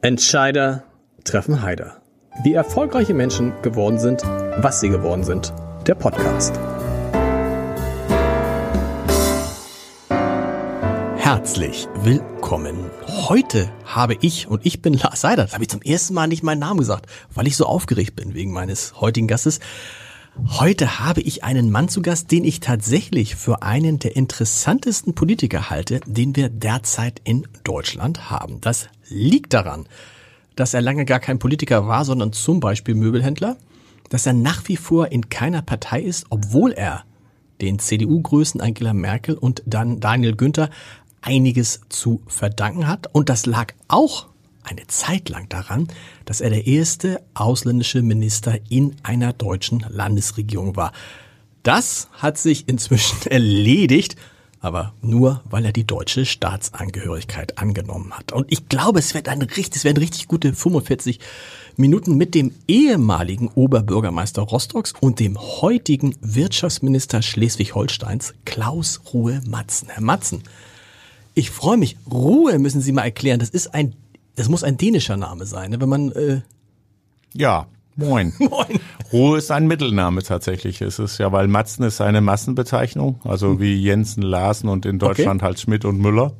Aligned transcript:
Entscheider 0.00 0.84
treffen 1.24 1.60
Heider. 1.60 2.00
Wie 2.44 2.54
erfolgreiche 2.54 3.14
Menschen 3.14 3.52
geworden 3.62 3.98
sind, 3.98 4.22
was 4.22 4.78
sie 4.78 4.90
geworden 4.90 5.24
sind. 5.24 5.52
Der 5.88 5.96
Podcast. 5.96 6.54
Herzlich 11.16 11.88
willkommen. 11.96 12.88
Heute 13.08 13.72
habe 13.84 14.16
ich, 14.20 14.46
und 14.46 14.64
ich 14.64 14.82
bin 14.82 14.94
Lars 14.94 15.20
Seider, 15.20 15.42
das 15.42 15.54
habe 15.54 15.64
ich 15.64 15.70
zum 15.70 15.82
ersten 15.82 16.14
Mal 16.14 16.28
nicht 16.28 16.44
meinen 16.44 16.60
Namen 16.60 16.78
gesagt, 16.78 17.06
weil 17.34 17.48
ich 17.48 17.56
so 17.56 17.66
aufgeregt 17.66 18.14
bin 18.14 18.34
wegen 18.34 18.52
meines 18.52 19.00
heutigen 19.00 19.26
Gastes. 19.26 19.58
Heute 20.46 21.00
habe 21.00 21.22
ich 21.22 21.42
einen 21.42 21.72
Mann 21.72 21.88
zu 21.88 22.02
Gast, 22.02 22.30
den 22.30 22.44
ich 22.44 22.60
tatsächlich 22.60 23.34
für 23.34 23.64
einen 23.64 23.98
der 23.98 24.14
interessantesten 24.14 25.16
Politiker 25.16 25.70
halte, 25.70 25.98
den 26.06 26.36
wir 26.36 26.50
derzeit 26.50 27.20
in 27.24 27.48
Deutschland 27.64 28.30
haben. 28.30 28.60
Das 28.60 28.88
liegt 29.08 29.54
daran, 29.54 29.86
dass 30.56 30.74
er 30.74 30.80
lange 30.80 31.04
gar 31.04 31.20
kein 31.20 31.38
Politiker 31.38 31.86
war, 31.86 32.04
sondern 32.04 32.32
zum 32.32 32.60
Beispiel 32.60 32.94
Möbelhändler, 32.94 33.56
dass 34.08 34.26
er 34.26 34.32
nach 34.32 34.66
wie 34.68 34.76
vor 34.76 35.12
in 35.12 35.28
keiner 35.28 35.62
Partei 35.62 36.02
ist, 36.02 36.26
obwohl 36.30 36.72
er 36.72 37.04
den 37.60 37.78
CDU-Größen 37.78 38.60
Angela 38.60 38.94
Merkel 38.94 39.36
und 39.36 39.62
dann 39.66 40.00
Daniel 40.00 40.36
Günther 40.36 40.70
einiges 41.20 41.80
zu 41.88 42.22
verdanken 42.26 42.86
hat. 42.86 43.12
Und 43.12 43.28
das 43.28 43.46
lag 43.46 43.74
auch 43.88 44.26
eine 44.62 44.86
Zeit 44.86 45.28
lang 45.28 45.48
daran, 45.48 45.88
dass 46.24 46.40
er 46.40 46.50
der 46.50 46.66
erste 46.66 47.22
ausländische 47.34 48.02
Minister 48.02 48.58
in 48.68 48.96
einer 49.02 49.32
deutschen 49.32 49.84
Landesregierung 49.88 50.76
war. 50.76 50.92
Das 51.62 52.08
hat 52.12 52.38
sich 52.38 52.68
inzwischen 52.68 53.18
erledigt, 53.30 54.16
aber 54.60 54.92
nur, 55.02 55.42
weil 55.48 55.64
er 55.64 55.72
die 55.72 55.84
deutsche 55.84 56.26
Staatsangehörigkeit 56.26 57.58
angenommen 57.58 58.12
hat. 58.12 58.32
Und 58.32 58.50
ich 58.50 58.68
glaube, 58.68 58.98
es 58.98 59.14
wird 59.14 59.28
richtig, 59.28 59.76
es 59.76 59.84
werden 59.84 59.98
richtig 59.98 60.28
gute 60.28 60.52
45 60.52 61.20
Minuten 61.76 62.16
mit 62.16 62.34
dem 62.34 62.52
ehemaligen 62.66 63.48
Oberbürgermeister 63.48 64.42
Rostocks 64.42 64.94
und 65.00 65.20
dem 65.20 65.38
heutigen 65.38 66.16
Wirtschaftsminister 66.20 67.22
Schleswig-Holsteins, 67.22 68.34
Klaus 68.44 69.00
Ruhe 69.12 69.40
Matzen. 69.46 69.88
Herr 69.90 70.02
Matzen, 70.02 70.42
ich 71.34 71.50
freue 71.50 71.76
mich. 71.76 71.96
Ruhe 72.10 72.58
müssen 72.58 72.80
Sie 72.80 72.92
mal 72.92 73.04
erklären. 73.04 73.38
Das 73.38 73.50
ist 73.50 73.74
ein 73.74 73.94
das 74.38 74.48
muss 74.48 74.62
ein 74.62 74.76
dänischer 74.76 75.16
Name 75.16 75.46
sein, 75.46 75.72
ne? 75.72 75.80
wenn 75.80 75.88
man. 75.88 76.12
Äh 76.12 76.40
ja, 77.34 77.66
moin. 77.96 78.32
moin. 78.38 78.80
Ruhe 79.12 79.38
ist 79.38 79.50
ein 79.50 79.66
Mittelname 79.66 80.22
tatsächlich. 80.22 80.80
Es 80.82 80.98
ist 80.98 81.18
ja, 81.18 81.32
weil 81.32 81.48
Matzen 81.48 81.84
ist 81.84 82.00
eine 82.00 82.20
Massenbezeichnung, 82.20 83.20
also 83.24 83.50
hm. 83.50 83.60
wie 83.60 83.74
Jensen, 83.74 84.22
Larsen 84.22 84.68
und 84.68 84.86
in 84.86 84.98
Deutschland 84.98 85.40
okay. 85.40 85.46
halt 85.46 85.60
Schmidt 85.60 85.84
und 85.84 85.98
Müller. 85.98 86.32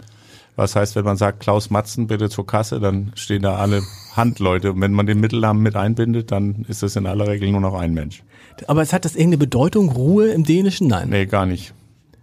Was 0.57 0.75
heißt, 0.75 0.97
wenn 0.97 1.05
man 1.05 1.17
sagt 1.17 1.39
Klaus 1.39 1.71
Matzen 1.71 2.09
bitte 2.09 2.29
zur 2.29 2.45
Kasse, 2.45 2.81
dann 2.81 3.13
stehen 3.15 3.43
da 3.43 3.57
alle 3.57 3.83
Handleute. 4.17 4.73
Und 4.73 4.81
wenn 4.81 4.93
man 4.93 5.07
den 5.07 5.21
Mittelnamen 5.21 5.63
mit 5.63 5.77
einbindet, 5.77 6.33
dann 6.33 6.67
ist 6.69 6.83
es 6.83 6.97
in 6.97 7.07
aller 7.07 7.29
Regel 7.29 7.51
nur 7.53 7.61
noch 7.61 7.75
ein 7.75 7.95
Mensch. 7.95 8.25
Aber 8.67 8.83
es 8.83 8.93
hat 8.93 9.05
das 9.05 9.15
irgendeine 9.15 9.39
Bedeutung, 9.39 9.89
Ruhe 9.91 10.33
im 10.33 10.43
Dänischen? 10.43 10.89
Nein. 10.89 11.11
Nee, 11.11 11.27
gar 11.27 11.47
nicht. 11.47 11.75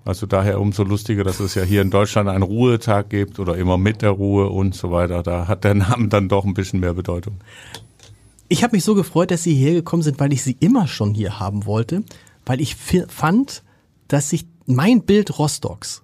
Also 0.04 0.28
daher 0.28 0.60
umso 0.60 0.84
lustiger, 0.84 1.24
dass 1.24 1.40
es 1.40 1.56
ja 1.56 1.64
hier 1.64 1.82
in 1.82 1.90
Deutschland 1.90 2.30
einen 2.30 2.44
Ruhetag 2.44 3.10
gibt 3.10 3.40
oder 3.40 3.58
immer 3.58 3.78
mit 3.78 4.02
der 4.02 4.12
Ruhe 4.12 4.50
und 4.50 4.76
so 4.76 4.92
weiter. 4.92 5.24
Da 5.24 5.48
hat 5.48 5.64
der 5.64 5.74
Name 5.74 6.10
dann 6.10 6.30
doch 6.30 6.46
ein 6.46 6.54
bisschen 6.54 6.80
mehr 6.80 6.94
Bedeutung. 6.94 7.38
Ich 8.48 8.64
habe 8.64 8.76
mich 8.76 8.84
so 8.84 8.94
gefreut, 8.94 9.32
dass 9.32 9.44
Sie 9.44 9.56
hergekommen 9.56 10.04
sind, 10.04 10.20
weil 10.20 10.34
ich 10.34 10.44
Sie 10.44 10.56
immer 10.60 10.88
schon 10.88 11.14
hier 11.14 11.40
haben 11.40 11.66
wollte, 11.66 12.04
weil 12.46 12.62
ich 12.62 12.76
fand, 12.76 13.64
dass 14.08 14.30
sich 14.30 14.46
mein 14.68 15.04
Bild 15.04 15.40
Rostocks 15.40 16.04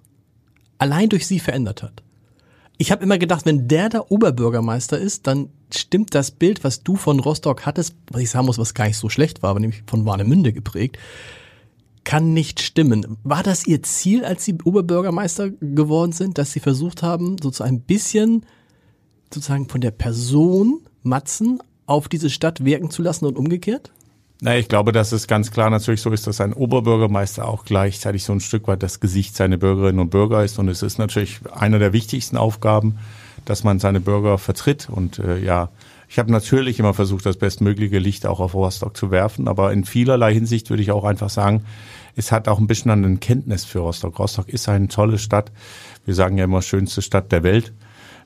allein 0.78 1.08
durch 1.08 1.26
Sie 1.26 1.38
verändert 1.38 1.82
hat. 1.82 2.02
Ich 2.78 2.90
habe 2.90 3.04
immer 3.04 3.18
gedacht, 3.18 3.46
wenn 3.46 3.68
der 3.68 3.88
der 3.88 4.10
Oberbürgermeister 4.10 4.98
ist, 4.98 5.28
dann 5.28 5.50
stimmt 5.72 6.16
das 6.16 6.32
Bild, 6.32 6.64
was 6.64 6.82
du 6.82 6.96
von 6.96 7.20
Rostock 7.20 7.64
hattest, 7.64 7.94
was 8.10 8.22
ich 8.22 8.30
sagen 8.30 8.46
muss, 8.46 8.58
was 8.58 8.74
gar 8.74 8.86
nicht 8.86 8.96
so 8.96 9.08
schlecht 9.08 9.42
war, 9.42 9.50
aber 9.50 9.60
nämlich 9.60 9.84
von 9.86 10.04
Warnemünde 10.04 10.52
geprägt, 10.52 10.98
kann 12.02 12.32
nicht 12.32 12.60
stimmen. 12.60 13.18
War 13.22 13.44
das 13.44 13.68
Ihr 13.68 13.84
Ziel, 13.84 14.24
als 14.24 14.44
Sie 14.44 14.58
Oberbürgermeister 14.64 15.50
geworden 15.50 16.10
sind, 16.10 16.38
dass 16.38 16.52
Sie 16.52 16.58
versucht 16.58 17.04
haben, 17.04 17.36
sozusagen 17.40 17.76
ein 17.76 17.82
bisschen 17.82 18.44
sozusagen 19.32 19.68
von 19.68 19.80
der 19.80 19.92
Person 19.92 20.80
Matzen 21.04 21.60
auf 21.86 22.08
diese 22.08 22.30
Stadt 22.30 22.64
wirken 22.64 22.90
zu 22.90 23.02
lassen 23.02 23.26
und 23.26 23.36
umgekehrt? 23.36 23.90
Na, 24.40 24.56
ich 24.56 24.68
glaube, 24.68 24.90
dass 24.90 25.12
es 25.12 25.28
ganz 25.28 25.52
klar 25.52 25.70
natürlich 25.70 26.00
so 26.00 26.10
ist, 26.10 26.26
dass 26.26 26.40
ein 26.40 26.52
Oberbürgermeister 26.52 27.46
auch 27.46 27.64
gleichzeitig 27.64 28.24
so 28.24 28.32
ein 28.32 28.40
Stück 28.40 28.66
weit 28.66 28.82
das 28.82 28.98
Gesicht 28.98 29.36
seiner 29.36 29.56
Bürgerinnen 29.56 30.00
und 30.00 30.10
Bürger 30.10 30.42
ist. 30.42 30.58
Und 30.58 30.68
es 30.68 30.82
ist 30.82 30.98
natürlich 30.98 31.40
eine 31.54 31.78
der 31.78 31.92
wichtigsten 31.92 32.36
Aufgaben, 32.36 32.98
dass 33.44 33.62
man 33.62 33.78
seine 33.78 34.00
Bürger 34.00 34.38
vertritt 34.38 34.88
und 34.90 35.18
äh, 35.18 35.38
ja, 35.38 35.70
ich 36.12 36.18
habe 36.18 36.30
natürlich 36.30 36.78
immer 36.78 36.92
versucht, 36.92 37.24
das 37.24 37.38
bestmögliche 37.38 37.98
Licht 37.98 38.26
auch 38.26 38.38
auf 38.38 38.52
Rostock 38.52 38.94
zu 38.98 39.10
werfen, 39.10 39.48
aber 39.48 39.72
in 39.72 39.86
vielerlei 39.86 40.34
Hinsicht 40.34 40.68
würde 40.68 40.82
ich 40.82 40.90
auch 40.90 41.04
einfach 41.04 41.30
sagen, 41.30 41.64
es 42.16 42.30
hat 42.32 42.48
auch 42.48 42.58
ein 42.58 42.66
bisschen 42.66 42.90
an 42.90 43.02
den 43.02 43.18
Kenntnis 43.18 43.64
für 43.64 43.78
Rostock. 43.78 44.18
Rostock 44.18 44.50
ist 44.50 44.68
eine 44.68 44.88
tolle 44.88 45.16
Stadt. 45.16 45.50
Wir 46.04 46.14
sagen 46.14 46.36
ja 46.36 46.44
immer 46.44 46.60
schönste 46.60 47.00
Stadt 47.00 47.32
der 47.32 47.42
Welt. 47.42 47.72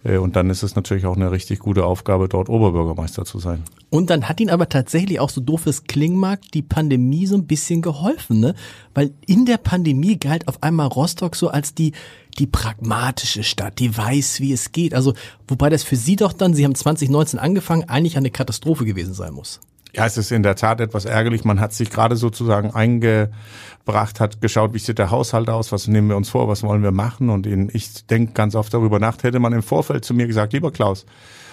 Äh, 0.07 0.19
und 0.19 0.37
dann 0.37 0.51
ist 0.51 0.63
es 0.63 0.77
natürlich 0.77 1.07
auch 1.07 1.17
eine 1.17 1.31
richtig 1.31 1.59
gute 1.59 1.85
Aufgabe, 1.85 2.29
dort 2.29 2.49
Oberbürgermeister 2.49 3.25
zu 3.25 3.39
sein. 3.39 3.65
Und 3.91 4.11
dann 4.11 4.29
hat 4.29 4.41
ihn 4.41 4.51
aber 4.51 4.69
tatsächlich 4.69 5.21
auch 5.21 5.31
so 5.31 5.41
doof 5.41 5.67
es 5.67 5.85
klingen 5.85 6.19
mag, 6.19 6.41
die 6.53 6.63
Pandemie 6.63 7.27
so 7.27 7.37
ein 7.37 7.47
bisschen 7.47 7.83
geholfen, 7.83 8.41
ne? 8.41 8.55
Weil 8.95 9.13
in 9.27 9.47
der 9.47 9.59
Pandemie 9.59 10.19
galt 10.19 10.49
auf 10.49 10.63
einmal 10.63 10.87
Rostock 10.87 11.37
so 11.37 11.49
als 11.49 11.75
die, 11.75 11.93
die 12.39 12.47
pragmatische 12.47 13.43
Stadt, 13.43 13.79
die 13.79 13.97
weiß, 13.97 14.41
wie 14.41 14.53
es 14.53 14.73
geht. 14.73 14.95
Also, 14.95 15.15
wobei 15.49 15.71
das 15.71 15.83
für 15.83 15.97
Sie 15.97 16.17
doch 16.17 16.33
dann, 16.33 16.55
Sie 16.55 16.65
haben 16.65 16.75
2019 16.75 17.39
angefangen, 17.39 17.89
eigentlich 17.89 18.17
eine 18.17 18.31
Katastrophe 18.31 18.85
gewesen 18.85 19.15
sein 19.15 19.33
muss. 19.33 19.61
Ja, 19.97 20.05
es 20.05 20.19
ist 20.19 20.31
in 20.31 20.43
der 20.43 20.57
Tat 20.57 20.83
etwas 20.83 21.07
ärgerlich. 21.07 21.45
Man 21.45 21.59
hat 21.59 21.73
sich 21.73 21.89
gerade 21.89 22.17
sozusagen 22.17 22.71
eingebracht, 22.75 24.21
hat 24.21 24.43
geschaut, 24.43 24.75
wie 24.75 24.79
sieht 24.79 24.99
der 24.99 25.11
Haushalt 25.11 25.49
aus, 25.49 25.73
was 25.73 25.89
nehmen 25.89 26.11
wir 26.11 26.19
uns 26.19 26.29
vor, 26.29 26.49
was 26.49 26.63
wollen 26.63 26.83
wir 26.83 26.91
machen. 26.91 27.31
Und 27.31 27.47
ich 27.47 28.05
denke 28.05 28.35
ganz 28.35 28.55
oft 28.55 28.75
darüber 28.75 28.99
nach, 28.99 29.23
hätte 29.23 29.39
man 29.39 29.55
im 29.55 29.63
Vorfeld 29.63 30.05
zu 30.05 30.13
mir 30.13 30.27
gesagt, 30.27 30.53
lieber 30.53 30.71
Klaus, 30.71 31.07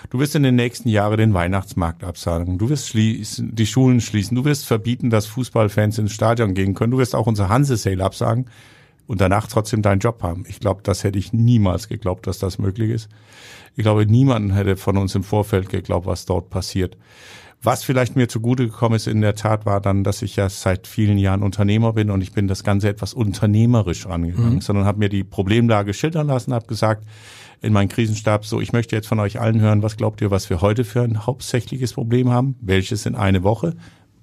du 0.09 0.19
wirst 0.19 0.35
in 0.35 0.43
den 0.43 0.57
nächsten 0.57 0.89
Jahren 0.89 1.17
den 1.17 1.33
Weihnachtsmarkt 1.33 2.03
absagen, 2.03 2.57
du 2.57 2.67
wirst 2.67 2.89
schließen, 2.89 3.55
die 3.55 3.65
Schulen 3.65 4.01
schließen, 4.01 4.35
du 4.35 4.43
wirst 4.43 4.65
verbieten, 4.65 5.09
dass 5.09 5.25
Fußballfans 5.25 5.97
ins 5.99 6.11
Stadion 6.11 6.53
gehen 6.53 6.73
können, 6.73 6.91
du 6.91 6.97
wirst 6.97 7.15
auch 7.15 7.27
unser 7.27 7.47
Hanse-Sale 7.47 8.03
absagen 8.03 8.47
und 9.07 9.21
danach 9.21 9.47
trotzdem 9.47 9.81
deinen 9.81 9.99
Job 9.99 10.21
haben. 10.21 10.43
Ich 10.49 10.59
glaube, 10.59 10.81
das 10.83 11.05
hätte 11.05 11.17
ich 11.17 11.31
niemals 11.31 11.87
geglaubt, 11.87 12.27
dass 12.27 12.39
das 12.39 12.59
möglich 12.59 12.89
ist. 12.89 13.07
Ich 13.77 13.83
glaube, 13.83 14.05
niemand 14.05 14.53
hätte 14.53 14.75
von 14.75 14.97
uns 14.97 15.15
im 15.15 15.23
Vorfeld 15.23 15.69
geglaubt, 15.69 16.07
was 16.07 16.25
dort 16.25 16.49
passiert. 16.49 16.97
Was 17.65 17.85
vielleicht 17.85 18.17
mir 18.17 18.27
zugute 18.27 18.67
gekommen 18.67 18.95
ist 18.95 19.07
in 19.07 19.21
der 19.21 19.35
Tat 19.35 19.65
war 19.65 19.79
dann, 19.79 20.03
dass 20.03 20.21
ich 20.21 20.35
ja 20.35 20.49
seit 20.49 20.85
vielen 20.85 21.17
Jahren 21.17 21.41
Unternehmer 21.41 21.93
bin 21.93 22.11
und 22.11 22.21
ich 22.21 22.33
bin 22.33 22.49
das 22.49 22.65
Ganze 22.65 22.89
etwas 22.89 23.13
unternehmerisch 23.13 24.05
angegangen, 24.05 24.55
mhm. 24.55 24.61
sondern 24.61 24.83
habe 24.83 24.99
mir 24.99 25.07
die 25.07 25.23
Problemlage 25.23 25.93
schildern 25.93 26.27
lassen, 26.27 26.53
habe 26.53 26.67
gesagt 26.67 27.05
in 27.61 27.71
meinen 27.71 27.87
Krisenstab 27.87 28.45
so, 28.45 28.59
ich 28.59 28.73
möchte 28.73 28.97
jetzt 28.97 29.07
von 29.07 29.21
euch 29.21 29.39
allen 29.39 29.61
hören, 29.61 29.81
was 29.81 29.95
glaubt 29.95 30.19
ihr, 30.19 30.29
was 30.29 30.49
wir 30.49 30.59
heute 30.59 30.83
für 30.83 31.03
ein 31.03 31.25
hauptsächliches 31.25 31.93
Problem 31.93 32.29
haben, 32.29 32.57
welches 32.59 33.05
in 33.05 33.15
eine 33.15 33.43
Woche, 33.43 33.75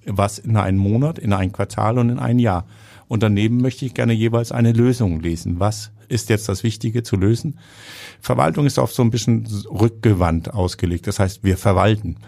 was 0.05 0.39
in 0.39 0.59
einen 0.59 0.77
Monat, 0.77 1.19
in 1.19 1.33
ein 1.33 1.50
Quartal 1.50 1.99
und 1.99 2.11
in 2.11 2.19
ein 2.19 2.39
Jahr. 2.39 2.67
Und 3.09 3.23
daneben 3.23 3.56
möchte 3.56 3.87
ich 3.87 3.95
gerne 3.95 4.12
jeweils 4.12 4.53
eine 4.53 4.73
Lösung 4.73 5.21
lesen. 5.21 5.59
Was 5.59 5.93
ist 6.09 6.29
jetzt 6.29 6.49
das 6.49 6.62
Wichtige 6.62 7.03
zu 7.03 7.17
lösen? 7.17 7.59
Verwaltung 8.21 8.67
ist 8.67 8.79
oft 8.79 8.95
so 8.95 9.03
ein 9.03 9.11
bisschen 9.11 9.47
rückgewandt 9.71 10.53
ausgelegt. 10.53 11.06
Das 11.06 11.19
heißt, 11.19 11.43
wir 11.43 11.56
verwalten. 11.56 12.19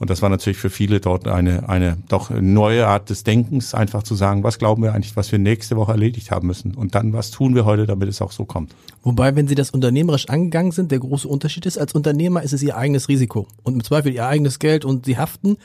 Und 0.00 0.08
das 0.08 0.22
war 0.22 0.30
natürlich 0.30 0.56
für 0.56 0.70
viele 0.70 0.98
dort 0.98 1.28
eine, 1.28 1.68
eine 1.68 1.98
doch 2.08 2.30
neue 2.30 2.86
Art 2.86 3.10
des 3.10 3.22
Denkens, 3.22 3.74
einfach 3.74 4.02
zu 4.02 4.14
sagen, 4.14 4.42
was 4.42 4.58
glauben 4.58 4.82
wir 4.82 4.94
eigentlich, 4.94 5.14
was 5.14 5.30
wir 5.30 5.38
nächste 5.38 5.76
Woche 5.76 5.92
erledigt 5.92 6.30
haben 6.30 6.46
müssen? 6.46 6.74
Und 6.74 6.94
dann, 6.94 7.12
was 7.12 7.30
tun 7.30 7.54
wir 7.54 7.66
heute, 7.66 7.84
damit 7.84 8.08
es 8.08 8.22
auch 8.22 8.32
so 8.32 8.46
kommt? 8.46 8.74
Wobei, 9.02 9.36
wenn 9.36 9.46
Sie 9.46 9.54
das 9.54 9.68
unternehmerisch 9.68 10.30
angegangen 10.30 10.72
sind, 10.72 10.90
der 10.90 11.00
große 11.00 11.28
Unterschied 11.28 11.66
ist, 11.66 11.76
als 11.76 11.92
Unternehmer 11.92 12.42
ist 12.42 12.54
es 12.54 12.62
Ihr 12.62 12.78
eigenes 12.78 13.10
Risiko 13.10 13.46
und 13.62 13.74
im 13.74 13.84
Zweifel 13.84 14.14
Ihr 14.14 14.26
eigenes 14.26 14.58
Geld 14.58 14.86
und 14.86 15.04
Sie 15.04 15.18
haften. 15.18 15.58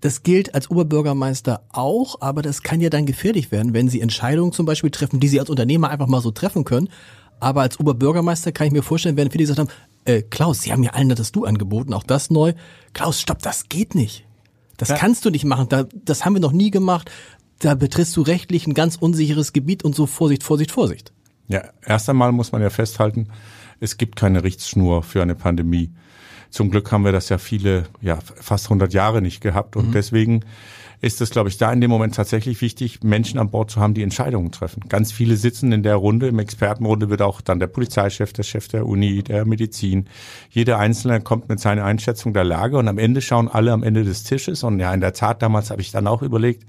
Das 0.00 0.24
gilt 0.24 0.52
als 0.56 0.68
Oberbürgermeister 0.68 1.62
auch, 1.70 2.20
aber 2.20 2.42
das 2.42 2.64
kann 2.64 2.80
ja 2.80 2.90
dann 2.90 3.06
gefährlich 3.06 3.52
werden, 3.52 3.72
wenn 3.72 3.88
Sie 3.88 4.00
Entscheidungen 4.00 4.50
zum 4.50 4.66
Beispiel 4.66 4.90
treffen, 4.90 5.20
die 5.20 5.28
Sie 5.28 5.38
als 5.38 5.48
Unternehmer 5.48 5.90
einfach 5.90 6.08
mal 6.08 6.20
so 6.20 6.32
treffen 6.32 6.64
können. 6.64 6.88
Aber 7.38 7.60
als 7.60 7.78
Oberbürgermeister 7.78 8.50
kann 8.50 8.66
ich 8.66 8.72
mir 8.72 8.82
vorstellen, 8.82 9.16
werden 9.16 9.30
viele 9.30 9.44
gesagt 9.44 9.60
haben, 9.60 9.70
äh, 10.04 10.22
Klaus, 10.22 10.62
Sie 10.62 10.72
haben 10.72 10.80
mir 10.80 10.94
allen 10.94 11.08
das 11.08 11.32
Du 11.32 11.44
angeboten, 11.44 11.92
auch 11.94 12.02
das 12.02 12.30
neu. 12.30 12.52
Klaus, 12.92 13.20
stopp, 13.20 13.40
das 13.42 13.68
geht 13.68 13.94
nicht. 13.94 14.26
Das 14.76 14.88
ja. 14.88 14.96
kannst 14.96 15.24
du 15.24 15.30
nicht 15.30 15.44
machen. 15.44 15.68
Da, 15.68 15.86
das 15.92 16.24
haben 16.24 16.34
wir 16.34 16.40
noch 16.40 16.52
nie 16.52 16.70
gemacht. 16.70 17.10
Da 17.60 17.74
betrittst 17.74 18.16
du 18.16 18.22
rechtlich 18.22 18.66
ein 18.66 18.74
ganz 18.74 18.96
unsicheres 18.96 19.52
Gebiet 19.52 19.84
und 19.84 19.94
so 19.94 20.06
Vorsicht, 20.06 20.42
Vorsicht, 20.42 20.72
Vorsicht. 20.72 21.12
Ja, 21.48 21.62
erst 21.84 22.08
einmal 22.08 22.32
muss 22.32 22.52
man 22.52 22.62
ja 22.62 22.70
festhalten, 22.70 23.28
es 23.80 23.96
gibt 23.96 24.16
keine 24.16 24.42
Richtschnur 24.42 25.02
für 25.02 25.22
eine 25.22 25.34
Pandemie. 25.34 25.90
Zum 26.50 26.70
Glück 26.70 26.90
haben 26.92 27.04
wir 27.04 27.12
das 27.12 27.28
ja 27.28 27.38
viele, 27.38 27.84
ja 28.00 28.18
fast 28.36 28.66
100 28.66 28.92
Jahre 28.94 29.20
nicht 29.20 29.40
gehabt 29.40 29.76
und 29.76 29.88
mhm. 29.88 29.92
deswegen 29.92 30.44
ist 31.04 31.20
es, 31.20 31.30
glaube 31.30 31.50
ich, 31.50 31.58
da 31.58 31.70
in 31.70 31.82
dem 31.82 31.90
Moment 31.90 32.14
tatsächlich 32.14 32.62
wichtig, 32.62 33.02
Menschen 33.02 33.38
an 33.38 33.50
Bord 33.50 33.70
zu 33.70 33.78
haben, 33.78 33.92
die 33.92 34.02
Entscheidungen 34.02 34.50
treffen. 34.50 34.84
Ganz 34.88 35.12
viele 35.12 35.36
sitzen 35.36 35.70
in 35.70 35.82
der 35.82 35.96
Runde, 35.96 36.28
im 36.28 36.38
Expertenrunde 36.38 37.10
wird 37.10 37.20
auch 37.20 37.42
dann 37.42 37.60
der 37.60 37.66
Polizeichef, 37.66 38.32
der 38.32 38.42
Chef 38.42 38.68
der 38.68 38.86
Uni, 38.86 39.22
der 39.22 39.44
Medizin. 39.44 40.08
Jeder 40.50 40.78
Einzelne 40.78 41.20
kommt 41.20 41.48
mit 41.50 41.60
seiner 41.60 41.84
Einschätzung 41.84 42.32
der 42.32 42.44
Lage 42.44 42.78
und 42.78 42.88
am 42.88 42.96
Ende 42.96 43.20
schauen 43.20 43.48
alle 43.48 43.72
am 43.72 43.82
Ende 43.82 44.02
des 44.02 44.24
Tisches. 44.24 44.62
Und 44.62 44.80
ja, 44.80 44.94
in 44.94 45.00
der 45.00 45.12
Tat, 45.12 45.42
damals 45.42 45.70
habe 45.70 45.82
ich 45.82 45.90
dann 45.90 46.06
auch 46.06 46.22
überlegt, 46.22 46.64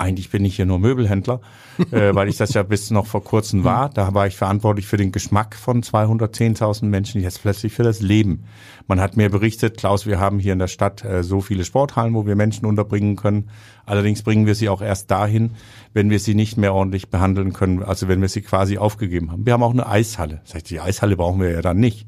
eigentlich 0.00 0.30
bin 0.30 0.44
ich 0.44 0.56
hier 0.56 0.66
nur 0.66 0.78
Möbelhändler, 0.78 1.40
äh, 1.90 2.14
weil 2.14 2.28
ich 2.28 2.36
das 2.36 2.54
ja 2.54 2.62
bis 2.62 2.90
noch 2.90 3.06
vor 3.06 3.22
kurzem 3.22 3.64
war. 3.64 3.88
Da 3.90 4.14
war 4.14 4.26
ich 4.26 4.36
verantwortlich 4.36 4.86
für 4.86 4.96
den 4.96 5.12
Geschmack 5.12 5.54
von 5.54 5.82
210.000 5.82 6.86
Menschen, 6.86 7.20
jetzt 7.20 7.42
plötzlich 7.42 7.72
für 7.72 7.82
das 7.82 8.00
Leben. 8.00 8.44
Man 8.86 9.00
hat 9.00 9.16
mir 9.16 9.30
berichtet, 9.30 9.76
Klaus, 9.76 10.06
wir 10.06 10.18
haben 10.18 10.38
hier 10.38 10.52
in 10.52 10.58
der 10.58 10.68
Stadt 10.68 11.04
äh, 11.04 11.22
so 11.22 11.40
viele 11.40 11.64
Sporthallen, 11.64 12.14
wo 12.14 12.26
wir 12.26 12.36
Menschen 12.36 12.66
unterbringen 12.66 13.16
können. 13.16 13.50
Allerdings 13.86 14.22
bringen 14.22 14.46
wir 14.46 14.54
sie 14.54 14.68
auch 14.68 14.82
erst 14.82 15.10
dahin, 15.10 15.52
wenn 15.92 16.10
wir 16.10 16.18
sie 16.18 16.34
nicht 16.34 16.56
mehr 16.56 16.74
ordentlich 16.74 17.10
behandeln 17.10 17.52
können, 17.52 17.82
also 17.82 18.08
wenn 18.08 18.20
wir 18.20 18.28
sie 18.28 18.42
quasi 18.42 18.78
aufgegeben 18.78 19.30
haben. 19.30 19.46
Wir 19.46 19.52
haben 19.52 19.62
auch 19.62 19.72
eine 19.72 19.86
Eishalle. 19.86 20.40
Das 20.44 20.54
heißt, 20.54 20.70
die 20.70 20.80
Eishalle 20.80 21.16
brauchen 21.16 21.40
wir 21.40 21.50
ja 21.50 21.62
dann 21.62 21.78
nicht. 21.78 22.06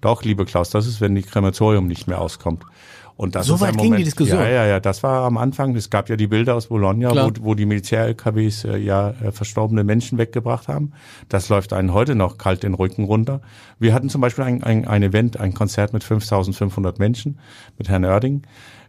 Doch, 0.00 0.22
liebe 0.22 0.44
Klaus, 0.44 0.70
das 0.70 0.86
ist, 0.86 1.00
wenn 1.00 1.14
die 1.14 1.22
Krematorium 1.22 1.86
nicht 1.86 2.06
mehr 2.06 2.20
auskommt. 2.20 2.64
Und 3.16 3.34
das 3.34 3.46
so 3.46 3.60
weit 3.60 3.70
ein 3.70 3.76
ging 3.76 3.84
Moment, 3.86 4.00
die 4.00 4.04
Diskussion. 4.04 4.38
Ja, 4.40 4.48
ja, 4.48 4.66
ja, 4.66 4.80
das 4.80 5.02
war 5.02 5.24
am 5.24 5.38
Anfang. 5.38 5.74
Es 5.74 5.88
gab 5.88 6.10
ja 6.10 6.16
die 6.16 6.26
Bilder 6.26 6.54
aus 6.54 6.66
Bologna, 6.66 7.10
wo, 7.10 7.30
wo 7.40 7.54
die 7.54 7.64
Militär-LKWs 7.64 8.64
äh, 8.64 8.76
ja 8.76 9.10
äh, 9.22 9.32
verstorbene 9.32 9.84
Menschen 9.84 10.18
weggebracht 10.18 10.68
haben. 10.68 10.92
Das 11.30 11.48
läuft 11.48 11.72
einen 11.72 11.94
heute 11.94 12.14
noch 12.14 12.36
kalt 12.36 12.62
den 12.62 12.74
Rücken 12.74 13.04
runter. 13.04 13.40
Wir 13.78 13.94
hatten 13.94 14.10
zum 14.10 14.20
Beispiel 14.20 14.44
ein, 14.44 14.62
ein, 14.62 14.86
ein 14.86 15.02
Event, 15.02 15.40
ein 15.40 15.54
Konzert 15.54 15.94
mit 15.94 16.04
5500 16.04 16.98
Menschen 16.98 17.38
mit 17.78 17.88
Herrn 17.88 18.04
Oerding 18.04 18.42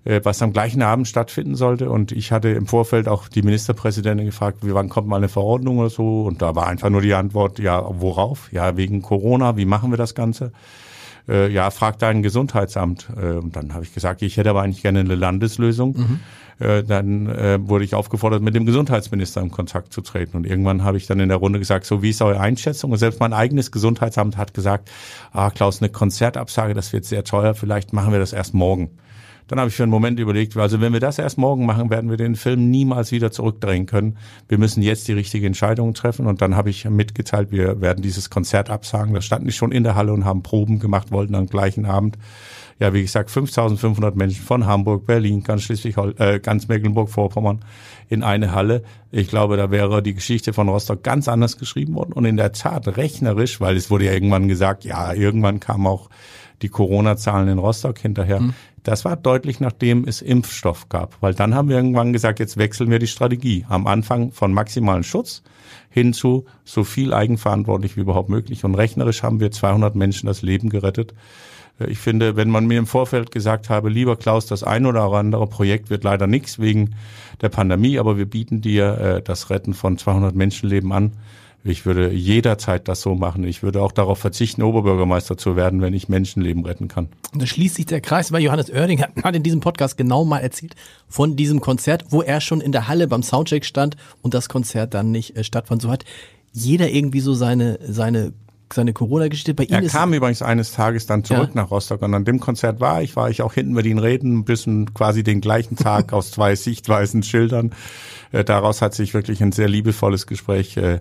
äh, 0.03 0.21
was 0.23 0.41
am 0.41 0.53
gleichen 0.53 0.81
Abend 0.81 1.07
stattfinden 1.07 1.55
sollte. 1.55 1.89
Und 1.89 2.11
ich 2.11 2.31
hatte 2.31 2.49
im 2.49 2.67
Vorfeld 2.67 3.07
auch 3.07 3.27
die 3.27 3.41
Ministerpräsidentin 3.41 4.25
gefragt, 4.25 4.59
wie 4.61 4.73
wann 4.73 4.89
kommt 4.89 5.07
mal 5.07 5.17
eine 5.17 5.29
Verordnung 5.29 5.79
oder 5.79 5.89
so. 5.89 6.23
Und 6.23 6.41
da 6.41 6.55
war 6.55 6.67
einfach 6.67 6.89
nur 6.89 7.01
die 7.01 7.13
Antwort, 7.13 7.59
ja, 7.59 7.83
worauf? 7.87 8.51
Ja, 8.51 8.77
wegen 8.77 9.01
Corona, 9.01 9.57
wie 9.57 9.65
machen 9.65 9.91
wir 9.91 9.97
das 9.97 10.15
Ganze? 10.15 10.51
Äh, 11.27 11.51
ja, 11.51 11.69
frag 11.71 11.99
dein 11.99 12.23
Gesundheitsamt. 12.23 13.07
Äh, 13.15 13.33
und 13.33 13.55
dann 13.55 13.73
habe 13.73 13.83
ich 13.83 13.93
gesagt, 13.93 14.21
ich 14.21 14.37
hätte 14.37 14.49
aber 14.49 14.61
eigentlich 14.61 14.81
gerne 14.81 14.99
eine 14.99 15.15
Landeslösung. 15.15 15.95
Mhm. 15.97 16.19
Äh, 16.59 16.83
dann 16.83 17.27
äh, 17.27 17.59
wurde 17.61 17.83
ich 17.85 17.93
aufgefordert, 17.93 18.41
mit 18.41 18.55
dem 18.55 18.65
Gesundheitsminister 18.65 19.41
in 19.41 19.51
Kontakt 19.51 19.93
zu 19.93 20.01
treten. 20.01 20.37
Und 20.37 20.45
irgendwann 20.45 20.83
habe 20.83 20.97
ich 20.97 21.05
dann 21.05 21.19
in 21.19 21.29
der 21.29 21.37
Runde 21.37 21.59
gesagt, 21.59 21.85
so 21.85 22.01
wie 22.01 22.09
ist 22.09 22.21
eure 22.21 22.39
Einschätzung? 22.39 22.91
Und 22.91 22.97
selbst 22.97 23.19
mein 23.19 23.33
eigenes 23.33 23.71
Gesundheitsamt 23.71 24.37
hat 24.37 24.53
gesagt, 24.53 24.89
ah 25.33 25.51
Klaus, 25.51 25.81
eine 25.81 25.89
Konzertabsage, 25.89 26.73
das 26.73 26.93
wird 26.93 27.05
sehr 27.05 27.23
teuer, 27.23 27.53
vielleicht 27.53 27.93
machen 27.93 28.11
wir 28.11 28.19
das 28.19 28.33
erst 28.33 28.53
morgen. 28.53 28.89
Dann 29.47 29.59
habe 29.59 29.69
ich 29.69 29.75
für 29.75 29.83
einen 29.83 29.91
Moment 29.91 30.19
überlegt, 30.19 30.55
also 30.57 30.81
wenn 30.81 30.93
wir 30.93 30.99
das 30.99 31.19
erst 31.19 31.37
morgen 31.37 31.65
machen, 31.65 31.89
werden 31.89 32.09
wir 32.09 32.17
den 32.17 32.35
Film 32.35 32.69
niemals 32.69 33.11
wieder 33.11 33.31
zurückdrehen 33.31 33.85
können. 33.85 34.17
Wir 34.47 34.57
müssen 34.57 34.81
jetzt 34.81 35.07
die 35.07 35.13
richtige 35.13 35.47
Entscheidung 35.47 35.93
treffen. 35.93 36.27
Und 36.27 36.41
dann 36.41 36.55
habe 36.55 36.69
ich 36.69 36.89
mitgeteilt, 36.89 37.51
wir 37.51 37.81
werden 37.81 38.01
dieses 38.01 38.29
Konzert 38.29 38.69
absagen. 38.69 39.13
Da 39.13 39.21
standen 39.21 39.47
die 39.47 39.53
schon 39.53 39.71
in 39.71 39.83
der 39.83 39.95
Halle 39.95 40.13
und 40.13 40.25
haben 40.25 40.43
Proben 40.43 40.79
gemacht, 40.79 41.11
wollten 41.11 41.35
am 41.35 41.47
gleichen 41.47 41.85
Abend 41.85 42.17
ja, 42.79 42.93
wie 42.93 43.01
gesagt, 43.01 43.31
5500 43.31 44.15
Menschen 44.15 44.43
von 44.43 44.65
Hamburg, 44.65 45.07
Berlin, 45.07 45.43
ganz 45.43 45.63
Schleswig, 45.63 45.97
äh, 46.19 46.39
ganz 46.39 46.67
Mecklenburg-Vorpommern 46.67 47.61
in 48.07 48.23
eine 48.23 48.53
Halle. 48.53 48.83
Ich 49.11 49.29
glaube, 49.29 49.57
da 49.57 49.71
wäre 49.71 50.03
die 50.03 50.13
Geschichte 50.13 50.53
von 50.53 50.69
Rostock 50.69 51.03
ganz 51.03 51.27
anders 51.27 51.57
geschrieben 51.57 51.95
worden. 51.95 52.13
Und 52.13 52.25
in 52.25 52.37
der 52.37 52.51
Tat 52.51 52.97
rechnerisch, 52.97 53.59
weil 53.59 53.75
es 53.75 53.89
wurde 53.89 54.05
ja 54.05 54.11
irgendwann 54.11 54.47
gesagt, 54.47 54.85
ja, 54.85 55.11
irgendwann 55.13 55.59
kam 55.59 55.87
auch 55.87 56.09
die 56.61 56.69
Corona-Zahlen 56.69 57.47
in 57.47 57.57
Rostock 57.57 57.97
hinterher. 57.99 58.41
Mhm. 58.41 58.53
Das 58.87 59.03
war 59.03 59.17
deutlich, 59.17 59.59
nachdem 59.59 60.05
es 60.07 60.21
Impfstoff 60.21 60.87
gab, 60.87 61.21
weil 61.21 61.33
dann 61.33 61.53
haben 61.53 61.67
wir 61.67 61.75
irgendwann 61.75 62.13
gesagt, 62.13 62.39
jetzt 62.39 62.55
wechseln 62.55 62.89
wir 62.89 62.99
die 62.99 63.07
Strategie. 63.07 63.65
Am 63.67 63.85
Anfang 63.85 64.31
von 64.31 64.53
maximalen 64.53 65.03
Schutz 65.03 65.43
hin 65.89 66.13
zu 66.13 66.45
so 66.63 66.85
viel 66.85 67.13
eigenverantwortlich 67.13 67.97
wie 67.97 68.01
überhaupt 68.01 68.29
möglich. 68.29 68.63
Und 68.63 68.75
rechnerisch 68.75 69.23
haben 69.23 69.41
wir 69.41 69.51
200 69.51 69.95
Menschen 69.95 70.27
das 70.27 70.41
Leben 70.41 70.69
gerettet. 70.69 71.13
Äh, 71.81 71.87
ich 71.87 71.97
finde, 71.97 72.37
wenn 72.37 72.49
man 72.49 72.65
mir 72.65 72.79
im 72.79 72.87
Vorfeld 72.87 73.31
gesagt 73.31 73.69
habe, 73.69 73.89
lieber 73.89 74.15
Klaus, 74.15 74.45
das 74.45 74.63
ein 74.63 74.85
oder 74.85 75.01
andere 75.11 75.47
Projekt 75.47 75.89
wird 75.89 76.05
leider 76.05 76.25
nichts 76.25 76.57
wegen 76.57 76.95
der 77.41 77.49
Pandemie, 77.49 77.99
aber 77.99 78.17
wir 78.17 78.25
bieten 78.25 78.61
dir 78.61 78.97
äh, 78.97 79.21
das 79.21 79.49
Retten 79.49 79.73
von 79.73 79.97
200 79.97 80.33
Menschenleben 80.33 80.93
an, 80.93 81.11
ich 81.63 81.85
würde 81.85 82.11
jederzeit 82.11 82.87
das 82.87 83.01
so 83.01 83.15
machen. 83.15 83.43
Ich 83.43 83.63
würde 83.63 83.81
auch 83.81 83.91
darauf 83.91 84.19
verzichten, 84.19 84.63
Oberbürgermeister 84.63 85.37
zu 85.37 85.55
werden, 85.55 85.81
wenn 85.81 85.93
ich 85.93 86.07
Menschenleben 86.07 86.65
retten 86.65 86.87
kann. 86.87 87.09
Und 87.33 87.41
da 87.41 87.45
schließt 87.45 87.75
sich 87.75 87.85
der 87.85 88.01
Kreis, 88.01 88.31
weil 88.31 88.41
Johannes 88.41 88.69
Oerding 88.69 89.01
hat 89.01 89.35
in 89.35 89.43
diesem 89.43 89.59
Podcast 89.59 89.97
genau 89.97 90.23
mal 90.23 90.39
erzählt 90.39 90.75
von 91.07 91.35
diesem 91.35 91.59
Konzert, 91.59 92.05
wo 92.09 92.21
er 92.21 92.41
schon 92.41 92.61
in 92.61 92.71
der 92.71 92.87
Halle 92.87 93.07
beim 93.07 93.23
Soundcheck 93.23 93.65
stand 93.65 93.97
und 94.21 94.33
das 94.33 94.49
Konzert 94.49 94.93
dann 94.93 95.11
nicht 95.11 95.35
äh, 95.35 95.43
stattfand. 95.43 95.81
So 95.81 95.89
hat 95.89 96.05
jeder 96.53 96.89
irgendwie 96.89 97.19
so 97.19 97.33
seine, 97.33 97.79
seine 97.87 98.33
seine 98.73 98.93
Corona-Geschichte. 98.93 99.53
Bei 99.53 99.63
ihm 99.63 99.73
er 99.73 99.87
kam 99.87 100.13
übrigens 100.13 100.41
eines 100.41 100.71
Tages 100.71 101.05
dann 101.05 101.23
zurück 101.23 101.51
ja. 101.53 101.61
nach 101.61 101.71
Rostock 101.71 102.01
und 102.01 102.13
an 102.13 102.25
dem 102.25 102.39
Konzert 102.39 102.79
war 102.79 103.01
ich, 103.01 103.15
war 103.15 103.29
ich 103.29 103.41
auch 103.41 103.53
hinten 103.53 103.73
mit 103.73 103.85
ihm 103.85 103.97
reden, 103.97 104.39
ein 104.39 104.45
bisschen 104.45 104.93
quasi 104.93 105.23
den 105.23 105.41
gleichen 105.41 105.75
Tag 105.75 106.13
aus 106.13 106.31
zwei 106.31 106.55
Sichtweisen 106.55 107.23
schildern. 107.23 107.71
Äh, 108.31 108.43
daraus 108.43 108.81
hat 108.81 108.93
sich 108.93 109.13
wirklich 109.13 109.41
ein 109.41 109.51
sehr 109.51 109.67
liebevolles 109.67 110.27
Gespräch. 110.27 110.77
Äh, 110.77 110.99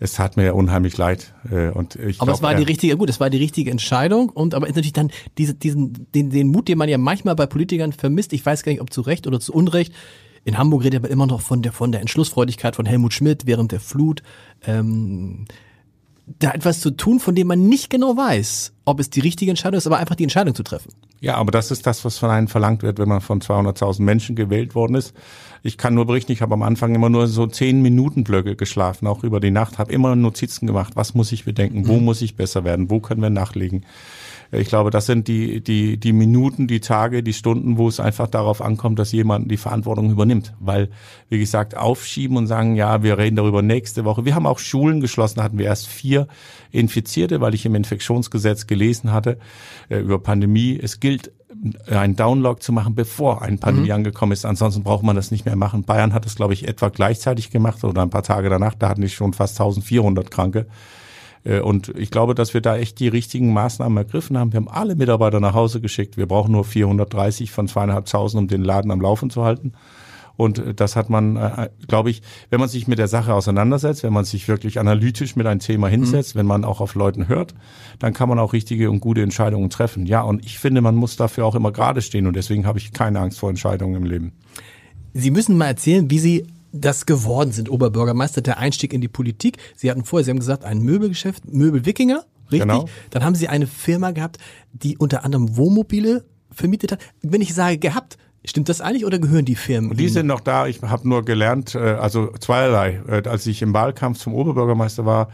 es 0.00 0.14
tat 0.14 0.36
mir 0.36 0.54
unheimlich 0.54 0.96
leid. 0.96 1.32
Äh, 1.50 1.68
und 1.68 1.96
ich 1.96 2.20
aber 2.20 2.26
glaub, 2.26 2.36
es 2.36 2.42
war 2.42 2.54
die 2.54 2.64
richtige, 2.64 2.96
gut, 2.96 3.10
es 3.10 3.20
war 3.20 3.30
die 3.30 3.38
richtige 3.38 3.70
Entscheidung 3.70 4.28
und 4.30 4.54
aber 4.54 4.66
ist 4.66 4.74
natürlich 4.76 4.92
dann 4.92 5.10
diese, 5.38 5.54
diesen, 5.54 6.06
den, 6.14 6.30
den 6.30 6.48
Mut, 6.48 6.68
den 6.68 6.78
man 6.78 6.88
ja 6.88 6.98
manchmal 6.98 7.36
bei 7.36 7.46
Politikern 7.46 7.92
vermisst. 7.92 8.32
Ich 8.32 8.44
weiß 8.44 8.62
gar 8.62 8.72
nicht, 8.72 8.80
ob 8.80 8.92
zu 8.92 9.02
Recht 9.02 9.26
oder 9.26 9.40
zu 9.40 9.52
Unrecht. 9.52 9.92
In 10.44 10.58
Hamburg 10.58 10.84
redet 10.84 11.00
aber 11.00 11.10
immer 11.10 11.26
noch 11.26 11.40
von 11.40 11.62
der 11.62 11.72
von 11.72 11.90
der 11.90 12.02
Entschlussfreudigkeit 12.02 12.76
von 12.76 12.84
Helmut 12.84 13.14
Schmidt 13.14 13.46
während 13.46 13.72
der 13.72 13.80
Flut. 13.80 14.22
Ähm, 14.66 15.46
da 16.26 16.52
etwas 16.52 16.80
zu 16.80 16.90
tun, 16.90 17.20
von 17.20 17.34
dem 17.34 17.48
man 17.48 17.68
nicht 17.68 17.90
genau 17.90 18.16
weiß, 18.16 18.72
ob 18.84 19.00
es 19.00 19.10
die 19.10 19.20
richtige 19.20 19.50
Entscheidung 19.50 19.78
ist, 19.78 19.86
aber 19.86 19.98
einfach 19.98 20.14
die 20.14 20.22
Entscheidung 20.22 20.54
zu 20.54 20.62
treffen. 20.62 20.92
Ja, 21.20 21.36
aber 21.36 21.52
das 21.52 21.70
ist 21.70 21.86
das, 21.86 22.04
was 22.04 22.18
von 22.18 22.30
einem 22.30 22.48
verlangt 22.48 22.82
wird, 22.82 22.98
wenn 22.98 23.08
man 23.08 23.20
von 23.20 23.40
200.000 23.40 24.02
Menschen 24.02 24.36
gewählt 24.36 24.74
worden 24.74 24.94
ist. 24.94 25.14
Ich 25.62 25.78
kann 25.78 25.94
nur 25.94 26.06
berichten, 26.06 26.32
ich 26.32 26.42
habe 26.42 26.54
am 26.54 26.62
Anfang 26.62 26.94
immer 26.94 27.08
nur 27.08 27.26
so 27.26 27.46
zehn 27.46 27.80
Minuten 27.80 28.24
Blöcke 28.24 28.56
geschlafen, 28.56 29.06
auch 29.06 29.24
über 29.24 29.40
die 29.40 29.50
Nacht, 29.50 29.78
habe 29.78 29.92
immer 29.92 30.16
Notizen 30.16 30.66
gemacht, 30.66 30.96
was 30.96 31.14
muss 31.14 31.32
ich 31.32 31.44
bedenken, 31.44 31.88
wo 31.88 31.94
mhm. 31.94 32.04
muss 32.04 32.20
ich 32.20 32.36
besser 32.36 32.64
werden, 32.64 32.90
wo 32.90 33.00
können 33.00 33.22
wir 33.22 33.30
nachlegen. 33.30 33.84
Ich 34.56 34.68
glaube, 34.68 34.90
das 34.90 35.06
sind 35.06 35.28
die, 35.28 35.62
die, 35.62 35.98
die 35.98 36.12
Minuten, 36.12 36.66
die 36.66 36.80
Tage, 36.80 37.22
die 37.22 37.32
Stunden, 37.32 37.78
wo 37.78 37.88
es 37.88 38.00
einfach 38.00 38.28
darauf 38.28 38.60
ankommt, 38.60 38.98
dass 38.98 39.12
jemand 39.12 39.50
die 39.50 39.56
Verantwortung 39.56 40.10
übernimmt. 40.10 40.54
Weil, 40.60 40.90
wie 41.28 41.38
gesagt, 41.38 41.76
aufschieben 41.76 42.36
und 42.36 42.46
sagen, 42.46 42.76
ja, 42.76 43.02
wir 43.02 43.18
reden 43.18 43.36
darüber 43.36 43.62
nächste 43.62 44.04
Woche. 44.04 44.24
Wir 44.24 44.34
haben 44.34 44.46
auch 44.46 44.58
Schulen 44.58 45.00
geschlossen, 45.00 45.42
hatten 45.42 45.58
wir 45.58 45.66
erst 45.66 45.86
vier 45.86 46.28
Infizierte, 46.70 47.40
weil 47.40 47.54
ich 47.54 47.66
im 47.66 47.74
Infektionsgesetz 47.74 48.66
gelesen 48.66 49.12
hatte 49.12 49.38
äh, 49.88 49.98
über 49.98 50.18
Pandemie. 50.18 50.78
Es 50.80 51.00
gilt 51.00 51.32
einen 51.86 52.16
Downlog 52.16 52.62
zu 52.62 52.72
machen, 52.72 52.94
bevor 52.94 53.42
eine 53.42 53.58
Pandemie 53.58 53.88
mhm. 53.88 53.94
angekommen 53.94 54.32
ist. 54.32 54.44
Ansonsten 54.44 54.82
braucht 54.82 55.04
man 55.04 55.16
das 55.16 55.30
nicht 55.30 55.44
mehr 55.46 55.56
machen. 55.56 55.84
Bayern 55.84 56.12
hat 56.12 56.26
es, 56.26 56.34
glaube 56.34 56.52
ich, 56.52 56.66
etwa 56.66 56.88
gleichzeitig 56.88 57.50
gemacht 57.50 57.82
oder 57.84 58.02
ein 58.02 58.10
paar 58.10 58.22
Tage 58.22 58.48
danach. 58.48 58.74
Da 58.74 58.88
hatten 58.88 59.02
die 59.02 59.08
schon 59.08 59.32
fast 59.32 59.60
1400 59.60 60.30
Kranke. 60.30 60.66
Äh, 61.44 61.60
und 61.60 61.88
ich 61.96 62.10
glaube, 62.10 62.34
dass 62.34 62.54
wir 62.54 62.60
da 62.60 62.76
echt 62.76 62.98
die 63.00 63.08
richtigen 63.08 63.52
Maßnahmen 63.52 63.96
ergriffen 63.96 64.38
haben. 64.38 64.52
Wir 64.52 64.58
haben 64.58 64.68
alle 64.68 64.96
Mitarbeiter 64.96 65.40
nach 65.40 65.54
Hause 65.54 65.80
geschickt. 65.80 66.16
Wir 66.16 66.26
brauchen 66.26 66.52
nur 66.52 66.64
430 66.64 67.50
von 67.50 67.68
zweieinhalbtausend, 67.68 68.40
um 68.40 68.48
den 68.48 68.62
Laden 68.62 68.90
am 68.90 69.00
Laufen 69.00 69.30
zu 69.30 69.44
halten. 69.44 69.72
Und 70.36 70.58
äh, 70.58 70.74
das 70.74 70.96
hat 70.96 71.10
man, 71.10 71.36
äh, 71.36 71.68
glaube 71.86 72.10
ich, 72.10 72.22
wenn 72.50 72.60
man 72.60 72.68
sich 72.68 72.88
mit 72.88 72.98
der 72.98 73.08
Sache 73.08 73.34
auseinandersetzt, 73.34 74.02
wenn 74.02 74.12
man 74.12 74.24
sich 74.24 74.48
wirklich 74.48 74.78
analytisch 74.78 75.36
mit 75.36 75.46
einem 75.46 75.60
Thema 75.60 75.88
hinsetzt, 75.88 76.34
mhm. 76.34 76.40
wenn 76.40 76.46
man 76.46 76.64
auch 76.64 76.80
auf 76.80 76.94
Leuten 76.94 77.28
hört, 77.28 77.54
dann 77.98 78.12
kann 78.12 78.28
man 78.28 78.38
auch 78.38 78.52
richtige 78.52 78.90
und 78.90 79.00
gute 79.00 79.22
Entscheidungen 79.22 79.70
treffen. 79.70 80.06
Ja, 80.06 80.22
und 80.22 80.44
ich 80.44 80.58
finde, 80.58 80.80
man 80.80 80.96
muss 80.96 81.16
dafür 81.16 81.46
auch 81.46 81.54
immer 81.54 81.72
gerade 81.72 82.02
stehen 82.02 82.26
und 82.26 82.34
deswegen 82.34 82.66
habe 82.66 82.78
ich 82.78 82.92
keine 82.92 83.20
Angst 83.20 83.38
vor 83.38 83.50
Entscheidungen 83.50 83.94
im 83.94 84.04
Leben. 84.04 84.32
Sie 85.12 85.30
müssen 85.30 85.56
mal 85.56 85.66
erzählen, 85.66 86.10
wie 86.10 86.18
Sie 86.18 86.46
das 86.74 87.06
geworden 87.06 87.52
sind, 87.52 87.70
Oberbürgermeister, 87.70 88.42
der 88.42 88.58
Einstieg 88.58 88.92
in 88.92 89.00
die 89.00 89.08
Politik. 89.08 89.58
Sie 89.76 89.90
hatten 89.90 90.04
vorher, 90.04 90.24
Sie 90.24 90.30
haben 90.30 90.38
gesagt, 90.38 90.64
ein 90.64 90.80
Möbelgeschäft, 90.80 91.50
Möbelwikinger, 91.50 92.24
richtig? 92.50 92.68
Genau. 92.68 92.88
Dann 93.10 93.24
haben 93.24 93.34
Sie 93.34 93.48
eine 93.48 93.66
Firma 93.66 94.10
gehabt, 94.10 94.38
die 94.72 94.98
unter 94.98 95.24
anderem 95.24 95.56
Wohnmobile 95.56 96.24
vermietet 96.50 96.92
hat. 96.92 97.00
Wenn 97.22 97.40
ich 97.40 97.54
sage 97.54 97.78
gehabt, 97.78 98.18
Stimmt 98.46 98.68
das 98.68 98.82
eigentlich 98.82 99.06
oder 99.06 99.18
gehören 99.18 99.46
die 99.46 99.54
Firmen? 99.54 99.96
Die 99.96 100.08
sind 100.10 100.26
noch 100.26 100.40
da. 100.40 100.66
Ich 100.66 100.82
habe 100.82 101.08
nur 101.08 101.24
gelernt, 101.24 101.74
äh, 101.74 101.78
also 101.78 102.30
zweierlei. 102.38 103.00
Äh, 103.08 103.26
als 103.26 103.46
ich 103.46 103.62
im 103.62 103.72
Wahlkampf 103.72 104.18
zum 104.18 104.34
Oberbürgermeister 104.34 105.06
war, 105.06 105.30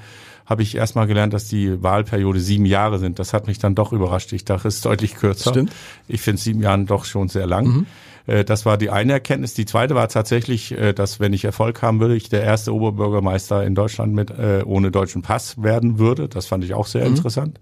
habe 0.47 0.63
ich 0.63 0.77
erstmal 0.77 1.09
gelernt, 1.09 1.33
dass 1.33 1.49
die 1.49 1.83
Wahlperiode 1.83 2.39
sieben 2.39 2.67
Jahre 2.67 3.01
sind. 3.01 3.19
Das 3.19 3.33
hat 3.33 3.49
mich 3.49 3.59
dann 3.59 3.75
doch 3.75 3.93
überrascht. 3.93 4.33
Ich 4.33 4.45
dachte, 4.45 4.69
es 4.69 4.77
ist 4.77 4.85
deutlich 4.85 5.17
kürzer. 5.17 5.51
Stimmt. 5.51 5.73
Ich 6.07 6.21
finde 6.21 6.41
sieben 6.41 6.61
Jahre 6.61 6.85
doch 6.85 7.05
schon 7.05 7.29
sehr 7.29 7.49
lang. 7.49 7.67
Mhm. 7.67 7.87
Äh, 8.31 8.45
das 8.45 8.65
war 8.65 8.79
die 8.79 8.91
eine 8.91 9.13
Erkenntnis. 9.13 9.55
Die 9.55 9.67
zweite 9.67 9.95
war 9.95 10.09
tatsächlich, 10.09 10.73
äh, 10.73 10.93
dass 10.93 11.21
wenn 11.21 11.33
ich 11.33 11.45
Erfolg 11.45 11.83
haben 11.83 12.01
würde, 12.01 12.15
ich 12.15 12.29
der 12.29 12.43
erste 12.43 12.75
Oberbürgermeister 12.75 13.65
in 13.65 13.75
Deutschland 13.75 14.15
mit 14.15 14.31
äh, 14.31 14.63
ohne 14.65 14.91
deutschen 14.91 15.23
Pass 15.23 15.63
werden 15.63 15.99
würde. 15.99 16.29
Das 16.29 16.47
fand 16.47 16.65
ich 16.65 16.75
auch 16.75 16.87
sehr 16.87 17.03
mhm. 17.03 17.17
interessant. 17.17 17.61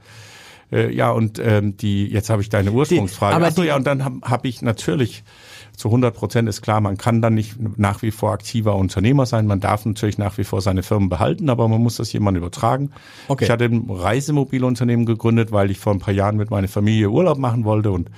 Ja, 0.71 1.13
und 1.13 1.39
ähm, 1.39 1.79
die, 1.79 2.09
jetzt 2.09 2.29
habe 2.29 2.43
ich 2.43 2.51
deine 2.51 2.73
Ursprungsfrage. 2.73 3.35
aber 3.35 3.47
Achso, 3.47 3.63
die- 3.63 3.69
ja, 3.69 3.77
und 3.77 3.87
dann 3.87 4.05
habe 4.05 4.17
hab 4.21 4.45
ich 4.45 4.61
natürlich 4.61 5.25
zu 5.75 5.89
100 5.89 6.15
Prozent 6.15 6.47
ist 6.47 6.61
klar, 6.61 6.83
man 6.83 6.99
kann 6.99 7.23
dann 7.23 7.35
nicht 7.35 7.57
nach 7.79 8.03
wie 8.03 8.11
vor 8.11 8.33
aktiver 8.33 8.77
Unternehmer 8.77 9.25
sein. 9.25 9.47
Man 9.47 9.61
darf 9.61 9.87
natürlich 9.87 10.19
nach 10.19 10.37
wie 10.37 10.45
vor 10.45 10.61
seine 10.61 10.83
Firmen 10.83 11.09
behalten, 11.09 11.49
aber 11.49 11.69
man 11.69 11.81
muss 11.81 11.97
das 11.97 12.13
jemandem 12.13 12.43
übertragen. 12.43 12.91
Okay. 13.29 13.45
Ich 13.45 13.51
hatte 13.51 13.65
ein 13.65 13.89
Reisemobilunternehmen 13.89 15.07
gegründet, 15.07 15.53
weil 15.53 15.71
ich 15.71 15.79
vor 15.79 15.95
ein 15.95 16.01
paar 16.01 16.13
Jahren 16.13 16.37
mit 16.37 16.51
meiner 16.51 16.69
Familie 16.69 17.09
Urlaub 17.09 17.39
machen 17.39 17.65
wollte 17.65 17.93
und 17.93 18.11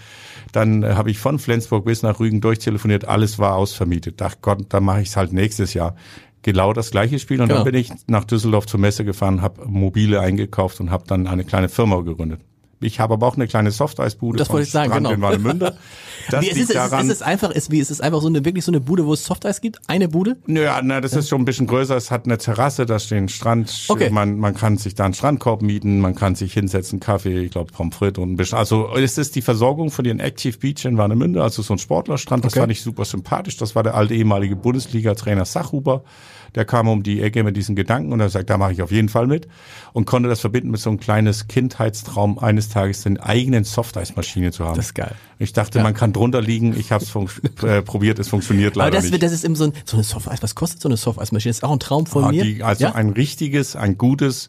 dann 0.53 0.83
äh, 0.83 0.95
habe 0.95 1.11
ich 1.11 1.19
von 1.19 1.39
Flensburg 1.39 1.85
bis 1.85 2.03
nach 2.03 2.21
Rügen 2.21 2.41
durchtelefoniert, 2.41 3.05
alles 3.07 3.39
war 3.39 3.55
ausvermietet. 3.57 4.21
Dachte 4.21 4.39
Gott, 4.43 4.67
dann 4.69 4.85
mache 4.85 5.03
ich 5.03 5.09
es 5.09 5.17
halt 5.17 5.33
nächstes 5.33 5.75
Jahr. 5.75 5.95
Genau 6.43 6.73
das 6.73 6.91
gleiche 6.91 7.19
Spiel 7.19 7.41
und 7.41 7.49
Genau. 7.49 7.63
dann 7.65 7.71
bin 7.73 7.81
ich 7.81 7.91
nach 8.07 8.25
Düsseldorf 8.25 8.67
zur 8.67 8.81
Messe 8.81 9.05
gefahren, 9.05 9.43
habe 9.43 9.67
Mobile 9.67 10.21
eingekauft 10.21 10.81
und 10.81 10.91
habe 10.91 11.05
dann 11.07 11.27
eine 11.27 11.45
kleine 11.45 11.69
Firma 11.69 12.01
gegründet. 12.01 12.41
Ich 12.81 12.99
habe 12.99 13.15
aber 13.15 13.27
auch 13.27 13.37
eine 13.37 13.47
kleine 13.47 13.71
Softeisbude 13.71 14.39
Das 14.39 14.51
wollte 14.51 14.65
ich 14.65 14.71
sagen, 14.71 14.91
Strand 14.91 15.07
genau. 15.07 15.15
in 15.15 15.21
Warnemünde. 15.23 15.77
Das 16.29 16.43
Wie, 16.43 16.51
es, 16.51 16.57
liegt 16.57 16.71
ist, 16.71 16.77
es, 16.77 16.85
ist, 16.85 16.93
daran, 16.93 17.07
es 17.07 17.13
ist 17.13 17.23
einfach, 17.23 17.51
es, 17.53 17.71
wie, 17.71 17.81
es 17.81 17.91
ist 17.91 18.03
einfach 18.03 18.21
so 18.21 18.29
eine, 18.29 18.45
wirklich 18.45 18.65
so 18.65 18.71
eine 18.71 18.81
Bude, 18.81 19.07
wo 19.07 19.15
es 19.15 19.25
Softeis 19.25 19.61
gibt? 19.61 19.81
Eine 19.89 20.07
Bude? 20.07 20.37
ja, 20.47 20.81
na, 20.83 21.01
das 21.01 21.15
ist 21.15 21.29
schon 21.31 21.41
ein 21.41 21.45
bisschen 21.47 21.67
größer. 21.67 21.97
Es 21.97 22.11
hat 22.11 22.27
eine 22.27 22.37
Terrasse, 22.39 22.85
da 22.87 22.99
steht 22.99 23.19
ein 23.19 23.29
Strand. 23.31 23.87
Okay. 23.89 24.11
Man, 24.11 24.39
man 24.39 24.55
kann 24.55 24.77
sich 24.77 24.95
da 24.95 25.07
einen 25.07 25.15
Strandkorb 25.15 25.63
mieten, 25.63 25.99
man 25.99 26.15
kann 26.15 26.35
sich 26.35 26.53
hinsetzen, 26.53 27.01
Kaffee, 27.01 27.45
ich 27.45 27.51
glaube 27.51 27.73
Pommes 27.73 27.97
frites 27.97 28.23
und 28.23 28.33
ein 28.33 28.37
bisschen. 28.37 28.59
Also 28.59 28.95
es 28.95 29.19
ist 29.19 29.35
die 29.35 29.43
Versorgung 29.43 29.91
für 29.91 30.03
den 30.03 30.21
Active 30.21 30.59
Beach 30.59 30.85
in 30.85 30.99
Warnemünde, 30.99 31.43
also 31.43 31.63
so 31.63 31.75
ein 31.75 31.79
Sportlerstrand. 31.79 32.45
Das 32.45 32.53
Okay. 32.53 32.61
fand 32.61 32.73
ich 32.73 32.83
super 32.83 33.05
sympathisch. 33.07 33.57
Das 33.57 33.75
war 33.75 33.83
der 33.83 33.95
alte 33.95 34.15
ehemalige 34.15 34.57
Bundesliga-Trainer 34.57 35.47
Sachhuber. 35.47 36.05
Der 36.55 36.65
kam 36.65 36.89
um 36.89 37.03
die 37.03 37.23
Ecke 37.23 37.45
mit 37.45 37.57
diesen 37.57 37.77
Gedanken 37.77 38.13
und 38.13 38.21
er 38.21 38.29
sagt, 38.29 38.51
da 38.51 38.59
mache 38.59 38.73
ich 38.73 38.83
auf 38.83 38.91
jeden 38.91 39.09
Fall 39.09 39.27
mit. 39.27 39.49
Und 39.93 40.05
konnte 40.07 40.29
das 40.29 40.41
verbinden 40.41 40.71
mit 40.71 40.81
so 40.81 40.91
einem 40.91 40.99
kleines 41.01 41.47
Kindheitstraum, 41.49 42.39
eines 42.39 42.69
Tages 42.69 43.07
eine 43.07 43.23
eigenen 43.23 43.65
Softeismaschine 43.65 44.51
zu 44.53 44.65
haben. 44.65 44.77
Das 44.77 44.87
ist 44.87 44.95
geil. 44.95 45.15
Ich 45.39 45.53
dachte, 45.53 45.81
man 45.83 45.95
kann 45.95 46.13
drunter 46.13 46.41
liegen. 46.43 46.77
Ich 46.79 46.93
habe 46.93 47.05
es 47.05 47.15
äh, 47.65 47.83
probiert, 47.83 48.19
es 48.19 48.29
funktioniert 48.29 48.77
leider 48.77 48.89
Aber 48.89 48.97
das, 48.97 49.05
nicht. 49.05 49.13
wird- 49.13 49.23
das 49.23 49.33
ist 49.33 49.45
eben 49.45 49.57
so, 49.57 49.65
ein, 49.65 49.73
so 49.85 49.97
eine 49.97 50.05
Softeis. 50.05 50.43
Was 50.43 50.55
kostet 50.55 50.81
so 50.83 50.89
eine 50.89 50.97
Softeismaschine? 50.97 51.51
Das 51.51 51.59
ist 51.59 51.65
auch 51.65 51.73
ein 51.73 51.81
Traum 51.81 52.07
von 52.07 52.25
Ah, 52.25 52.31
mir. 52.33 52.43
die, 52.45 52.63
also 52.63 52.85
ja? 52.85 52.95
ein 52.95 53.11
richtiges, 53.11 53.77
ein 53.77 53.97
gutes 53.99 54.49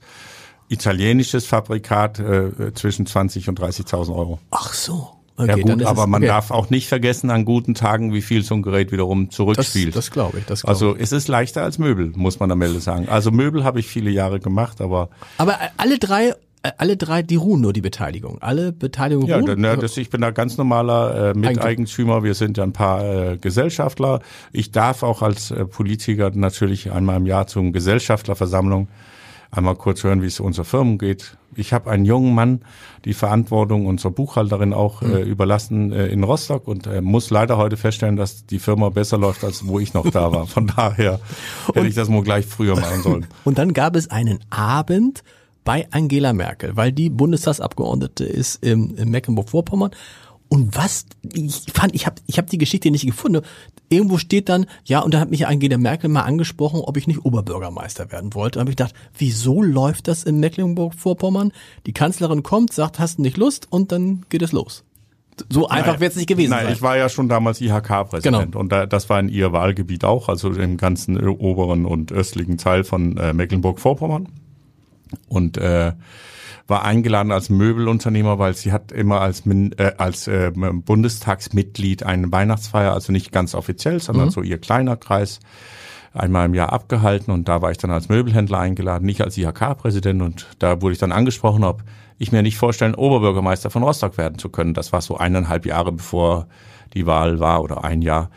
italienisches 0.70 1.46
Fabrikat 1.46 2.20
äh, 2.20 2.74
zwischen 2.74 3.06
20 3.06 3.50
und 3.50 3.60
30.000 3.60 4.16
Euro. 4.16 4.40
Ach 4.52 4.74
so. 4.74 5.10
Okay, 5.42 5.64
ja 5.66 5.76
gut, 5.76 5.84
aber 5.86 6.04
es, 6.04 6.08
man 6.08 6.22
okay. 6.22 6.28
darf 6.28 6.52
auch 6.52 6.70
nicht 6.70 6.88
vergessen 6.88 7.30
an 7.30 7.46
guten 7.46 7.74
Tagen, 7.74 8.14
wie 8.14 8.22
viel 8.22 8.44
so 8.44 8.56
ein 8.56 8.62
Gerät 8.62 8.92
wiederum 8.92 9.28
Das, 9.28 9.36
zurückspielt. 9.36 9.96
das 9.96 10.12
glaube 10.12 10.40
ich. 10.40 10.46
Das 10.46 10.62
glaub 10.62 10.70
also 10.70 10.96
es 10.96 11.12
ist 11.12 11.28
leichter 11.28 11.64
als 11.64 11.78
Möbel, 11.78 12.12
muss 12.16 12.40
man 12.40 12.52
am 12.52 12.62
Ende 12.62 12.80
sagen. 12.80 13.10
Also 13.10 13.32
Möbel 13.32 13.64
habe 13.64 13.80
ich 13.80 13.88
viele 13.88 14.12
Jahre 14.12 14.40
gemacht, 14.40 14.82
aber 14.82 15.10
ich. 15.12 15.40
Aber 15.40 15.54
äh, 15.54 15.70
alle 15.78 15.98
drei, 15.98 16.34
äh, 16.64 16.72
alle 16.78 16.98
drei, 16.98 17.24
die 17.24 17.36
ruhen 17.36 17.62
nur 17.62 17.74
die 17.74 17.82
Beteiligung. 17.82 18.38
Alle 18.42 18.72
Beteiligungen 18.72 19.30
ja, 19.30 19.38
ruhen. 19.38 19.80
das, 19.80 19.98
ich 19.98 20.10
bin 20.10 20.22
da 20.22 20.32
ganz 20.32 20.58
normaler 20.58 21.32
äh, 21.32 21.38
Miteigentümer. 21.38 22.24
Wir 22.24 22.36
sind 22.36 22.58
ja 22.58 22.64
ein 22.64 22.74
paar 22.74 23.04
äh, 23.04 23.38
Gesellschaftler. 23.38 24.22
Ich 24.52 24.72
darf 24.72 25.04
auch 25.04 25.22
als 25.22 25.52
äh, 25.52 25.66
Politiker 25.66 26.32
natürlich 26.34 26.92
einmal 26.92 27.18
im 27.18 27.26
Jahr 27.26 27.48
zum 27.48 27.74
Gesellschafterversammlung 27.74 28.90
einmal 29.52 29.76
kurz 29.76 30.04
hören, 30.04 30.22
wie 30.22 30.28
es 30.28 30.40
unserer 30.40 30.66
Firmen 30.66 30.98
geht. 30.98 31.38
Ich 31.56 31.74
habe 31.74 31.92
einen 31.92 32.06
jungen 32.06 32.34
Mann 32.34 32.62
die 33.04 33.14
Verantwortung 33.14 33.86
unserer 33.86 34.12
Buchhalterin 34.12 34.74
auch 34.74 35.02
äh, 35.02 35.22
überlassen 35.22 35.92
äh, 35.92 36.08
in 36.08 36.24
Rostock 36.24 36.68
und 36.68 36.88
äh, 36.88 37.02
muss 37.02 37.30
leider 37.30 37.58
heute 37.58 37.76
feststellen, 37.76 38.16
dass 38.16 38.46
die 38.46 38.60
Firma 38.60 38.90
besser 38.90 39.18
läuft, 39.18 39.44
als 39.44 39.68
wo 39.68 39.80
ich 39.80 39.94
noch 39.94 40.10
da 40.10 40.32
war. 40.32 40.48
Von 40.48 40.68
daher 40.68 41.20
hätte 41.74 41.88
ich 41.88 41.96
das 41.96 42.08
mal 42.08 42.24
gleich 42.24 42.46
früher 42.46 42.76
machen 42.80 43.02
sollen. 43.04 43.28
Und 43.44 43.58
dann 43.58 43.74
gab 43.74 43.98
es 43.98 44.10
einen 44.10 44.40
Abend 44.50 45.24
bei 45.66 45.88
Angela 45.92 46.34
Merkel, 46.34 46.76
weil 46.76 46.92
die 46.92 47.10
Bundestagsabgeordnete 47.10 48.24
ist 48.24 48.64
im, 48.64 48.96
in 48.96 49.10
Mecklenburg-Vorpommern. 49.10 49.92
Und 50.54 50.76
was 50.76 51.06
ich 51.32 51.62
fand, 51.74 51.96
ich 51.96 52.06
habe 52.06 52.18
ich 52.28 52.38
hab 52.38 52.50
die 52.50 52.58
Geschichte 52.58 52.92
nicht 52.92 53.06
gefunden. 53.06 53.42
Irgendwo 53.88 54.18
steht 54.18 54.50
dann, 54.50 54.66
ja, 54.84 55.00
und 55.00 55.14
da 55.14 55.22
hat 55.22 55.32
mich 55.32 55.48
Angela 55.48 55.78
Merkel 55.78 56.10
mal 56.10 56.24
angesprochen, 56.24 56.82
ob 56.82 56.98
ich 56.98 57.08
nicht 57.08 57.24
Oberbürgermeister 57.24 58.12
werden 58.12 58.34
wollte. 58.34 58.56
Da 58.56 58.60
habe 58.60 58.70
ich 58.70 58.76
gedacht, 58.76 58.94
wieso 59.18 59.62
läuft 59.62 60.10
das 60.10 60.24
in 60.24 60.42
Mecklenburg-Vorpommern? 60.42 61.54
Die 61.86 61.94
Kanzlerin 61.94 62.44
kommt, 62.44 62.74
sagt, 62.74 63.00
hast 63.00 63.18
du 63.18 63.22
nicht 63.22 63.38
Lust? 63.38 63.68
Und 63.70 63.94
dann 63.94 64.26
geht 64.28 64.42
es 64.42 64.52
los. 64.52 64.84
So 65.50 65.70
einfach 65.70 66.02
wird 66.02 66.12
es 66.12 66.18
nicht 66.18 66.28
gewesen 66.28 66.50
Nein, 66.50 66.66
sein. 66.66 66.74
ich 66.74 66.82
war 66.82 66.98
ja 66.98 67.08
schon 67.08 67.30
damals 67.30 67.62
IHK-Präsident 67.62 68.52
Genau. 68.52 68.60
und 68.60 68.74
da, 68.74 68.86
das 68.86 69.10
war 69.10 69.22
in 69.22 69.30
ihr 69.30 69.54
Wahlgebiet 69.54 70.04
auch, 70.04 70.28
also 70.28 70.52
im 70.52 70.76
ganzen 70.76 71.18
äh, 71.18 71.28
oberen 71.28 71.86
und 71.86 72.12
östlichen 72.12 72.58
Teil 72.58 72.84
von 72.84 73.16
äh, 73.16 73.32
Mecklenburg-Vorpommern. 73.34 74.28
Und 75.30 75.58
äh, 75.58 75.94
war 76.72 76.84
eingeladen 76.84 77.32
als 77.32 77.50
Möbelunternehmer, 77.52 78.40
weil 78.40 78.56
sie 78.56 78.72
hat 78.72 78.92
immer 78.92 79.22
als, 79.22 79.46
Min- 79.46 79.74
äh, 79.78 79.92
als 79.98 80.28
äh, 80.28 80.52
Bundestagsmitglied 80.52 82.02
eine 82.04 82.32
Weihnachtsfeier, 82.32 82.94
also 82.94 83.12
nicht 83.12 83.32
ganz 83.32 83.54
offiziell, 83.54 84.00
sondern 84.00 84.30
so 84.32 84.42
ihr 84.42 84.58
kleiner 84.58 84.98
Kreis, 84.98 85.40
einmal 86.14 86.46
im 86.48 86.54
Jahr 86.54 86.74
abgehalten 86.74 87.32
und 87.32 87.48
da 87.48 87.62
war 87.62 87.72
ich 87.72 87.78
dann 87.78 87.92
als 87.92 88.10
Möbelhändler 88.10 88.60
eingeladen, 88.60 89.06
nicht 89.06 89.22
als 89.22 89.38
IHK-Präsident 89.38 90.22
und 90.22 90.48
da 90.60 90.82
wurde 90.82 90.94
ich 90.94 91.00
dann 91.00 91.12
angesprochen, 91.12 91.64
ob 91.64 91.84
ich 92.18 92.32
mir 92.32 92.42
nicht 92.42 92.58
vorstellen, 92.58 92.96
Oberbürgermeister 92.96 93.70
von 93.70 93.84
Rostock 93.84 94.18
werden 94.18 94.38
zu 94.38 94.50
können. 94.50 94.74
Das 94.74 94.92
war 94.92 95.02
so 95.02 95.18
eineinhalb 95.18 95.66
Jahre 95.66 95.92
bevor 95.92 96.48
die 96.94 97.06
Wahl 97.06 97.40
war 97.40 97.64
oder 97.64 97.84
ein 97.84 98.02
Jahr. 98.02 98.30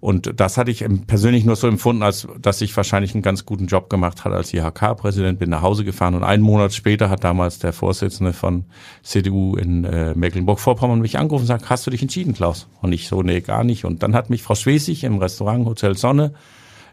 Und 0.00 0.40
das 0.40 0.56
hatte 0.56 0.70
ich 0.70 0.84
persönlich 1.08 1.44
nur 1.44 1.56
so 1.56 1.66
empfunden, 1.66 2.04
als 2.04 2.28
dass 2.40 2.60
ich 2.60 2.76
wahrscheinlich 2.76 3.14
einen 3.14 3.22
ganz 3.22 3.44
guten 3.44 3.66
Job 3.66 3.90
gemacht 3.90 4.24
hatte 4.24 4.36
als 4.36 4.54
IHK-Präsident, 4.54 5.40
bin 5.40 5.50
nach 5.50 5.62
Hause 5.62 5.84
gefahren 5.84 6.14
und 6.14 6.22
einen 6.22 6.42
Monat 6.42 6.72
später 6.72 7.10
hat 7.10 7.24
damals 7.24 7.58
der 7.58 7.72
Vorsitzende 7.72 8.32
von 8.32 8.64
CDU 9.02 9.56
in 9.56 9.84
äh, 9.84 10.14
Mecklenburg-Vorpommern 10.14 11.00
mich 11.00 11.18
angerufen 11.18 11.42
und 11.42 11.48
gesagt, 11.48 11.68
hast 11.68 11.86
du 11.86 11.90
dich 11.90 12.02
entschieden, 12.02 12.32
Klaus? 12.32 12.68
Und 12.80 12.92
ich 12.92 13.08
so, 13.08 13.22
nee, 13.22 13.40
gar 13.40 13.64
nicht. 13.64 13.84
Und 13.84 14.04
dann 14.04 14.14
hat 14.14 14.30
mich 14.30 14.42
Frau 14.42 14.54
Schwesig 14.54 15.02
im 15.02 15.18
Restaurant 15.18 15.66
Hotel 15.66 15.96
Sonne 15.96 16.32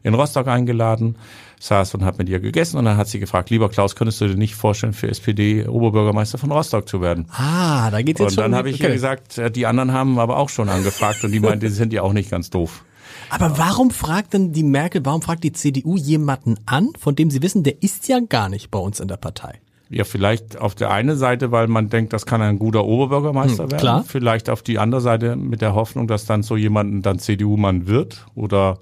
in 0.01 0.13
Rostock 0.13 0.47
eingeladen, 0.47 1.17
saß 1.59 1.95
und 1.95 2.05
hat 2.05 2.19
mit 2.19 2.29
ihr 2.29 2.39
gegessen 2.39 2.77
und 2.77 2.85
dann 2.85 2.95
hat 2.95 3.07
sie 3.07 3.19
gefragt, 3.19 3.49
lieber 3.49 3.69
Klaus, 3.69 3.95
könntest 3.95 4.21
du 4.21 4.27
dir 4.27 4.35
nicht 4.35 4.53
vorstellen, 4.53 4.93
für 4.93 5.07
SPD 5.07 5.67
Oberbürgermeister 5.67 6.37
von 6.37 6.51
Rostock 6.51 6.87
zu 6.87 7.01
werden? 7.01 7.25
ah, 7.31 7.89
da 7.89 8.01
geht's 8.03 8.19
jetzt 8.19 8.29
Und 8.29 8.33
schon. 8.35 8.43
dann 8.51 8.55
habe 8.55 8.69
ich 8.69 8.79
ihr 8.81 8.91
gesagt, 8.91 9.39
äh, 9.39 9.49
die 9.49 9.65
anderen 9.65 9.93
haben 9.93 10.19
aber 10.19 10.37
auch 10.37 10.49
schon 10.49 10.69
angefragt 10.69 11.23
und 11.23 11.31
die 11.31 11.39
meinte, 11.39 11.67
die 11.67 11.73
sind 11.73 11.91
ja 11.91 12.03
auch 12.03 12.13
nicht 12.13 12.29
ganz 12.29 12.51
doof. 12.51 12.83
Aber 13.29 13.57
warum 13.57 13.91
fragt 13.91 14.33
denn 14.33 14.51
die 14.53 14.63
Merkel, 14.63 15.05
warum 15.05 15.21
fragt 15.21 15.43
die 15.43 15.51
CDU 15.51 15.97
jemanden 15.97 16.55
an, 16.65 16.89
von 16.99 17.15
dem 17.15 17.29
sie 17.31 17.41
wissen, 17.41 17.63
der 17.63 17.81
ist 17.83 18.07
ja 18.07 18.19
gar 18.19 18.49
nicht 18.49 18.71
bei 18.71 18.79
uns 18.79 18.99
in 18.99 19.07
der 19.07 19.17
Partei? 19.17 19.59
Ja, 19.89 20.03
vielleicht 20.03 20.57
auf 20.59 20.73
der 20.73 20.89
einen 20.91 21.15
Seite, 21.15 21.51
weil 21.51 21.67
man 21.67 21.89
denkt, 21.89 22.11
das 22.11 22.25
kann 22.25 22.41
ein 22.41 22.57
guter 22.57 22.85
Oberbürgermeister 22.85 23.63
Hm, 23.63 23.71
werden. 23.71 23.79
klar. 23.81 24.03
Vielleicht 24.07 24.49
auf 24.49 24.63
die 24.63 24.79
andere 24.79 24.99
Seite 25.01 25.35
mit 25.35 25.61
der 25.61 25.75
Hoffnung, 25.75 26.07
dass 26.07 26.25
dann 26.25 26.41
so 26.43 26.57
jemanden 26.57 27.01
dann 27.03 27.19
CDU-Mann 27.19 27.87
wird 27.87 28.25
oder 28.35 28.79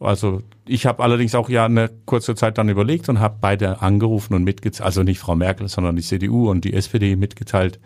also 0.00 0.42
ich 0.66 0.86
habe 0.86 1.02
allerdings 1.02 1.34
auch 1.34 1.48
ja 1.48 1.66
eine 1.66 1.90
kurze 2.04 2.34
Zeit 2.34 2.58
dann 2.58 2.68
überlegt 2.68 3.08
und 3.08 3.20
habe 3.20 3.36
beide 3.40 3.80
angerufen 3.82 4.34
und 4.34 4.44
mitgeteilt, 4.44 4.84
also 4.84 5.02
nicht 5.02 5.18
Frau 5.18 5.36
Merkel, 5.36 5.68
sondern 5.68 5.94
die 5.96 6.02
CDU 6.02 6.50
und 6.50 6.64
die 6.64 6.74
SPD 6.74 7.16
mitgeteilt. 7.16 7.78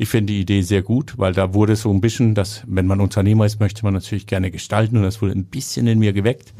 Ich 0.00 0.08
finde 0.08 0.32
die 0.32 0.40
Idee 0.40 0.62
sehr 0.62 0.82
gut, 0.82 1.14
weil 1.18 1.32
da 1.32 1.54
wurde 1.54 1.74
so 1.74 1.90
ein 1.92 2.00
bisschen, 2.00 2.36
dass 2.36 2.62
wenn 2.68 2.86
man 2.86 3.00
Unternehmer 3.00 3.44
ist, 3.46 3.58
möchte 3.58 3.84
man 3.84 3.94
natürlich 3.94 4.28
gerne 4.28 4.52
gestalten 4.52 4.96
und 4.96 5.02
das 5.02 5.20
wurde 5.20 5.32
ein 5.32 5.44
bisschen 5.44 5.88
in 5.88 5.98
mir 5.98 6.12
geweckt. 6.12 6.54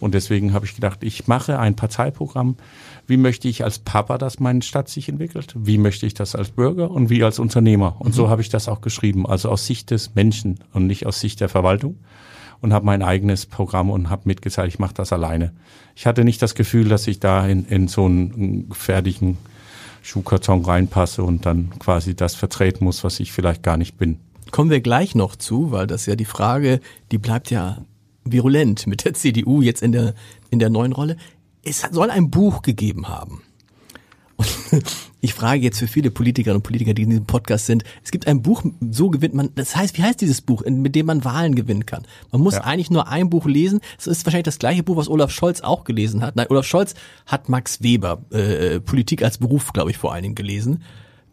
Und 0.00 0.14
deswegen 0.14 0.54
habe 0.54 0.64
ich 0.64 0.74
gedacht, 0.74 1.00
ich 1.02 1.28
mache 1.28 1.58
ein 1.58 1.76
Parteiprogramm. 1.76 2.56
Wie 3.06 3.18
möchte 3.18 3.48
ich 3.48 3.64
als 3.64 3.80
Papa, 3.80 4.16
dass 4.16 4.40
meine 4.40 4.62
Stadt 4.62 4.88
sich 4.88 5.10
entwickelt? 5.10 5.54
Wie 5.58 5.76
möchte 5.76 6.06
ich 6.06 6.14
das 6.14 6.34
als 6.34 6.48
Bürger 6.50 6.90
und 6.90 7.10
wie 7.10 7.22
als 7.22 7.38
Unternehmer? 7.38 7.96
Und 7.98 8.14
so 8.14 8.30
habe 8.30 8.40
ich 8.40 8.48
das 8.48 8.66
auch 8.66 8.80
geschrieben, 8.80 9.26
also 9.26 9.50
aus 9.50 9.66
Sicht 9.66 9.90
des 9.90 10.14
Menschen 10.14 10.58
und 10.72 10.86
nicht 10.86 11.04
aus 11.04 11.20
Sicht 11.20 11.40
der 11.40 11.50
Verwaltung 11.50 11.96
und 12.62 12.72
habe 12.72 12.86
mein 12.86 13.02
eigenes 13.02 13.44
Programm 13.44 13.90
und 13.90 14.08
habe 14.08 14.22
mitgeteilt, 14.24 14.68
ich 14.68 14.78
mache 14.78 14.94
das 14.94 15.12
alleine. 15.12 15.52
Ich 15.96 16.06
hatte 16.06 16.24
nicht 16.24 16.40
das 16.40 16.54
Gefühl, 16.54 16.88
dass 16.88 17.06
ich 17.06 17.20
da 17.20 17.46
in, 17.46 17.66
in 17.66 17.88
so 17.88 18.06
einen 18.06 18.70
fertigen 18.72 19.36
Schuhkarton 20.02 20.64
reinpasse 20.64 21.22
und 21.22 21.46
dann 21.46 21.70
quasi 21.78 22.14
das 22.14 22.34
vertreten 22.34 22.84
muss, 22.84 23.04
was 23.04 23.20
ich 23.20 23.32
vielleicht 23.32 23.62
gar 23.62 23.76
nicht 23.76 23.98
bin. 23.98 24.18
Kommen 24.50 24.70
wir 24.70 24.80
gleich 24.80 25.14
noch 25.14 25.36
zu, 25.36 25.70
weil 25.70 25.86
das 25.86 26.06
ja 26.06 26.16
die 26.16 26.24
Frage, 26.24 26.80
die 27.12 27.18
bleibt 27.18 27.50
ja 27.50 27.78
virulent 28.24 28.86
mit 28.86 29.04
der 29.04 29.14
CDU 29.14 29.62
jetzt 29.62 29.82
in 29.82 29.92
der, 29.92 30.14
in 30.50 30.58
der 30.58 30.70
neuen 30.70 30.92
Rolle. 30.92 31.16
Es 31.62 31.82
soll 31.90 32.10
ein 32.10 32.30
Buch 32.30 32.62
gegeben 32.62 33.08
haben. 33.08 33.42
Und 34.40 34.82
ich 35.20 35.34
frage 35.34 35.60
jetzt 35.60 35.78
für 35.78 35.86
viele 35.86 36.10
Politikerinnen 36.10 36.58
und 36.58 36.62
Politiker, 36.62 36.94
die 36.94 37.02
in 37.02 37.10
diesem 37.10 37.26
Podcast 37.26 37.66
sind, 37.66 37.84
es 38.02 38.10
gibt 38.10 38.26
ein 38.26 38.42
Buch, 38.42 38.62
so 38.90 39.10
gewinnt 39.10 39.34
man, 39.34 39.50
das 39.54 39.76
heißt, 39.76 39.98
wie 39.98 40.02
heißt 40.02 40.20
dieses 40.20 40.40
Buch, 40.40 40.62
mit 40.66 40.94
dem 40.94 41.06
man 41.06 41.24
Wahlen 41.24 41.54
gewinnen 41.54 41.84
kann? 41.86 42.04
Man 42.32 42.40
muss 42.40 42.54
Ja. 42.54 42.62
eigentlich 42.64 42.90
nur 42.90 43.08
ein 43.08 43.28
Buch 43.30 43.46
lesen. 43.46 43.80
Es 43.98 44.06
ist 44.06 44.24
wahrscheinlich 44.24 44.44
das 44.44 44.58
gleiche 44.58 44.82
Buch, 44.82 44.96
was 44.96 45.08
Olaf 45.08 45.30
Scholz 45.30 45.60
auch 45.60 45.84
gelesen 45.84 46.22
hat. 46.22 46.36
Nein, 46.36 46.46
Olaf 46.48 46.64
Scholz 46.66 46.94
hat 47.26 47.48
Max 47.48 47.82
Weber, 47.82 48.22
äh, 48.30 48.80
Politik 48.80 49.22
als 49.22 49.38
Beruf, 49.38 49.72
glaube 49.72 49.90
ich, 49.90 49.98
vor 49.98 50.12
allen 50.12 50.22
Dingen 50.22 50.34
gelesen. 50.34 50.82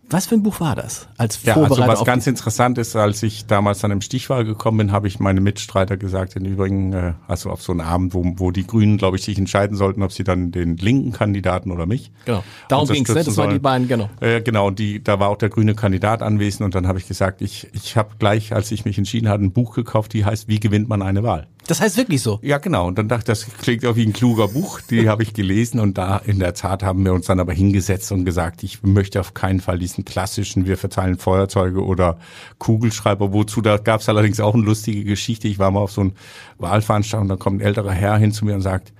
Was 0.10 0.28
für 0.28 0.36
ein 0.36 0.44
Buch 0.44 0.62
war 0.62 0.76
das? 0.76 1.10
Als 1.18 1.44
Ja, 1.44 1.58
also 1.58 1.86
was 1.86 2.06
ganz 2.06 2.28
interessant 2.28 2.78
ist, 2.78 2.96
als 2.96 3.24
ich 3.24 3.46
damals 3.46 3.80
dann 3.80 3.92
im 3.92 4.00
Stichwahl 4.00 4.46
gekommen 4.46 4.78
bin, 4.78 4.92
habe 4.94 5.08
ich 5.08 5.20
meine 5.20 5.42
Mitstreiter 5.42 5.98
gesagt, 5.98 6.38
im 6.38 6.46
Übrigen, 6.46 6.94
äh, 6.94 7.14
also 7.28 7.50
auf 7.50 7.62
so 7.62 7.74
einen 7.74 7.82
Abend, 7.82 8.14
wo, 8.14 8.24
wo 8.38 8.52
die 8.52 8.66
Grünen, 8.66 8.98
glaube 8.98 9.18
ich, 9.18 9.24
sich 9.24 9.38
entscheiden 9.38 9.76
sollten, 9.76 10.04
ob 10.04 10.14
sie 10.14 10.24
dann 10.24 10.52
den 10.52 10.78
linken 10.78 11.12
Kandidaten 11.12 11.72
oder 11.72 11.86
mich. 11.86 12.12
Genau. 12.24 12.44
Darum 12.70 12.88
ging's, 12.88 13.10
ne? 13.10 13.16
unterstützen 13.16 13.36
Das 13.36 13.38
waren 13.38 13.54
die 13.54 13.60
beiden, 13.60 13.88
genau. 13.90 14.10
Äh, 14.22 14.42
genau, 14.42 14.68
und 14.68 14.80
die, 14.80 15.04
da 15.04 15.20
war 15.20 15.28
auch 15.28 15.38
der 15.38 15.50
grüne 15.50 15.76
Kandidat 15.76 16.22
anwesend 16.22 16.64
und 16.64 16.74
dann 16.74 16.88
habe 16.88 17.00
ich 17.00 17.08
gesagt, 17.08 17.42
ich, 17.42 17.68
ich 17.74 17.98
habe 17.98 18.12
gleich, 18.18 18.54
als 18.54 18.72
ich 18.72 18.86
mich 18.86 18.98
entschieden 18.98 19.28
hatte, 19.28 19.44
ein 19.44 19.52
Buch 19.52 19.76
gekauft, 19.76 20.14
die 20.14 20.24
heißt 20.24 20.48
Wie 20.48 20.62
gewinnt 20.62 20.88
man 20.88 21.02
eine 21.02 21.24
Wahl? 21.24 21.48
Das 21.67 21.81
heißt 21.81 21.97
wirklich 21.97 22.21
so. 22.21 22.39
Ja, 22.41 22.57
genau. 22.57 22.88
Und 22.88 22.97
dann 22.97 23.09
dachte 23.09 23.33
ich, 23.33 23.39
das 23.39 23.57
klingt 23.57 23.86
auch 23.86 23.97
wie 23.97 24.05
ein 24.05 24.13
kluger 24.13 24.47
Buch. 24.47 24.79
Die 24.81 25.09
habe 25.09 25.24
ich 25.24 25.33
gelesen 25.33 25.81
und 25.81 25.97
da 25.97 26.17
in 26.17 26.39
der 26.39 26.53
Tat 26.53 26.81
haben 26.81 27.03
wir 27.03 27.13
uns 27.13 27.25
dann 27.27 27.41
aber 27.41 27.51
hingesetzt 27.51 28.12
und 28.13 28.24
gesagt, 28.24 28.63
ich 28.63 28.83
möchte 28.83 29.19
auf 29.19 29.33
keinen 29.33 29.59
Fall 29.59 29.77
diesen 29.77 30.05
klassischen, 30.05 30.65
wir 30.65 30.77
verteilen 30.77 31.17
Feuerzeuge 31.17 31.83
oder 31.83 32.17
Kugelschreiber. 32.57 33.33
Wozu, 33.33 33.62
da 33.62 33.77
gab 33.77 34.00
es 34.00 34.07
allerdings 34.07 34.39
auch 34.39 34.53
eine 34.53 34.63
lustige 34.63 35.03
Geschichte. 35.03 35.50
Ich 35.50 35.59
war 35.59 35.69
mal 35.71 35.81
auf 35.81 35.91
so 35.91 36.01
ein 36.01 36.13
Wahlveranstaltung, 36.57 37.27
da 37.27 37.36
kommt 37.36 37.62
ein 37.62 37.65
älterer 37.65 37.91
Herr 37.91 38.17
hin 38.17 38.31
zu 38.31 38.45
mir 38.45 38.55
und 38.55 38.62
sagt, 38.62 38.93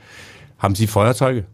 haben 0.60 0.76
Sie 0.76 0.88
Feuerzeuge? 0.88 1.46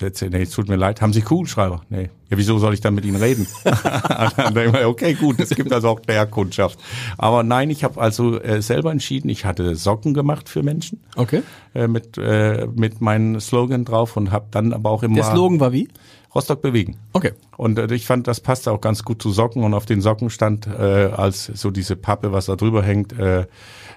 Nee, 0.00 0.42
es 0.42 0.50
tut 0.50 0.68
mir 0.68 0.76
leid. 0.76 1.00
Haben 1.00 1.12
Sie 1.12 1.22
Kugelschreiber? 1.22 1.82
Nee. 1.88 2.10
Ja, 2.30 2.36
wieso 2.36 2.58
soll 2.58 2.74
ich 2.74 2.80
dann 2.80 2.94
mit 2.94 3.04
Ihnen 3.04 3.16
reden? 3.16 3.46
dann 3.64 4.54
denke 4.54 4.66
ich 4.66 4.72
mir, 4.72 4.88
okay, 4.88 5.14
gut, 5.14 5.40
es 5.40 5.50
gibt 5.50 5.72
also 5.72 5.88
auch 5.88 6.00
der 6.00 6.26
Kundschaft. 6.26 6.78
Aber 7.16 7.42
nein, 7.42 7.70
ich 7.70 7.84
habe 7.84 8.00
also 8.00 8.40
äh, 8.40 8.62
selber 8.62 8.92
entschieden, 8.92 9.28
ich 9.28 9.44
hatte 9.44 9.74
Socken 9.76 10.14
gemacht 10.14 10.48
für 10.48 10.62
Menschen 10.62 11.00
Okay. 11.16 11.42
äh, 11.74 11.88
mit, 11.88 12.18
äh, 12.18 12.66
mit 12.74 13.00
meinem 13.00 13.40
Slogan 13.40 13.84
drauf 13.84 14.16
und 14.16 14.30
habe 14.30 14.46
dann 14.50 14.72
aber 14.72 14.90
auch 14.90 15.02
immer 15.02 15.16
Der 15.16 15.24
Slogan 15.24 15.60
war 15.60 15.72
wie? 15.72 15.88
Rostock 16.34 16.60
bewegen. 16.60 16.96
Okay. 17.14 17.32
Und 17.56 17.78
äh, 17.78 17.92
ich 17.94 18.06
fand, 18.06 18.26
das 18.26 18.40
passte 18.40 18.70
auch 18.72 18.80
ganz 18.80 19.02
gut 19.02 19.22
zu 19.22 19.30
Socken 19.30 19.64
und 19.64 19.74
auf 19.74 19.86
den 19.86 20.00
Socken 20.00 20.30
stand 20.30 20.66
äh, 20.66 21.10
als 21.16 21.46
so 21.46 21.70
diese 21.70 21.96
Pappe, 21.96 22.32
was 22.32 22.46
da 22.46 22.56
drüber 22.56 22.82
hängt, 22.82 23.18
äh, 23.18 23.46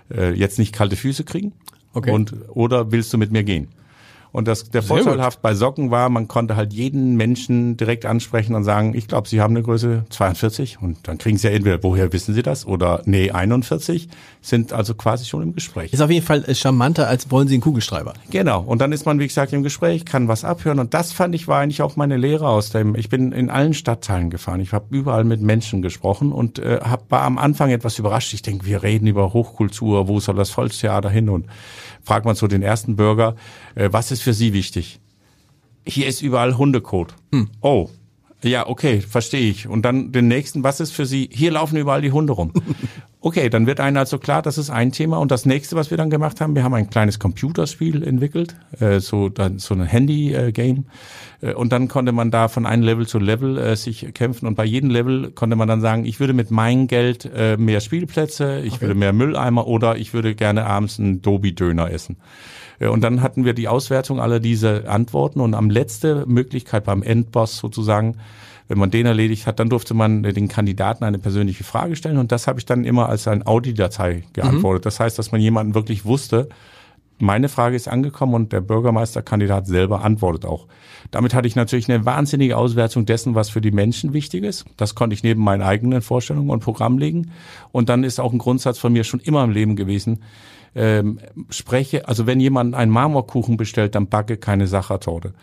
äh, 0.10 0.32
jetzt 0.34 0.58
nicht 0.58 0.74
kalte 0.74 0.96
Füße 0.96 1.24
kriegen. 1.26 1.52
Okay. 1.94 2.12
Und 2.12 2.34
oder 2.50 2.92
willst 2.92 3.12
du 3.14 3.18
mit 3.18 3.32
mir 3.32 3.44
gehen? 3.44 3.68
Und 4.32 4.48
das, 4.48 4.70
der 4.70 4.82
Sehr 4.82 4.88
Vorteil 4.88 5.16
gut. 5.16 5.24
haft 5.24 5.42
bei 5.42 5.54
Socken 5.54 5.92
war, 5.92 6.10
man 6.10 6.28
konnte 6.28 6.56
halt 6.56 6.72
jeden 6.72 7.18
Menschen 7.18 7.76
direkt 7.76 8.06
ansprechen 8.06 8.56
und 8.56 8.64
sagen, 8.64 8.94
ich 8.96 9.08
glaube, 9.08 9.28
Sie 9.28 9.42
haben 9.42 9.56
eine 9.56 9.64
Größe 9.64 10.06
42 10.10 10.82
und 10.82 10.98
dann 11.04 11.18
kriegen 11.18 11.38
Sie 11.38 11.48
ja 11.48 11.54
entweder, 11.54 11.84
woher 11.84 12.14
wissen 12.14 12.34
Sie 12.34 12.42
das? 12.42 12.66
Oder 12.66 13.02
nee, 13.06 13.32
41, 13.32 14.08
sind 14.42 14.72
also 14.72 14.94
quasi 14.94 15.26
schon 15.26 15.44
im 15.44 15.54
Gespräch. 15.54 15.92
Ist 15.92 16.02
auf 16.02 16.10
jeden 16.10 16.26
Fall 16.26 16.46
äh, 16.46 16.56
charmanter, 16.56 17.08
als 17.08 17.30
wollen 17.30 17.50
Sie 17.50 17.56
einen 17.56 17.62
Kugelschreiber. 17.62 18.14
Genau. 18.30 18.62
Und 18.62 18.80
dann 18.80 18.94
ist 18.94 19.06
man, 19.06 19.20
wie 19.20 19.28
gesagt, 19.28 19.52
im 19.52 19.64
Gespräch, 19.64 20.06
kann 20.06 20.30
was 20.30 20.46
abhören. 20.46 20.80
Und 20.80 20.94
das 20.94 21.12
fand 21.12 21.36
ich 21.36 21.48
war 21.48 21.60
eigentlich 21.60 21.82
auch 21.82 21.98
meine 21.98 22.16
Lehre 22.16 22.48
aus 22.48 22.70
dem. 22.70 22.96
Ich 22.96 23.10
bin 23.10 23.34
in 23.34 23.50
allen 23.50 23.74
Stadtteilen 23.74 24.30
gefahren. 24.30 24.62
Ich 24.62 24.72
habe 24.72 24.86
überall 24.92 25.26
mit 25.26 25.42
Menschen 25.42 25.82
gesprochen 25.82 26.32
und 26.32 26.58
äh, 26.60 26.80
hab, 26.82 27.12
war 27.12 27.24
am 27.24 27.38
Anfang 27.38 27.70
etwas 27.70 28.00
überrascht. 28.00 28.34
Ich 28.34 28.42
denke, 28.42 28.66
wir 28.66 28.82
reden 28.82 29.08
über 29.08 29.34
Hochkultur, 29.34 30.08
wo 30.08 30.20
soll 30.22 30.36
das 30.36 30.52
Volkstheater 30.52 31.10
hin? 31.10 31.28
Und 31.28 31.48
fragt 32.04 32.26
man 32.26 32.36
so 32.36 32.48
den 32.48 32.64
ersten 32.64 32.96
Bürger, 32.96 33.36
äh, 33.76 33.90
was 33.92 34.12
ist 34.12 34.21
für 34.22 34.34
Sie 34.34 34.54
wichtig? 34.54 35.00
Hier 35.86 36.08
ist 36.08 36.22
überall 36.22 36.58
Hundekot. 36.58 37.16
Oh. 37.62 37.90
Ja, 38.44 38.68
okay, 38.68 39.02
verstehe 39.02 39.50
ich. 39.50 39.68
Und 39.68 39.84
dann 39.84 40.12
den 40.12 40.28
nächsten, 40.28 40.64
was 40.64 40.80
ist 40.80 40.92
für 40.92 41.06
Sie? 41.06 41.30
Hier 41.32 41.52
laufen 41.52 41.78
überall 41.78 42.02
die 42.02 42.12
Hunde 42.12 42.34
rum. 42.34 42.54
Okay, 43.24 43.52
dann 43.52 43.68
wird 43.68 43.80
einem 43.80 43.98
also 43.98 44.18
klar, 44.18 44.42
das 44.42 44.58
ist 44.58 44.72
ein 44.72 44.92
Thema. 44.92 45.20
Und 45.20 45.30
das 45.30 45.46
nächste, 45.46 45.76
was 45.76 45.92
wir 45.92 45.98
dann 45.98 46.10
gemacht 46.10 46.42
haben, 46.42 46.56
wir 46.56 46.64
haben 46.64 46.74
ein 46.74 46.90
kleines 46.90 47.20
Computerspiel 47.20 48.02
entwickelt, 48.02 48.56
äh, 48.80 49.00
so 49.00 49.30
dann 49.30 49.60
so 49.60 49.76
ein 49.76 49.84
Handy-Game. 49.84 50.86
Äh, 51.42 51.54
und 51.54 51.72
dann 51.72 51.88
konnte 51.88 52.14
man 52.14 52.32
da 52.32 52.48
von 52.48 52.66
einem 52.66 52.82
Level 52.82 53.06
zu 53.06 53.20
Level 53.20 53.60
äh, 53.60 53.76
sich 53.76 54.12
kämpfen. 54.16 54.48
Und 54.48 54.56
bei 54.56 54.66
jedem 54.66 54.90
Level 54.90 55.30
konnte 55.30 55.56
man 55.56 55.68
dann 55.68 55.82
sagen, 55.82 56.04
ich 56.04 56.20
würde 56.20 56.34
mit 56.34 56.50
meinem 56.50 56.88
Geld 56.88 57.30
äh, 57.32 57.58
mehr 57.58 57.80
Spielplätze, 57.80 58.62
ich 58.62 58.82
würde 58.82 58.96
mehr 58.96 59.14
Mülleimer 59.14 59.68
oder 59.68 59.98
ich 59.98 60.16
würde 60.16 60.34
gerne 60.34 60.66
abends 60.66 60.98
einen 60.98 61.22
Dobi-Döner 61.22 61.92
essen. 61.92 62.18
Äh, 62.82 62.88
Und 62.88 63.02
dann 63.02 63.22
hatten 63.22 63.46
wir 63.46 63.54
die 63.54 63.68
Auswertung 63.68 64.20
aller 64.20 64.40
diese 64.40 64.90
Antworten 64.90 65.40
und 65.40 65.54
am 65.54 65.70
letzte 65.70 66.26
Möglichkeit 66.26 66.84
beim 66.84 67.04
Endboss 67.04 67.58
sozusagen, 67.58 68.18
wenn 68.68 68.78
man 68.78 68.92
den 68.92 69.06
erledigt 69.06 69.48
hat, 69.48 69.60
dann 69.60 69.70
durfte 69.70 69.94
man 69.94 70.24
äh, 70.26 70.34
den 70.34 70.48
Kandidaten 70.48 71.04
eine 71.04 71.20
persönliche 71.20 71.64
Frage 71.64 71.96
stellen 71.96 72.18
und 72.18 72.32
das 72.32 72.48
habe 72.48 72.60
ich 72.60 72.66
dann 72.66 72.84
immer 72.84 73.08
als 73.08 73.28
ein 73.28 73.46
Audi-Datei 73.46 74.24
geantwortet. 74.34 74.86
Das 74.86 75.00
heißt, 75.00 75.18
dass 75.20 75.32
man 75.32 75.42
jemanden 75.42 75.76
wirklich 75.76 76.06
wusste, 76.06 76.50
meine 77.20 77.50
Frage 77.50 77.76
ist 77.76 77.88
angekommen 77.88 78.34
und 78.34 78.52
der 78.52 78.62
Bürgermeisterkandidat 78.62 79.68
selber 79.68 80.04
antwortet 80.04 80.44
auch. 80.44 80.66
Damit 81.12 81.36
hatte 81.36 81.48
ich 81.48 81.56
natürlich 81.56 81.88
eine 81.88 82.04
wahnsinnige 82.04 82.58
Auswertung 82.58 83.06
dessen, 83.06 83.36
was 83.36 83.52
für 83.52 83.62
die 83.62 83.70
Menschen 83.70 84.14
wichtig 84.14 84.44
ist. 84.44 84.66
Das 84.76 84.96
konnte 84.96 85.14
ich 85.14 85.22
neben 85.22 85.44
meinen 85.44 85.62
eigenen 85.62 86.02
Vorstellungen 86.02 86.50
und 86.50 86.62
Programm 86.62 86.98
legen. 86.98 87.32
Und 87.72 87.90
dann 87.90 88.04
ist 88.04 88.20
auch 88.20 88.34
ein 88.34 88.40
Grundsatz 88.40 88.80
von 88.80 88.92
mir 88.92 89.04
schon 89.04 89.20
immer 89.20 89.44
im 89.44 89.52
Leben 89.52 89.76
gewesen, 89.76 90.24
ähm, 90.76 91.20
spreche, 91.50 92.08
also 92.08 92.28
wenn 92.28 92.40
jemand 92.40 92.76
einen 92.76 92.92
Marmorkuchen 92.92 93.58
bestellt, 93.58 93.96
dann 93.96 94.08
backe 94.08 94.38
keine 94.38 94.68
Sachertorte. 94.68 95.34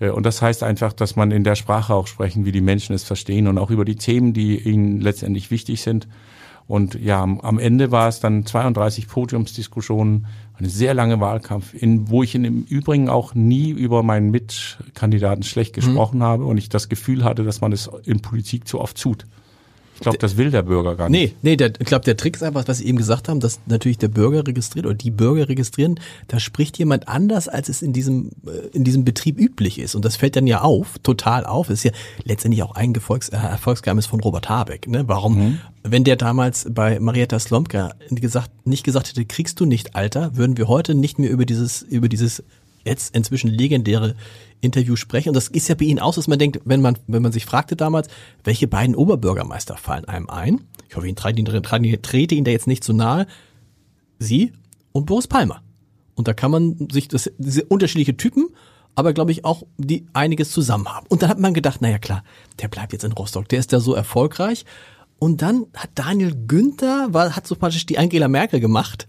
Äh, 0.00 0.10
Und 0.10 0.24
das 0.24 0.42
heißt 0.42 0.62
einfach, 0.62 0.92
dass 0.92 1.16
man 1.16 1.30
in 1.30 1.44
der 1.44 1.54
Sprache 1.56 1.94
auch 1.94 2.06
sprechen, 2.06 2.44
wie 2.44 2.52
die 2.52 2.60
Menschen 2.60 2.94
es 2.94 3.04
verstehen 3.04 3.48
und 3.48 3.58
auch 3.58 3.70
über 3.70 3.84
die 3.84 3.96
Themen, 3.96 4.32
die 4.32 4.58
ihnen 4.58 5.00
letztendlich 5.00 5.50
wichtig 5.50 5.82
sind. 5.82 6.08
Und 6.68 6.94
ja, 6.96 7.22
am, 7.22 7.58
Ende 7.58 7.90
war 7.90 8.08
es 8.08 8.20
dann 8.20 8.44
32 8.44 9.08
Podiumsdiskussionen, 9.08 10.26
eine 10.58 10.68
sehr 10.68 10.92
lange 10.92 11.18
Wahlkampf, 11.18 11.72
in, 11.72 12.10
wo 12.10 12.22
ich 12.22 12.34
in, 12.34 12.44
im 12.44 12.64
Übrigen 12.64 13.08
auch 13.08 13.34
nie 13.34 13.70
über 13.70 14.02
meinen 14.02 14.30
Mitkandidaten 14.30 15.44
schlecht 15.44 15.74
gesprochen 15.74 16.22
habe 16.22 16.44
und 16.44 16.58
ich 16.58 16.68
das 16.68 16.90
Gefühl 16.90 17.24
hatte, 17.24 17.42
dass 17.42 17.62
man 17.62 17.72
es 17.72 17.88
in 18.04 18.20
Politik 18.20 18.68
zu 18.68 18.80
oft 18.80 19.00
tut. 19.00 19.24
Ich 19.98 20.02
glaube, 20.02 20.18
das 20.18 20.36
will 20.36 20.52
der 20.52 20.62
Bürger 20.62 20.94
gar 20.94 21.08
nicht. 21.08 21.34
Nee, 21.42 21.50
nee, 21.50 21.56
der, 21.56 21.72
ich 21.80 21.86
glaube, 21.86 22.04
der 22.04 22.16
Trick 22.16 22.36
ist 22.36 22.42
einfach, 22.44 22.68
was 22.68 22.78
Sie 22.78 22.86
eben 22.86 22.98
gesagt 22.98 23.28
haben, 23.28 23.40
dass 23.40 23.58
natürlich 23.66 23.98
der 23.98 24.06
Bürger 24.06 24.46
registriert 24.46 24.86
oder 24.86 24.94
die 24.94 25.10
Bürger 25.10 25.48
registrieren, 25.48 25.98
da 26.28 26.38
spricht 26.38 26.78
jemand 26.78 27.08
anders, 27.08 27.48
als 27.48 27.68
es 27.68 27.82
in 27.82 27.92
diesem, 27.92 28.30
äh, 28.46 28.68
in 28.76 28.84
diesem 28.84 29.04
Betrieb 29.04 29.40
üblich 29.40 29.80
ist. 29.80 29.96
Und 29.96 30.04
das 30.04 30.14
fällt 30.14 30.36
dann 30.36 30.46
ja 30.46 30.60
auf, 30.60 30.98
total 31.02 31.44
auf. 31.44 31.68
ist 31.68 31.82
ja 31.82 31.90
letztendlich 32.22 32.62
auch 32.62 32.76
ein 32.76 32.92
Gefolgs, 32.92 33.28
äh, 33.30 33.36
Erfolgsgeheimnis 33.36 34.06
von 34.06 34.20
Robert 34.20 34.48
Habeck. 34.48 34.86
Ne? 34.86 35.08
Warum, 35.08 35.58
wenn 35.82 36.04
der 36.04 36.14
damals 36.14 36.68
bei 36.70 37.00
Marietta 37.00 37.40
Slomka 37.40 37.94
gesagt, 38.10 38.50
nicht 38.64 38.84
gesagt 38.84 39.08
hätte, 39.08 39.24
kriegst 39.24 39.58
du 39.58 39.64
nicht, 39.64 39.96
Alter, 39.96 40.36
würden 40.36 40.56
wir 40.56 40.68
heute 40.68 40.94
nicht 40.94 41.18
mehr 41.18 41.30
über 41.30 41.44
dieses, 41.44 41.82
über 41.82 42.08
dieses 42.08 42.44
jetzt 42.84 43.14
inzwischen 43.14 43.48
legendäre 43.48 44.14
Interview 44.60 44.96
sprechen. 44.96 45.30
Und 45.30 45.34
das 45.34 45.48
ist 45.48 45.68
ja 45.68 45.74
bei 45.74 45.84
Ihnen 45.84 45.98
aus, 45.98 46.16
dass 46.16 46.28
man 46.28 46.38
denkt, 46.38 46.60
wenn 46.64 46.80
man, 46.80 46.98
wenn 47.06 47.22
man 47.22 47.32
sich 47.32 47.46
fragte 47.46 47.76
damals, 47.76 48.08
welche 48.44 48.68
beiden 48.68 48.94
Oberbürgermeister 48.94 49.76
fallen 49.76 50.04
einem 50.06 50.28
ein? 50.28 50.62
Ich 50.88 50.96
hoffe, 50.96 51.08
ich 51.08 51.14
trete 51.14 52.34
Ihnen, 52.34 52.44
da 52.44 52.50
jetzt 52.50 52.66
nicht 52.66 52.84
zu 52.84 52.92
nahe. 52.92 53.26
Sie 54.18 54.52
und 54.92 55.06
Boris 55.06 55.26
Palmer. 55.26 55.62
Und 56.14 56.26
da 56.26 56.34
kann 56.34 56.50
man 56.50 56.88
sich 56.90 57.08
das, 57.08 57.30
diese 57.38 57.64
unterschiedliche 57.64 58.16
Typen, 58.16 58.48
aber 58.96 59.12
glaube 59.12 59.30
ich 59.30 59.44
auch 59.44 59.62
die 59.76 60.06
einiges 60.12 60.50
zusammen 60.50 60.88
haben. 60.88 61.06
Und 61.08 61.22
dann 61.22 61.30
hat 61.30 61.38
man 61.38 61.54
gedacht, 61.54 61.80
naja 61.80 61.98
klar, 61.98 62.24
der 62.60 62.68
bleibt 62.68 62.92
jetzt 62.92 63.04
in 63.04 63.12
Rostock, 63.12 63.48
der 63.48 63.60
ist 63.60 63.72
da 63.72 63.78
so 63.78 63.94
erfolgreich. 63.94 64.64
Und 65.20 65.42
dann 65.42 65.66
hat 65.76 65.90
Daniel 65.94 66.34
Günther, 66.46 67.08
war, 67.10 67.36
hat 67.36 67.46
so 67.46 67.54
praktisch 67.54 67.86
die 67.86 67.98
Angela 67.98 68.28
Merkel 68.28 68.58
gemacht 68.58 69.06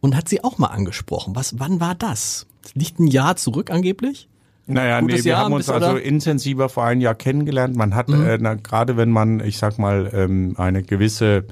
und 0.00 0.14
hat 0.14 0.28
sie 0.28 0.44
auch 0.44 0.58
mal 0.58 0.68
angesprochen. 0.68 1.34
Was, 1.34 1.58
wann 1.58 1.80
war? 1.80 1.94
Das 1.94 2.46
liegt 2.74 3.00
ein 3.00 3.06
Jahr 3.06 3.36
zurück 3.36 3.70
angeblich? 3.70 4.28
Naja, 4.66 5.00
Gutes 5.00 5.18
nee, 5.20 5.24
wir 5.24 5.32
Jahr, 5.32 5.44
haben 5.44 5.52
uns 5.52 5.68
also 5.68 5.96
intensiver 5.96 6.68
vor 6.68 6.84
einem 6.84 7.00
Jahr 7.00 7.14
kennengelernt. 7.14 7.76
Man 7.76 7.94
hat, 7.94 8.08
äh, 8.08 8.38
na, 8.40 8.54
gerade 8.54 8.96
wenn 8.96 9.10
man, 9.10 9.40
ich 9.40 9.58
sag 9.58 9.78
mal, 9.78 10.10
ähm, 10.14 10.54
eine 10.56 10.82
gewisse 10.82 11.44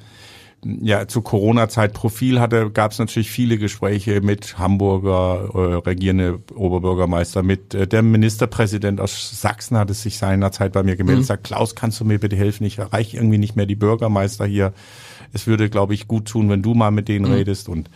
ja, 0.64 1.08
zu 1.08 1.22
Corona-Zeit 1.22 1.92
Profil 1.92 2.40
hatte, 2.40 2.70
gab 2.70 2.92
es 2.92 2.98
natürlich 2.98 3.30
viele 3.30 3.58
Gespräche 3.58 4.20
mit 4.20 4.58
Hamburger 4.58 5.50
äh, 5.54 5.74
regierende 5.74 6.38
Oberbürgermeister, 6.54 7.42
mit 7.42 7.74
äh, 7.74 7.88
der 7.88 8.02
Ministerpräsident 8.02 9.00
aus 9.00 9.40
Sachsen 9.40 9.76
hat 9.76 9.90
es 9.90 10.02
sich 10.02 10.18
seinerzeit 10.18 10.72
bei 10.72 10.84
mir 10.84 10.94
gemeldet, 10.94 11.26
sagt, 11.26 11.44
Klaus, 11.44 11.74
kannst 11.74 11.98
du 11.98 12.04
mir 12.04 12.20
bitte 12.20 12.36
helfen? 12.36 12.64
Ich 12.64 12.78
erreiche 12.78 13.16
irgendwie 13.16 13.38
nicht 13.38 13.56
mehr 13.56 13.66
die 13.66 13.74
Bürgermeister 13.74 14.46
hier. 14.46 14.72
Es 15.32 15.46
würde, 15.46 15.68
glaube 15.68 15.94
ich, 15.94 16.06
gut 16.06 16.28
tun, 16.28 16.48
wenn 16.48 16.62
du 16.62 16.74
mal 16.74 16.90
mit 16.90 17.08
denen 17.08 17.24
redest 17.24 17.68
und 17.68 17.90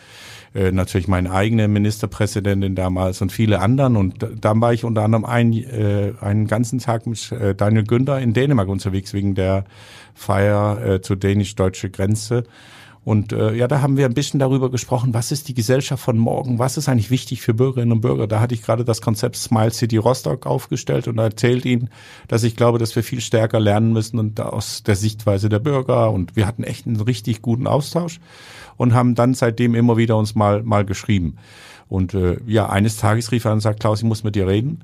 äh, 0.56 0.72
natürlich 0.72 1.06
meine 1.08 1.30
eigene 1.30 1.68
Ministerpräsidentin 1.68 2.74
damals 2.74 3.20
und 3.22 3.30
viele 3.30 3.60
anderen. 3.60 3.96
Und 3.96 4.22
da- 4.22 4.28
dann 4.40 4.60
war 4.60 4.72
ich 4.72 4.84
unter 4.84 5.02
anderem 5.02 5.24
ein, 5.24 5.52
äh, 5.52 6.12
einen 6.20 6.46
ganzen 6.46 6.78
Tag 6.78 7.06
mit 7.06 7.30
äh, 7.32 7.54
Daniel 7.54 7.84
Günther 7.84 8.18
in 8.20 8.32
Dänemark 8.32 8.68
unterwegs 8.68 9.12
wegen 9.12 9.34
der 9.34 9.64
Feier 10.14 10.84
äh, 10.84 11.00
zur 11.02 11.16
dänisch-deutsche 11.16 11.90
Grenze. 11.90 12.44
Und 13.06 13.32
äh, 13.32 13.54
ja, 13.54 13.68
da 13.68 13.82
haben 13.82 13.96
wir 13.96 14.04
ein 14.04 14.14
bisschen 14.14 14.40
darüber 14.40 14.68
gesprochen, 14.68 15.14
was 15.14 15.30
ist 15.30 15.46
die 15.46 15.54
Gesellschaft 15.54 16.02
von 16.02 16.18
morgen, 16.18 16.58
was 16.58 16.76
ist 16.76 16.88
eigentlich 16.88 17.12
wichtig 17.12 17.40
für 17.40 17.54
Bürgerinnen 17.54 17.92
und 17.92 18.00
Bürger. 18.00 18.26
Da 18.26 18.40
hatte 18.40 18.52
ich 18.52 18.62
gerade 18.62 18.84
das 18.84 19.00
Konzept 19.00 19.36
Smile 19.36 19.70
City 19.70 19.96
Rostock 19.96 20.44
aufgestellt 20.44 21.06
und 21.06 21.16
erzählt 21.18 21.64
ihnen, 21.64 21.88
dass 22.26 22.42
ich 22.42 22.56
glaube, 22.56 22.80
dass 22.80 22.96
wir 22.96 23.04
viel 23.04 23.20
stärker 23.20 23.60
lernen 23.60 23.92
müssen 23.92 24.18
und 24.18 24.40
aus 24.40 24.82
der 24.82 24.96
Sichtweise 24.96 25.48
der 25.48 25.60
Bürger. 25.60 26.10
Und 26.10 26.34
wir 26.34 26.48
hatten 26.48 26.64
echt 26.64 26.88
einen 26.88 27.00
richtig 27.00 27.42
guten 27.42 27.68
Austausch 27.68 28.18
und 28.76 28.92
haben 28.92 29.14
dann 29.14 29.34
seitdem 29.34 29.76
immer 29.76 29.96
wieder 29.96 30.16
uns 30.16 30.34
mal 30.34 30.64
mal 30.64 30.84
geschrieben. 30.84 31.36
Und 31.88 32.12
äh, 32.12 32.38
ja, 32.44 32.68
eines 32.68 32.96
Tages 32.96 33.30
rief 33.30 33.44
er 33.44 33.52
und 33.52 33.60
sagt, 33.60 33.78
Klaus, 33.78 34.00
ich 34.00 34.04
muss 34.04 34.24
mit 34.24 34.34
dir 34.34 34.48
reden. 34.48 34.80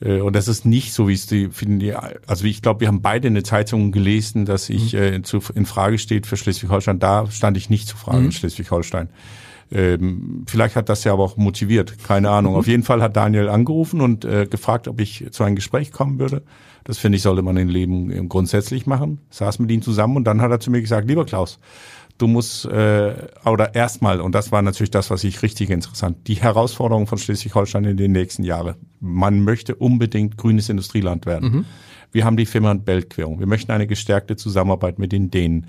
Äh, 0.00 0.20
und 0.20 0.34
das 0.36 0.48
ist 0.48 0.64
nicht 0.64 0.92
so, 0.92 1.08
wie 1.08 1.14
es 1.14 1.26
die, 1.26 1.48
die, 1.48 1.94
also 1.94 2.44
ich 2.44 2.62
glaube, 2.62 2.80
wir 2.80 2.88
haben 2.88 3.02
beide 3.02 3.28
in 3.28 3.34
der 3.34 3.44
Zeitung 3.44 3.92
gelesen, 3.92 4.44
dass 4.44 4.68
ich 4.68 4.92
mhm. 4.92 4.98
äh, 4.98 5.22
zu, 5.22 5.40
in 5.54 5.66
Frage 5.66 5.98
steht 5.98 6.26
für 6.26 6.36
Schleswig-Holstein. 6.36 6.98
Da 6.98 7.30
stand 7.30 7.56
ich 7.56 7.70
nicht 7.70 7.88
zu 7.88 7.96
Frage 7.96 8.18
mhm. 8.18 8.26
in 8.26 8.32
Schleswig-Holstein. 8.32 9.08
Ähm, 9.72 10.44
vielleicht 10.46 10.76
hat 10.76 10.88
das 10.88 11.04
ja 11.04 11.14
aber 11.14 11.24
auch 11.24 11.36
motiviert, 11.36 12.04
keine 12.04 12.30
Ahnung. 12.30 12.52
Mhm. 12.52 12.58
Auf 12.58 12.66
jeden 12.66 12.82
Fall 12.82 13.02
hat 13.02 13.16
Daniel 13.16 13.48
angerufen 13.48 14.00
und 14.00 14.24
äh, 14.24 14.46
gefragt, 14.46 14.88
ob 14.88 15.00
ich 15.00 15.26
zu 15.30 15.42
einem 15.42 15.56
Gespräch 15.56 15.90
kommen 15.90 16.18
würde. 16.18 16.42
Das 16.84 16.98
finde 16.98 17.16
ich, 17.16 17.22
sollte 17.22 17.40
man 17.40 17.56
im 17.56 17.70
Leben 17.70 18.28
grundsätzlich 18.28 18.86
machen. 18.86 19.18
Saß 19.30 19.58
mit 19.58 19.70
ihm 19.70 19.80
zusammen 19.80 20.16
und 20.16 20.24
dann 20.24 20.42
hat 20.42 20.50
er 20.50 20.60
zu 20.60 20.70
mir 20.70 20.82
gesagt, 20.82 21.08
lieber 21.08 21.24
Klaus, 21.24 21.58
du 22.18 22.26
musst, 22.26 22.64
äh, 22.66 23.14
oder 23.44 23.74
erstmal, 23.74 24.20
und 24.20 24.34
das 24.34 24.52
war 24.52 24.62
natürlich 24.62 24.90
das, 24.90 25.10
was 25.10 25.24
ich 25.24 25.42
richtig 25.42 25.70
interessant, 25.70 26.28
die 26.28 26.34
Herausforderung 26.34 27.06
von 27.06 27.18
Schleswig-Holstein 27.18 27.84
in 27.84 27.96
den 27.96 28.12
nächsten 28.12 28.44
Jahren. 28.44 28.76
Man 29.00 29.42
möchte 29.42 29.74
unbedingt 29.74 30.36
grünes 30.36 30.68
Industrieland 30.68 31.26
werden. 31.26 31.50
Mhm. 31.50 31.64
Wir 32.12 32.24
haben 32.24 32.36
die 32.36 32.46
Firma- 32.46 32.70
und 32.70 32.84
Beltquerung. 32.84 33.40
Wir 33.40 33.46
möchten 33.46 33.72
eine 33.72 33.86
gestärkte 33.86 34.36
Zusammenarbeit 34.36 34.98
mit 34.98 35.10
den 35.10 35.30
Dänen. 35.30 35.66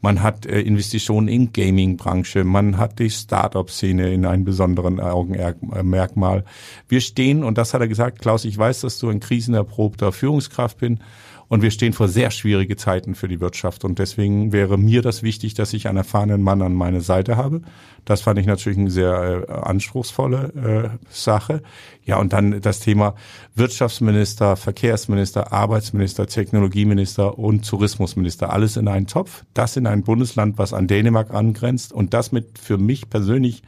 Man 0.00 0.22
hat 0.22 0.46
äh, 0.46 0.60
Investitionen 0.60 1.26
in 1.26 1.52
Gaming-Branche, 1.52 2.44
man 2.44 2.78
hat 2.78 3.00
die 3.00 3.10
Start-up-Szene 3.10 4.12
in 4.12 4.26
einem 4.26 4.44
besonderen 4.44 5.00
Augenmerkmal. 5.00 6.44
Wir 6.88 7.00
stehen, 7.00 7.42
und 7.42 7.58
das 7.58 7.74
hat 7.74 7.80
er 7.80 7.88
gesagt, 7.88 8.20
Klaus, 8.20 8.44
ich 8.44 8.56
weiß, 8.56 8.82
dass 8.82 9.00
du 9.00 9.08
ein 9.08 9.18
krisenerprobter 9.18 10.12
Führungskraft 10.12 10.78
bin 10.78 11.00
und 11.48 11.62
wir 11.62 11.70
stehen 11.70 11.94
vor 11.94 12.08
sehr 12.08 12.30
schwierige 12.30 12.76
Zeiten 12.76 13.14
für 13.14 13.26
die 13.26 13.40
Wirtschaft. 13.40 13.84
Und 13.84 13.98
deswegen 13.98 14.52
wäre 14.52 14.76
mir 14.76 15.00
das 15.00 15.22
wichtig, 15.22 15.54
dass 15.54 15.72
ich 15.72 15.88
einen 15.88 15.96
erfahrenen 15.96 16.42
Mann 16.42 16.60
an 16.60 16.74
meiner 16.74 17.00
Seite 17.00 17.36
habe. 17.36 17.62
Das 18.04 18.20
fand 18.20 18.38
ich 18.38 18.46
natürlich 18.46 18.78
eine 18.78 18.90
sehr 18.90 19.46
äh, 19.48 19.52
anspruchsvolle 19.52 20.98
äh, 21.00 21.10
Sache. 21.10 21.62
Ja, 22.04 22.18
und 22.18 22.34
dann 22.34 22.60
das 22.60 22.80
Thema 22.80 23.14
Wirtschaftsminister, 23.54 24.56
Verkehrsminister, 24.56 25.52
Arbeitsminister, 25.52 26.26
Technologieminister 26.26 27.38
und 27.38 27.66
Tourismusminister. 27.66 28.52
Alles 28.52 28.76
in 28.76 28.86
einen 28.86 29.06
Topf. 29.06 29.44
Das 29.54 29.76
in 29.76 29.86
ein 29.86 30.02
Bundesland, 30.02 30.58
was 30.58 30.74
an 30.74 30.86
Dänemark 30.86 31.32
angrenzt. 31.32 31.94
Und 31.94 32.12
das 32.12 32.30
mit 32.30 32.58
für 32.58 32.76
mich 32.76 33.08
persönlich 33.08 33.62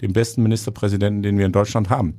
dem 0.00 0.12
besten 0.12 0.42
Ministerpräsidenten, 0.42 1.22
den 1.22 1.38
wir 1.38 1.46
in 1.46 1.52
Deutschland 1.52 1.90
haben. 1.90 2.14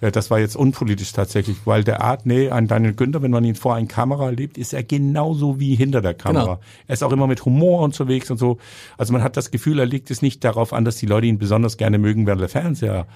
Äh, 0.00 0.12
das 0.12 0.30
war 0.30 0.38
jetzt 0.38 0.56
unpolitisch 0.56 1.12
tatsächlich, 1.12 1.58
weil 1.64 1.84
der 1.84 2.02
Art, 2.02 2.26
nee, 2.26 2.50
ein 2.50 2.68
Daniel 2.68 2.94
Günther, 2.94 3.22
wenn 3.22 3.30
man 3.30 3.44
ihn 3.44 3.54
vor 3.54 3.74
einer 3.74 3.86
Kamera 3.86 4.26
erlebt, 4.26 4.58
ist 4.58 4.72
er 4.72 4.82
genauso 4.82 5.60
wie 5.60 5.74
hinter 5.74 6.00
der 6.00 6.14
Kamera. 6.14 6.44
Genau. 6.44 6.60
Er 6.86 6.92
ist 6.94 7.02
auch 7.02 7.12
immer 7.12 7.26
mit 7.26 7.44
Humor 7.44 7.82
unterwegs 7.82 8.30
und 8.30 8.38
so. 8.38 8.58
Also 8.98 9.12
man 9.12 9.22
hat 9.22 9.36
das 9.36 9.50
Gefühl, 9.50 9.78
er 9.78 9.86
legt 9.86 10.10
es 10.10 10.22
nicht 10.22 10.44
darauf 10.44 10.72
an, 10.72 10.84
dass 10.84 10.96
die 10.96 11.06
Leute 11.06 11.26
ihn 11.26 11.38
besonders 11.38 11.76
gerne 11.76 11.98
mögen, 11.98 12.26
während 12.26 12.40
der 12.40 12.48
Fernseher 12.48 13.06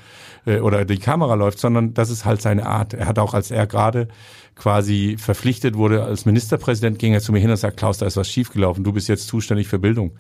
äh, 0.47 0.61
oder 0.61 0.85
die 0.85 0.99
Kamera 0.99 1.35
läuft, 1.35 1.59
sondern 1.59 1.95
das 1.95 2.11
ist 2.11 2.25
halt 2.25 2.43
seine 2.43 2.67
Art. 2.67 2.95
Er 2.95 3.07
hat 3.07 3.19
auch, 3.19 3.35
als 3.35 3.51
er 3.51 3.67
gerade 3.67 4.09
quasi 4.61 5.17
verpflichtet 5.19 5.75
wurde 5.75 6.05
als 6.05 6.27
Ministerpräsident, 6.27 6.99
ging 6.99 7.15
er 7.15 7.21
zu 7.21 7.33
mir 7.33 7.39
hin 7.39 7.51
und 7.51 7.57
sagt, 7.57 7.79
Klaus, 7.79 7.97
da 7.97 8.07
ist 8.07 8.19
was 8.19 8.29
schiefgelaufen, 8.29 8.85
du 8.85 8.93
bist 8.93 9.09
jetzt 9.09 9.27
zuständig 9.27 9.69
für 9.69 9.79
Bildung. 9.79 10.13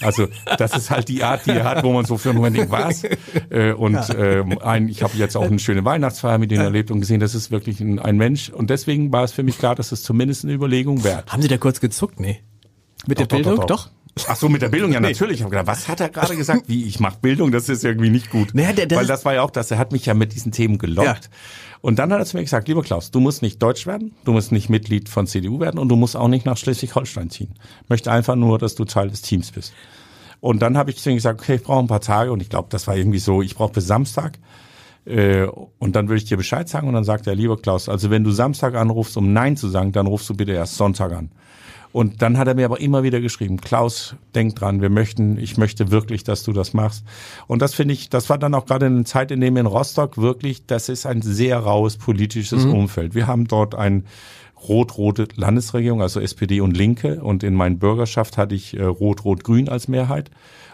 Also 0.00 0.28
das 0.56 0.76
ist 0.76 0.90
halt 0.90 1.08
die 1.08 1.24
Art, 1.24 1.46
die 1.46 1.50
er 1.50 1.64
hat, 1.64 1.82
wo 1.82 1.92
man 1.92 2.04
so 2.04 2.16
für 2.16 2.30
einen 2.30 2.38
Moment 2.38 2.56
denkt, 2.56 2.70
was? 2.70 3.02
Äh, 3.50 3.72
und 3.72 3.98
ähm, 4.16 4.58
ein, 4.60 4.88
ich 4.88 5.02
habe 5.02 5.16
jetzt 5.16 5.36
auch 5.36 5.42
eine 5.42 5.58
schöne 5.58 5.84
Weihnachtsfeier 5.84 6.38
mit 6.38 6.52
ihm 6.52 6.60
erlebt 6.60 6.90
und 6.90 7.00
gesehen, 7.00 7.18
das 7.18 7.34
ist 7.34 7.50
wirklich 7.50 7.80
ein, 7.80 7.98
ein 7.98 8.16
Mensch. 8.16 8.50
Und 8.50 8.70
deswegen 8.70 9.12
war 9.12 9.24
es 9.24 9.32
für 9.32 9.42
mich 9.42 9.58
klar, 9.58 9.74
dass 9.74 9.90
es 9.90 10.02
zumindest 10.02 10.44
eine 10.44 10.52
Überlegung 10.52 11.02
wert. 11.02 11.32
Haben 11.32 11.42
Sie 11.42 11.48
da 11.48 11.56
kurz 11.56 11.80
gezuckt? 11.80 12.20
Nee. 12.20 12.40
Mit 13.06 13.18
doch, 13.18 13.26
der 13.26 13.36
Bildung? 13.36 13.56
Doch. 13.56 13.66
doch, 13.66 13.86
doch. 13.86 13.90
Ach 14.26 14.36
so, 14.36 14.48
mit 14.48 14.62
der 14.62 14.68
Bildung, 14.68 14.92
ja 14.92 15.00
natürlich. 15.00 15.36
Ich 15.36 15.42
habe 15.42 15.50
gedacht, 15.50 15.66
was 15.66 15.88
hat 15.88 16.00
er 16.00 16.08
gerade 16.08 16.36
gesagt? 16.36 16.68
Wie, 16.68 16.84
ich 16.84 16.98
mache 17.00 17.18
Bildung, 17.20 17.52
das 17.52 17.68
ist 17.68 17.84
irgendwie 17.84 18.10
nicht 18.10 18.30
gut. 18.30 18.54
Naja, 18.54 18.72
der, 18.72 18.86
der 18.86 18.98
Weil 18.98 19.06
das 19.06 19.24
war 19.24 19.34
ja 19.34 19.42
auch 19.42 19.50
das, 19.50 19.70
er 19.70 19.78
hat 19.78 19.92
mich 19.92 20.06
ja 20.06 20.14
mit 20.14 20.34
diesen 20.34 20.52
Themen 20.52 20.78
gelockt. 20.78 21.06
Ja. 21.06 21.30
Und 21.80 21.98
dann 21.98 22.12
hat 22.12 22.18
er 22.18 22.26
zu 22.26 22.36
mir 22.36 22.42
gesagt, 22.42 22.68
lieber 22.68 22.82
Klaus, 22.82 23.10
du 23.10 23.20
musst 23.20 23.42
nicht 23.42 23.62
Deutsch 23.62 23.86
werden, 23.86 24.14
du 24.24 24.32
musst 24.32 24.52
nicht 24.52 24.68
Mitglied 24.68 25.08
von 25.08 25.26
CDU 25.26 25.60
werden 25.60 25.78
und 25.78 25.88
du 25.88 25.96
musst 25.96 26.16
auch 26.16 26.28
nicht 26.28 26.44
nach 26.44 26.56
Schleswig-Holstein 26.56 27.30
ziehen. 27.30 27.54
Ich 27.84 27.88
möchte 27.88 28.10
einfach 28.10 28.34
nur, 28.34 28.58
dass 28.58 28.74
du 28.74 28.84
Teil 28.84 29.10
des 29.10 29.22
Teams 29.22 29.52
bist. 29.52 29.72
Und 30.40 30.60
dann 30.60 30.76
habe 30.76 30.90
ich 30.90 30.98
zu 30.98 31.10
ihm 31.10 31.16
gesagt, 31.16 31.40
okay, 31.40 31.56
ich 31.56 31.62
brauche 31.62 31.80
ein 31.80 31.88
paar 31.88 32.00
Tage 32.00 32.32
und 32.32 32.42
ich 32.42 32.48
glaube, 32.48 32.68
das 32.70 32.86
war 32.86 32.96
irgendwie 32.96 33.18
so, 33.18 33.42
ich 33.42 33.54
brauche 33.54 33.72
bis 33.72 33.86
Samstag. 33.86 34.38
Äh, 35.04 35.46
und 35.78 35.96
dann 35.96 36.08
würde 36.08 36.18
ich 36.18 36.26
dir 36.26 36.36
Bescheid 36.36 36.68
sagen 36.68 36.88
und 36.88 36.94
dann 36.94 37.04
sagt 37.04 37.26
er, 37.26 37.34
lieber 37.34 37.56
Klaus, 37.56 37.88
also 37.88 38.10
wenn 38.10 38.24
du 38.24 38.30
Samstag 38.30 38.74
anrufst, 38.74 39.16
um 39.16 39.32
Nein 39.32 39.56
zu 39.56 39.68
sagen, 39.68 39.92
dann 39.92 40.06
rufst 40.06 40.28
du 40.28 40.34
bitte 40.34 40.52
erst 40.52 40.76
Sonntag 40.76 41.12
an. 41.12 41.30
Und 41.92 42.22
dann 42.22 42.36
hat 42.36 42.48
er 42.48 42.54
mir 42.54 42.66
aber 42.66 42.80
immer 42.80 43.02
wieder 43.02 43.20
geschrieben, 43.20 43.60
Klaus, 43.60 44.14
denk 44.34 44.56
dran, 44.56 44.82
wir 44.82 44.90
möchten, 44.90 45.38
ich 45.38 45.56
möchte 45.56 45.90
wirklich, 45.90 46.22
dass 46.22 46.42
du 46.42 46.52
das 46.52 46.74
machst. 46.74 47.04
Und 47.46 47.62
das 47.62 47.74
finde 47.74 47.94
ich, 47.94 48.10
das 48.10 48.28
war 48.28 48.38
dann 48.38 48.54
auch 48.54 48.66
gerade 48.66 48.86
eine 48.86 49.04
Zeit, 49.04 49.30
in 49.30 49.40
dem 49.40 49.56
in 49.56 49.66
Rostock 49.66 50.18
wirklich, 50.18 50.66
das 50.66 50.88
ist 50.88 51.06
ein 51.06 51.22
sehr 51.22 51.58
raues 51.58 51.96
politisches 51.96 52.66
mhm. 52.66 52.74
Umfeld. 52.74 53.14
Wir 53.14 53.26
haben 53.26 53.46
dort 53.46 53.74
ein 53.74 54.04
rot-rote 54.66 55.28
Landesregierung, 55.36 56.02
also 56.02 56.20
SPD 56.20 56.60
und 56.60 56.76
Linke. 56.76 57.22
Und 57.22 57.42
in 57.42 57.54
meiner 57.54 57.76
Bürgerschaft 57.76 58.36
hatte 58.36 58.54
ich 58.54 58.76
äh, 58.76 58.82
rot-rot-grün 58.82 59.68
als 59.68 59.88
Mehrheit. 59.88 60.30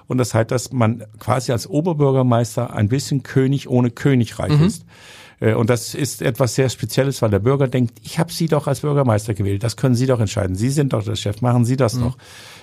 Und 0.07 0.19
das 0.19 0.35
heißt, 0.35 0.51
dass 0.51 0.73
man 0.73 1.05
quasi 1.19 1.53
als 1.53 1.69
Oberbürgermeister 1.69 2.75
ein 2.75 2.89
bisschen 2.89 3.23
König 3.23 3.69
ohne 3.69 3.91
Königreich 3.91 4.59
mhm. 4.59 4.65
ist. 4.65 4.85
Äh, 5.45 5.55
und 5.55 5.71
das 5.71 5.95
ist 5.95 6.23
etwas 6.23 6.55
sehr 6.55 6.69
Spezielles, 6.69 7.21
weil 7.23 7.31
der 7.31 7.39
Bürger 7.39 7.69
denkt, 7.69 7.99
ich 8.03 8.19
habe 8.19 8.33
Sie 8.33 8.49
doch 8.49 8.67
als 8.67 8.81
Bürgermeister 8.81 9.35
gewählt, 9.35 9.63
das 9.63 9.77
können 9.77 9.95
Sie 9.95 10.07
doch 10.07 10.21
entscheiden. 10.21 10.57
Sie 10.57 10.71
sind 10.71 10.93
doch 10.93 11.05
der 11.05 11.17
Chef, 11.17 11.43
machen 11.43 11.65
Sie 11.65 11.77
das 11.77 11.95
mhm. 11.95 12.03
doch. 12.03 12.17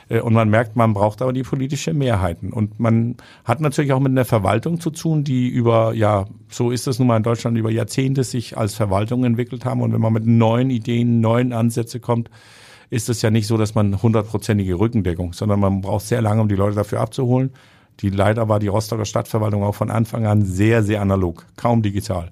Äh, 0.10 0.22
und 0.22 0.34
man 0.34 0.50
merkt, 0.50 0.76
man 0.76 0.94
braucht 0.94 1.22
aber 1.22 1.34
die 1.34 1.44
politische 1.44 1.94
Mehrheiten. 1.94 2.52
Und 2.52 2.80
man 2.80 3.18
hat 3.46 3.62
natürlich 3.62 3.94
auch 3.94 4.00
mit 4.00 4.12
einer 4.12 4.26
Verwaltung 4.26 4.80
zu 4.80 4.90
tun, 4.90 5.24
die 5.24 5.48
über, 5.48 5.94
ja, 5.94 6.26
so 6.50 6.72
ist 6.72 6.88
das 6.88 6.98
nun 7.00 7.08
mal 7.08 7.18
in 7.18 7.24
Deutschland, 7.24 7.58
über 7.58 7.72
Jahrzehnte 7.72 8.24
sich 8.24 8.58
als 8.58 8.74
Verwaltung 8.74 9.24
entwickelt 9.24 9.66
haben. 9.66 9.82
Und 9.82 9.94
wenn 9.94 10.02
man 10.02 10.14
mit 10.14 10.26
neuen 10.26 10.70
Ideen, 10.70 11.22
neuen 11.22 11.54
Ansätze 11.54 12.00
kommt, 12.00 12.30
ist 12.90 13.08
es 13.08 13.22
ja 13.22 13.30
nicht 13.30 13.48
so, 13.48 13.56
dass 13.56 13.74
man 13.74 14.02
hundertprozentige 14.02 14.78
Rückendeckung, 14.78 15.32
sondern 15.32 15.62
man 15.62 15.80
braucht 15.80 16.06
sehr 16.06 16.22
lange, 16.22 16.42
um 16.42 16.50
die 16.50 16.56
Leute 16.56 16.76
dafür 16.76 17.00
abzuholen. 17.00 17.52
Die 18.02 18.10
leider 18.10 18.50
war 18.50 18.60
die 18.60 18.68
Rostocker 18.68 19.06
Stadtverwaltung 19.06 19.64
auch 19.64 19.76
von 19.76 19.92
Anfang 19.92 20.26
an 20.26 20.44
sehr, 20.44 20.84
sehr 20.84 21.02
analog, 21.02 21.46
kaum 21.56 21.84
digital. 21.84 22.32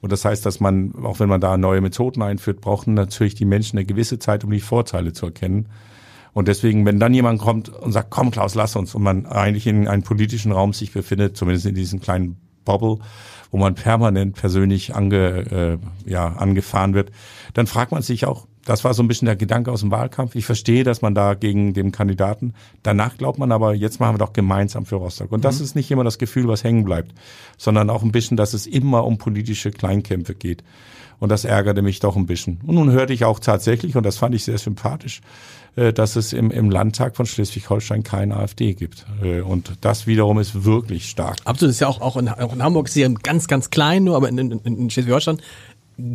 Und 0.00 0.12
das 0.12 0.24
heißt, 0.24 0.44
dass 0.46 0.60
man, 0.60 0.94
auch 1.02 1.20
wenn 1.20 1.28
man 1.28 1.40
da 1.40 1.56
neue 1.56 1.80
Methoden 1.80 2.22
einführt, 2.22 2.60
brauchen 2.60 2.94
natürlich 2.94 3.34
die 3.34 3.44
Menschen 3.44 3.78
eine 3.78 3.84
gewisse 3.84 4.18
Zeit, 4.18 4.44
um 4.44 4.50
die 4.50 4.60
Vorteile 4.60 5.12
zu 5.12 5.26
erkennen. 5.26 5.68
Und 6.32 6.48
deswegen, 6.48 6.86
wenn 6.86 7.00
dann 7.00 7.12
jemand 7.12 7.40
kommt 7.40 7.68
und 7.68 7.92
sagt, 7.92 8.10
komm 8.10 8.30
Klaus, 8.30 8.54
lass 8.54 8.76
uns, 8.76 8.94
und 8.94 9.02
man 9.02 9.26
eigentlich 9.26 9.66
in 9.66 9.88
einem 9.88 10.02
politischen 10.02 10.52
Raum 10.52 10.72
sich 10.72 10.92
befindet, 10.92 11.36
zumindest 11.36 11.66
in 11.66 11.74
diesem 11.74 12.00
kleinen 12.00 12.38
Bubble, 12.64 12.98
wo 13.50 13.58
man 13.58 13.74
permanent 13.74 14.36
persönlich 14.36 14.94
ange, 14.94 15.78
äh, 16.06 16.10
ja, 16.10 16.28
angefahren 16.28 16.94
wird, 16.94 17.10
dann 17.54 17.66
fragt 17.66 17.92
man 17.92 18.02
sich 18.02 18.26
auch, 18.26 18.46
das 18.64 18.84
war 18.84 18.94
so 18.94 19.02
ein 19.02 19.08
bisschen 19.08 19.26
der 19.26 19.36
Gedanke 19.36 19.72
aus 19.72 19.80
dem 19.80 19.90
Wahlkampf. 19.90 20.34
Ich 20.34 20.44
verstehe, 20.44 20.84
dass 20.84 21.02
man 21.02 21.14
da 21.14 21.34
gegen 21.34 21.72
den 21.72 21.92
Kandidaten, 21.92 22.54
danach 22.82 23.16
glaubt 23.16 23.38
man 23.38 23.52
aber, 23.52 23.74
jetzt 23.74 24.00
machen 24.00 24.14
wir 24.14 24.18
doch 24.18 24.32
gemeinsam 24.32 24.84
für 24.84 24.96
Rostock. 24.96 25.32
Und 25.32 25.44
das 25.44 25.58
mhm. 25.58 25.64
ist 25.64 25.76
nicht 25.76 25.90
immer 25.90 26.04
das 26.04 26.18
Gefühl, 26.18 26.46
was 26.46 26.62
hängen 26.62 26.84
bleibt, 26.84 27.14
sondern 27.56 27.90
auch 27.90 28.02
ein 28.02 28.12
bisschen, 28.12 28.36
dass 28.36 28.52
es 28.52 28.66
immer 28.66 29.04
um 29.06 29.18
politische 29.18 29.70
Kleinkämpfe 29.70 30.34
geht. 30.34 30.62
Und 31.18 31.30
das 31.30 31.44
ärgerte 31.44 31.82
mich 31.82 32.00
doch 32.00 32.16
ein 32.16 32.26
bisschen. 32.26 32.60
Und 32.66 32.76
nun 32.76 32.92
hörte 32.92 33.12
ich 33.12 33.24
auch 33.24 33.40
tatsächlich, 33.40 33.96
und 33.96 34.04
das 34.04 34.16
fand 34.16 34.34
ich 34.34 34.44
sehr 34.44 34.58
sympathisch, 34.58 35.20
dass 35.76 36.16
es 36.16 36.32
im, 36.32 36.50
im 36.50 36.70
Landtag 36.70 37.16
von 37.16 37.26
Schleswig-Holstein 37.26 38.02
keine 38.02 38.36
AfD 38.36 38.74
gibt. 38.74 39.06
Äh, 39.22 39.40
und 39.40 39.72
das 39.80 40.06
wiederum 40.06 40.38
ist 40.38 40.64
wirklich 40.64 41.08
stark. 41.08 41.38
Absolut, 41.44 41.70
das 41.70 41.76
ist 41.76 41.80
ja 41.80 41.88
auch, 41.88 42.00
auch, 42.00 42.16
in, 42.16 42.28
auch 42.28 42.52
in 42.52 42.62
Hamburg 42.62 42.94
ja 42.94 43.08
ganz, 43.08 43.46
ganz 43.46 43.70
klein, 43.70 44.04
nur 44.04 44.16
aber 44.16 44.28
in, 44.28 44.38
in, 44.38 44.58
in 44.58 44.90
Schleswig-Holstein 44.90 45.40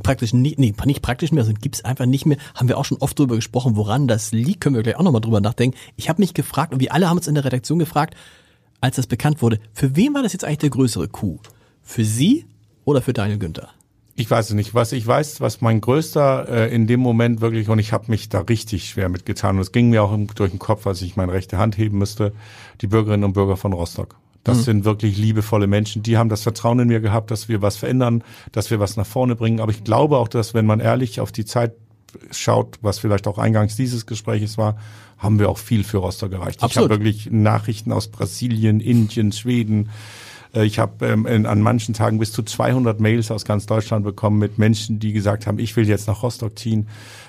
praktisch 0.03 0.33
nicht, 0.33 0.59
nee, 0.59 0.73
nicht 0.85 1.01
praktisch 1.01 1.31
mehr, 1.31 1.43
sondern 1.43 1.61
gibt's 1.61 1.85
einfach 1.85 2.05
nicht 2.05 2.25
mehr. 2.25 2.37
Haben 2.55 2.67
wir 2.67 2.77
auch 2.77 2.85
schon 2.85 2.97
oft 2.99 3.17
drüber 3.17 3.35
gesprochen, 3.35 3.75
woran 3.75 4.07
das 4.07 4.31
liegt, 4.31 4.61
können 4.61 4.75
wir 4.75 4.83
gleich 4.83 4.97
auch 4.97 5.03
nochmal 5.03 5.21
drüber 5.21 5.41
nachdenken. 5.41 5.77
Ich 5.95 6.09
habe 6.09 6.21
mich 6.21 6.33
gefragt, 6.33 6.73
und 6.73 6.79
wir 6.79 6.93
alle 6.93 7.09
haben 7.09 7.17
uns 7.17 7.27
in 7.27 7.35
der 7.35 7.45
Redaktion 7.45 7.79
gefragt, 7.79 8.15
als 8.81 8.97
das 8.97 9.07
bekannt 9.07 9.41
wurde, 9.41 9.59
für 9.73 9.95
wen 9.95 10.13
war 10.13 10.23
das 10.23 10.33
jetzt 10.33 10.43
eigentlich 10.43 10.59
der 10.59 10.69
größere 10.69 11.07
Coup? 11.07 11.39
Für 11.81 12.03
Sie 12.03 12.45
oder 12.83 13.01
für 13.01 13.13
Daniel 13.13 13.39
Günther? 13.39 13.69
Ich 14.17 14.31
weiß 14.31 14.49
es 14.49 14.55
nicht. 14.55 14.73
Was 14.73 14.93
ich 14.93 15.05
weiß, 15.05 15.41
was 15.41 15.59
mein 15.59 15.81
größter 15.81 16.47
äh, 16.47 16.73
in 16.73 16.87
dem 16.87 17.01
Moment 17.01 17.41
wirklich, 17.41 17.67
und 17.67 17.79
ich 17.79 17.91
habe 17.91 18.05
mich 18.07 18.29
da 18.29 18.39
richtig 18.39 18.89
schwer 18.89 19.09
mitgetan, 19.09 19.57
und 19.57 19.61
es 19.61 19.73
ging 19.73 19.89
mir 19.89 20.03
auch 20.03 20.17
durch 20.35 20.51
den 20.51 20.59
Kopf, 20.59 20.87
als 20.87 21.01
ich 21.01 21.17
meine 21.17 21.33
rechte 21.33 21.57
Hand 21.57 21.77
heben 21.77 21.97
müsste, 21.97 22.31
die 22.81 22.87
Bürgerinnen 22.87 23.25
und 23.25 23.33
Bürger 23.33 23.57
von 23.57 23.73
Rostock. 23.73 24.15
Das 24.45 24.59
mhm. 24.59 24.63
sind 24.63 24.85
wirklich 24.85 25.17
liebevolle 25.17 25.67
Menschen. 25.67 26.01
Die 26.01 26.17
haben 26.17 26.29
das 26.29 26.43
Vertrauen 26.43 26.79
in 26.79 26.87
mir 26.87 27.01
gehabt, 27.01 27.29
dass 27.29 27.49
wir 27.49 27.61
was 27.61 27.75
verändern, 27.75 28.23
dass 28.53 28.71
wir 28.71 28.79
was 28.79 28.95
nach 28.95 29.05
vorne 29.05 29.35
bringen. 29.35 29.59
Aber 29.59 29.71
ich 29.71 29.83
glaube 29.83 30.17
auch, 30.17 30.29
dass 30.29 30.53
wenn 30.53 30.65
man 30.65 30.79
ehrlich 30.79 31.19
auf 31.19 31.33
die 31.33 31.45
Zeit 31.45 31.73
schaut, 32.31 32.77
was 32.81 32.99
vielleicht 32.99 33.27
auch 33.27 33.37
eingangs 33.37 33.75
dieses 33.75 34.05
Gespräches 34.05 34.57
war, 34.57 34.77
haben 35.17 35.39
wir 35.39 35.49
auch 35.49 35.57
viel 35.57 35.83
für 35.83 35.97
Rostock 35.97 36.31
erreicht. 36.31 36.63
Absolut. 36.63 36.89
Ich 36.89 36.93
habe 36.93 37.03
wirklich 37.03 37.29
Nachrichten 37.31 37.91
aus 37.91 38.07
Brasilien, 38.07 38.79
Indien, 38.79 39.31
Schweden, 39.31 39.89
ich 40.63 40.79
habe 40.79 41.05
ähm, 41.05 41.45
an 41.45 41.61
manchen 41.61 41.93
Tagen 41.93 42.19
bis 42.19 42.31
zu 42.31 42.43
200 42.43 42.99
Mails 42.99 43.31
aus 43.31 43.45
ganz 43.45 43.65
Deutschland 43.65 44.05
bekommen 44.05 44.39
mit 44.39 44.57
Menschen, 44.57 44.99
die 44.99 45.13
gesagt 45.13 45.47
haben, 45.47 45.59
ich 45.59 45.75
will 45.75 45.87
jetzt 45.87 46.07
nach 46.07 46.23
Rostock 46.23 46.57
ziehen. 46.57 46.87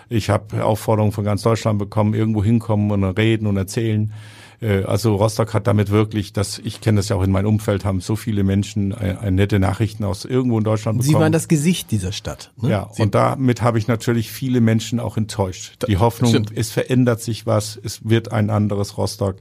Ich 0.08 0.30
habe 0.30 0.64
Aufforderungen 0.64 1.12
von 1.12 1.24
ganz 1.24 1.42
Deutschland 1.42 1.78
bekommen, 1.78 2.14
irgendwo 2.14 2.44
hinkommen 2.44 2.90
und 2.90 3.04
reden 3.04 3.46
und 3.46 3.56
erzählen. 3.56 4.12
Äh, 4.60 4.84
also 4.84 5.16
Rostock 5.16 5.54
hat 5.54 5.66
damit 5.66 5.90
wirklich, 5.90 6.32
das, 6.32 6.58
ich 6.58 6.80
kenne 6.80 6.98
das 6.98 7.08
ja 7.08 7.16
auch 7.16 7.22
in 7.22 7.30
meinem 7.30 7.46
Umfeld, 7.46 7.84
haben 7.84 8.00
so 8.00 8.16
viele 8.16 8.44
Menschen 8.44 8.92
äh, 8.92 9.16
äh, 9.26 9.30
nette 9.30 9.58
Nachrichten 9.58 10.04
aus 10.04 10.24
irgendwo 10.24 10.58
in 10.58 10.64
Deutschland 10.64 10.98
bekommen. 10.98 11.16
Sie 11.16 11.20
waren 11.20 11.32
das 11.32 11.48
Gesicht 11.48 11.90
dieser 11.90 12.12
Stadt. 12.12 12.52
Ne? 12.60 12.70
Ja, 12.70 12.90
Sie 12.92 13.02
und 13.02 13.14
damit 13.14 13.62
habe 13.62 13.78
ich 13.78 13.88
natürlich 13.88 14.30
viele 14.30 14.60
Menschen 14.60 15.00
auch 15.00 15.16
enttäuscht. 15.16 15.84
Die 15.88 15.98
Hoffnung, 15.98 16.30
Stimmt. 16.30 16.52
es 16.54 16.70
verändert 16.70 17.20
sich 17.20 17.46
was, 17.46 17.78
es 17.82 18.08
wird 18.08 18.32
ein 18.32 18.50
anderes 18.50 18.96
Rostock 18.96 19.36
äh, 19.36 19.40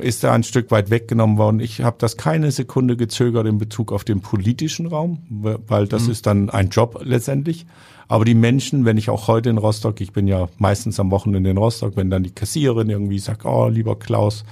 ist 0.00 0.24
da 0.24 0.32
ein 0.32 0.42
Stück 0.42 0.70
weit 0.70 0.88
weggenommen 0.88 1.36
worden. 1.36 1.60
Ich 1.60 1.82
habe 1.82 1.96
das 1.98 2.16
keine 2.16 2.50
Sekunde 2.50 2.96
gezögert 2.96 3.46
in 3.46 3.58
Bezug 3.58 3.92
auf 3.92 4.04
den 4.04 4.22
politischen 4.22 4.86
Raum, 4.86 5.18
weil 5.28 5.86
das 5.86 6.04
mhm. 6.04 6.12
ist 6.12 6.26
dann 6.26 6.50
ein 6.50 6.70
Job 6.70 7.00
letztendlich. 7.04 7.66
Aber 8.08 8.24
die 8.24 8.34
Menschen, 8.34 8.84
wenn 8.84 8.98
ich 8.98 9.10
auch 9.10 9.28
heute 9.28 9.50
in 9.50 9.58
Rostock, 9.58 10.00
ich 10.00 10.12
bin 10.12 10.26
ja 10.26 10.48
meistens 10.58 11.00
am 11.00 11.10
Wochenende 11.10 11.50
in 11.50 11.56
Rostock, 11.56 11.96
wenn 11.96 12.10
dann 12.10 12.22
die 12.22 12.34
Kassiererin 12.34 12.90
irgendwie 12.90 13.18
sagt, 13.18 13.44
oh, 13.44 13.68
lieber 13.68 13.98
Klaus, 13.98 14.44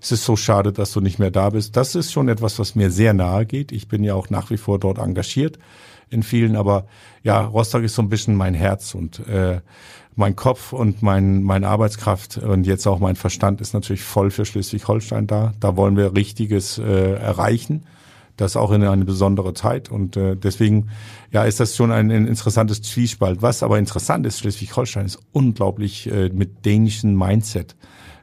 es 0.00 0.12
ist 0.12 0.24
so 0.24 0.36
schade, 0.36 0.72
dass 0.72 0.92
du 0.92 1.00
nicht 1.00 1.18
mehr 1.18 1.30
da 1.30 1.50
bist. 1.50 1.76
Das 1.76 1.94
ist 1.94 2.12
schon 2.12 2.28
etwas, 2.28 2.58
was 2.58 2.74
mir 2.74 2.90
sehr 2.90 3.12
nahe 3.12 3.46
geht. 3.46 3.72
Ich 3.72 3.88
bin 3.88 4.04
ja 4.04 4.14
auch 4.14 4.30
nach 4.30 4.50
wie 4.50 4.56
vor 4.56 4.78
dort 4.78 4.98
engagiert 4.98 5.58
in 6.08 6.22
vielen, 6.22 6.56
aber 6.56 6.86
ja, 7.22 7.40
Rostock 7.40 7.82
ist 7.82 7.94
so 7.94 8.02
ein 8.02 8.08
bisschen 8.08 8.34
mein 8.34 8.54
Herz 8.54 8.94
und 8.94 9.20
äh, 9.28 9.60
mein 10.16 10.36
Kopf 10.36 10.72
und 10.72 11.02
mein, 11.02 11.42
meine 11.42 11.68
Arbeitskraft 11.68 12.38
und 12.38 12.66
jetzt 12.66 12.86
auch 12.86 12.98
mein 12.98 13.16
Verstand 13.16 13.60
ist 13.60 13.74
natürlich 13.74 14.02
voll 14.02 14.30
für 14.30 14.44
Schleswig-Holstein 14.44 15.26
da. 15.26 15.52
Da 15.60 15.76
wollen 15.76 15.96
wir 15.96 16.14
Richtiges 16.14 16.78
äh, 16.78 17.14
erreichen 17.14 17.84
das 18.40 18.56
auch 18.56 18.70
in 18.70 18.82
eine 18.82 19.04
besondere 19.04 19.54
Zeit. 19.54 19.90
Und 19.90 20.16
äh, 20.16 20.36
deswegen 20.36 20.88
ja, 21.30 21.44
ist 21.44 21.60
das 21.60 21.76
schon 21.76 21.92
ein, 21.92 22.10
ein 22.10 22.26
interessantes 22.26 22.82
Zwiespalt. 22.82 23.42
Was 23.42 23.62
aber 23.62 23.78
interessant 23.78 24.26
ist, 24.26 24.38
Schleswig-Holstein 24.40 25.06
ist 25.06 25.18
unglaublich 25.32 26.10
äh, 26.10 26.30
mit 26.30 26.64
dänischen 26.64 27.16
Mindset 27.16 27.76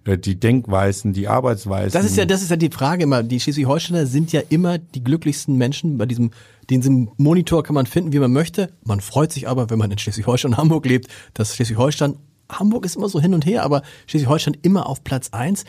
äh, 0.05 0.17
die 0.17 0.39
Denkweisen, 0.39 1.13
die 1.13 1.27
Arbeitsweisen. 1.27 1.93
Das 1.93 2.09
ist 2.09 2.17
ja, 2.17 2.25
das 2.25 2.41
ist 2.41 2.49
ja 2.49 2.57
die 2.57 2.69
Frage 2.69 3.03
immer. 3.03 3.23
Die 3.23 3.39
Schleswig-Holsteiner 3.39 4.05
sind 4.05 4.31
ja 4.31 4.41
immer 4.49 4.77
die 4.77 5.03
glücklichsten 5.03 5.55
Menschen 5.55 5.97
bei 5.97 6.05
diesem, 6.05 6.31
diesem 6.69 7.09
Monitor 7.17 7.63
kann 7.63 7.75
man 7.75 7.85
finden, 7.85 8.11
wie 8.11 8.19
man 8.19 8.31
möchte. 8.31 8.73
Man 8.83 9.01
freut 9.01 9.31
sich 9.31 9.47
aber, 9.47 9.69
wenn 9.69 9.79
man 9.79 9.91
in 9.91 9.97
Schleswig-Holstein 9.97 10.51
und 10.51 10.57
Hamburg 10.57 10.85
lebt, 10.85 11.07
dass 11.33 11.55
Schleswig-Holstein, 11.55 12.17
Hamburg 12.49 12.85
ist 12.85 12.95
immer 12.95 13.09
so 13.09 13.19
hin 13.19 13.33
und 13.33 13.45
her, 13.45 13.63
aber 13.63 13.83
Schleswig-Holstein 14.07 14.57
immer 14.61 14.87
auf 14.87 15.03
Platz 15.03 15.29
eins. 15.31 15.65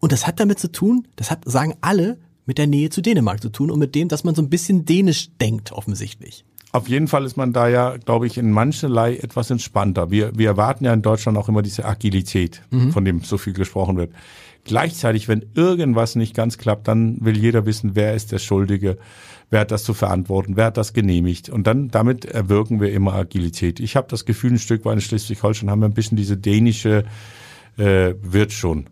Und 0.00 0.12
das 0.12 0.26
hat 0.26 0.40
damit 0.40 0.58
zu 0.58 0.72
tun, 0.72 1.06
das 1.16 1.30
hat, 1.30 1.42
sagen 1.44 1.74
alle, 1.80 2.18
mit 2.46 2.58
der 2.58 2.66
Nähe 2.66 2.90
zu 2.90 3.00
Dänemark 3.00 3.40
zu 3.40 3.50
tun 3.50 3.70
und 3.70 3.78
mit 3.78 3.94
dem, 3.94 4.08
dass 4.08 4.24
man 4.24 4.34
so 4.34 4.42
ein 4.42 4.50
bisschen 4.50 4.84
dänisch 4.84 5.30
denkt, 5.40 5.72
offensichtlich. 5.72 6.44
Auf 6.72 6.88
jeden 6.88 7.08
Fall 7.08 7.24
ist 7.24 7.36
man 7.36 7.52
da 7.52 7.68
ja, 7.68 7.96
glaube 7.96 8.26
ich, 8.26 8.38
in 8.38 8.50
mancherlei 8.50 9.16
etwas 9.16 9.50
entspannter. 9.50 10.10
Wir, 10.10 10.36
wir 10.38 10.48
erwarten 10.48 10.84
ja 10.84 10.92
in 10.92 11.02
Deutschland 11.02 11.36
auch 11.36 11.48
immer 11.48 11.62
diese 11.62 11.84
Agilität, 11.84 12.62
mhm. 12.70 12.92
von 12.92 13.04
dem 13.04 13.22
so 13.22 13.38
viel 13.38 13.52
gesprochen 13.52 13.96
wird. 13.96 14.12
Gleichzeitig, 14.64 15.26
wenn 15.26 15.46
irgendwas 15.54 16.14
nicht 16.14 16.34
ganz 16.34 16.58
klappt, 16.58 16.86
dann 16.86 17.24
will 17.24 17.36
jeder 17.36 17.66
wissen, 17.66 17.92
wer 17.94 18.14
ist 18.14 18.30
der 18.30 18.38
Schuldige, 18.38 18.98
wer 19.50 19.60
hat 19.60 19.70
das 19.70 19.84
zu 19.84 19.94
verantworten, 19.94 20.56
wer 20.56 20.66
hat 20.66 20.76
das 20.76 20.92
genehmigt. 20.92 21.48
Und 21.48 21.66
dann 21.66 21.88
damit 21.90 22.24
erwirken 22.24 22.80
wir 22.80 22.92
immer 22.92 23.14
Agilität. 23.14 23.80
Ich 23.80 23.96
habe 23.96 24.08
das 24.08 24.24
Gefühl, 24.24 24.52
ein 24.52 24.58
Stück 24.58 24.84
weit 24.84 24.94
in 24.94 25.00
Schleswig-Holstein 25.00 25.70
haben 25.70 25.80
wir 25.80 25.88
ein 25.88 25.94
bisschen 25.94 26.16
diese 26.16 26.36
dänische 26.36 27.04
äh, 27.76 28.14
wird 28.22 28.52
schon. 28.52 28.86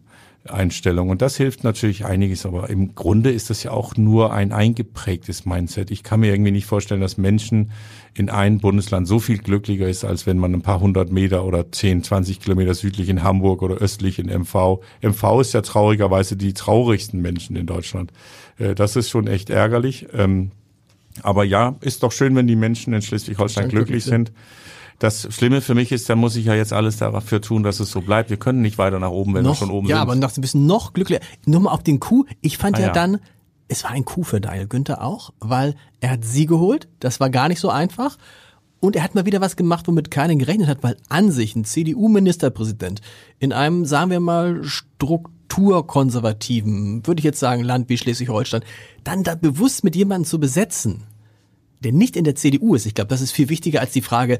Einstellung. 0.50 1.10
Und 1.10 1.22
das 1.22 1.36
hilft 1.36 1.64
natürlich 1.64 2.04
einiges, 2.04 2.46
aber 2.46 2.70
im 2.70 2.94
Grunde 2.94 3.30
ist 3.30 3.50
das 3.50 3.62
ja 3.62 3.70
auch 3.70 3.96
nur 3.96 4.32
ein 4.32 4.52
eingeprägtes 4.52 5.44
Mindset. 5.44 5.90
Ich 5.90 6.02
kann 6.02 6.20
mir 6.20 6.32
irgendwie 6.32 6.52
nicht 6.52 6.66
vorstellen, 6.66 7.00
dass 7.00 7.18
Menschen 7.18 7.70
in 8.18 8.30
einem 8.30 8.58
Bundesland 8.58 9.06
so 9.06 9.20
viel 9.20 9.38
glücklicher 9.38 9.88
ist, 9.88 10.04
als 10.04 10.26
wenn 10.26 10.38
man 10.38 10.52
ein 10.52 10.62
paar 10.62 10.80
hundert 10.80 11.12
Meter 11.12 11.44
oder 11.44 11.70
zehn, 11.70 12.02
zwanzig 12.02 12.40
Kilometer 12.40 12.74
südlich 12.74 13.08
in 13.08 13.22
Hamburg 13.22 13.62
oder 13.62 13.76
östlich 13.76 14.18
in 14.18 14.26
MV. 14.26 14.80
MV 15.02 15.40
ist 15.40 15.54
ja 15.54 15.62
traurigerweise 15.62 16.36
die 16.36 16.52
traurigsten 16.52 17.22
Menschen 17.22 17.54
in 17.54 17.66
Deutschland. 17.66 18.12
Äh, 18.58 18.74
das 18.74 18.96
ist 18.96 19.08
schon 19.08 19.28
echt 19.28 19.50
ärgerlich. 19.50 20.08
Ähm, 20.12 20.50
aber 21.22 21.44
ja, 21.44 21.76
ist 21.80 22.02
doch 22.02 22.12
schön, 22.12 22.34
wenn 22.34 22.46
die 22.46 22.56
Menschen 22.56 22.92
in 22.92 23.02
Schleswig-Holstein 23.02 23.68
glücklich 23.68 24.04
sind. 24.04 24.32
Das 24.98 25.28
Schlimme 25.32 25.60
für 25.60 25.76
mich 25.76 25.92
ist, 25.92 26.10
da 26.10 26.16
muss 26.16 26.34
ich 26.34 26.46
ja 26.46 26.54
jetzt 26.54 26.72
alles 26.72 26.96
dafür 26.96 27.40
tun, 27.40 27.62
dass 27.62 27.78
es 27.78 27.90
so 27.90 28.00
bleibt. 28.00 28.30
Wir 28.30 28.36
können 28.36 28.62
nicht 28.62 28.78
weiter 28.78 28.98
nach 28.98 29.10
oben, 29.10 29.34
wenn 29.34 29.44
noch, 29.44 29.52
wir 29.52 29.56
schon 29.56 29.70
oben 29.70 29.86
ja, 29.86 29.96
sind. 29.96 29.96
Ja, 29.96 30.02
aber 30.02 30.16
noch 30.16 30.36
ein 30.36 30.40
bisschen 30.40 30.66
noch 30.66 30.92
glücklicher. 30.92 31.20
Nur 31.46 31.60
mal 31.60 31.70
auf 31.70 31.84
den 31.84 32.00
Kuh. 32.00 32.24
Ich 32.40 32.58
fand 32.58 32.76
ah, 32.76 32.80
ja, 32.80 32.86
ja 32.88 32.92
dann, 32.92 33.18
es 33.68 33.84
war 33.84 33.90
ein 33.90 34.04
Coup 34.04 34.24
für 34.24 34.40
Daniel 34.40 34.66
Günther 34.66 35.02
auch, 35.02 35.32
weil 35.40 35.74
er 36.00 36.10
hat 36.12 36.24
sie 36.24 36.46
geholt. 36.46 36.88
Das 37.00 37.20
war 37.20 37.30
gar 37.30 37.48
nicht 37.48 37.60
so 37.60 37.68
einfach. 37.68 38.16
Und 38.80 38.96
er 38.96 39.02
hat 39.02 39.14
mal 39.14 39.26
wieder 39.26 39.40
was 39.40 39.56
gemacht, 39.56 39.88
womit 39.88 40.10
keiner 40.10 40.36
gerechnet 40.36 40.68
hat, 40.68 40.82
weil 40.82 40.96
an 41.08 41.30
sich 41.30 41.56
ein 41.56 41.64
CDU-Ministerpräsident 41.64 43.00
in 43.38 43.52
einem, 43.52 43.84
sagen 43.84 44.10
wir 44.10 44.20
mal, 44.20 44.64
strukturkonservativen, 44.64 47.06
würde 47.06 47.20
ich 47.20 47.24
jetzt 47.24 47.40
sagen, 47.40 47.64
Land 47.64 47.88
wie 47.88 47.96
Schleswig-Holstein, 47.98 48.62
dann 49.04 49.22
da 49.24 49.34
bewusst 49.34 49.84
mit 49.84 49.96
jemandem 49.96 50.26
zu 50.26 50.38
besetzen, 50.38 51.02
der 51.80 51.92
nicht 51.92 52.16
in 52.16 52.22
der 52.24 52.36
CDU 52.36 52.76
ist. 52.76 52.86
Ich 52.86 52.94
glaube, 52.94 53.08
das 53.08 53.20
ist 53.20 53.32
viel 53.32 53.48
wichtiger 53.48 53.80
als 53.80 53.90
die 53.92 54.02
Frage, 54.02 54.38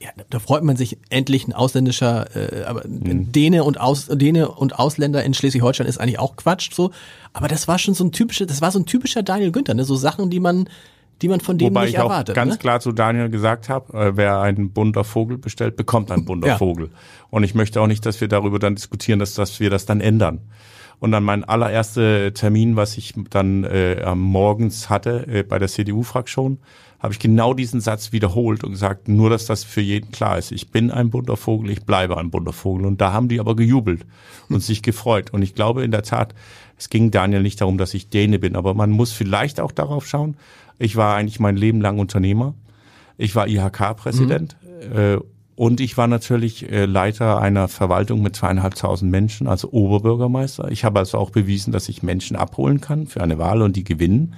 ja, 0.00 0.08
da 0.30 0.38
freut 0.38 0.64
man 0.64 0.76
sich 0.76 0.96
endlich 1.10 1.46
ein 1.46 1.52
ausländischer, 1.52 2.34
äh, 2.34 2.64
aber 2.64 2.86
mhm. 2.88 3.32
Däne 3.32 3.64
und 3.64 3.78
Aus, 3.78 4.06
Däne 4.06 4.48
und 4.48 4.78
Ausländer 4.78 5.22
in 5.22 5.34
Schleswig-Holstein 5.34 5.86
ist 5.86 5.98
eigentlich 5.98 6.18
auch 6.18 6.36
Quatsch 6.36 6.72
so. 6.72 6.90
Aber 7.34 7.48
das 7.48 7.68
war 7.68 7.78
schon 7.78 7.92
so 7.92 8.04
ein 8.04 8.12
typischer, 8.12 8.46
das 8.46 8.62
war 8.62 8.70
so 8.70 8.78
ein 8.78 8.86
typischer 8.86 9.22
Daniel 9.22 9.52
Günther, 9.52 9.74
ne? 9.74 9.84
So 9.84 9.96
Sachen, 9.96 10.30
die 10.30 10.40
man, 10.40 10.70
die 11.20 11.28
man 11.28 11.40
von 11.40 11.58
dem 11.58 11.70
Wobei 11.70 11.82
nicht 11.82 11.94
ich 11.94 11.98
auch 11.98 12.04
erwartet. 12.04 12.34
ganz 12.34 12.54
ne? 12.54 12.58
klar 12.58 12.80
zu 12.80 12.92
Daniel 12.92 13.28
gesagt 13.28 13.68
habe, 13.68 13.92
äh, 13.92 14.16
wer 14.16 14.40
einen 14.40 14.70
bunter 14.70 15.04
Vogel 15.04 15.36
bestellt, 15.36 15.76
bekommt 15.76 16.10
einen 16.10 16.24
bunter 16.24 16.48
ja. 16.48 16.56
Vogel. 16.56 16.88
Und 17.28 17.42
ich 17.42 17.54
möchte 17.54 17.78
auch 17.82 17.86
nicht, 17.86 18.06
dass 18.06 18.22
wir 18.22 18.28
darüber 18.28 18.58
dann 18.58 18.76
diskutieren, 18.76 19.18
dass, 19.18 19.34
dass 19.34 19.60
wir 19.60 19.68
das 19.68 19.84
dann 19.84 20.00
ändern. 20.00 20.40
Und 20.98 21.12
dann 21.12 21.24
mein 21.24 21.44
allererster 21.44 22.32
Termin, 22.32 22.76
was 22.76 22.96
ich 22.96 23.14
dann 23.30 23.64
äh, 23.64 24.14
morgens 24.14 24.88
hatte 24.88 25.26
äh, 25.26 25.42
bei 25.42 25.58
der 25.58 25.68
CDU-Fraktion, 25.68 26.58
habe 27.00 27.14
ich 27.14 27.18
genau 27.18 27.54
diesen 27.54 27.80
Satz 27.80 28.12
wiederholt 28.12 28.62
und 28.62 28.72
gesagt, 28.72 29.08
nur 29.08 29.30
dass 29.30 29.46
das 29.46 29.64
für 29.64 29.80
jeden 29.80 30.12
klar 30.12 30.36
ist. 30.36 30.52
Ich 30.52 30.70
bin 30.70 30.90
ein 30.90 31.08
bunter 31.08 31.38
Vogel, 31.38 31.70
ich 31.70 31.84
bleibe 31.84 32.18
ein 32.18 32.30
bunter 32.30 32.52
Vogel. 32.52 32.84
Und 32.84 33.00
da 33.00 33.12
haben 33.12 33.28
die 33.28 33.40
aber 33.40 33.56
gejubelt 33.56 34.04
und 34.50 34.62
sich 34.62 34.82
gefreut. 34.82 35.30
Und 35.32 35.40
ich 35.40 35.54
glaube 35.54 35.82
in 35.82 35.92
der 35.92 36.02
Tat, 36.02 36.34
es 36.76 36.90
ging 36.90 37.10
Daniel 37.10 37.42
nicht 37.42 37.62
darum, 37.62 37.78
dass 37.78 37.94
ich 37.94 38.10
Däne 38.10 38.38
bin, 38.38 38.54
aber 38.54 38.74
man 38.74 38.90
muss 38.90 39.12
vielleicht 39.12 39.60
auch 39.60 39.72
darauf 39.72 40.06
schauen. 40.06 40.36
Ich 40.78 40.96
war 40.96 41.16
eigentlich 41.16 41.40
mein 41.40 41.56
Leben 41.56 41.80
lang 41.80 41.98
Unternehmer. 41.98 42.54
Ich 43.16 43.34
war 43.34 43.48
IHK-Präsident. 43.48 44.56
Mhm. 44.62 44.98
Äh, 44.98 45.18
und 45.56 45.80
ich 45.80 45.96
war 45.96 46.06
natürlich 46.06 46.70
äh, 46.70 46.84
Leiter 46.84 47.40
einer 47.40 47.68
Verwaltung 47.68 48.22
mit 48.22 48.36
zweieinhalbtausend 48.36 49.10
Menschen, 49.10 49.46
also 49.46 49.70
Oberbürgermeister. 49.72 50.70
Ich 50.70 50.84
habe 50.84 50.98
also 50.98 51.18
auch 51.18 51.30
bewiesen, 51.30 51.72
dass 51.72 51.88
ich 51.88 52.02
Menschen 52.02 52.36
abholen 52.36 52.80
kann 52.80 53.06
für 53.06 53.22
eine 53.22 53.38
Wahl 53.38 53.62
und 53.62 53.76
die 53.76 53.84
gewinnen 53.84 54.34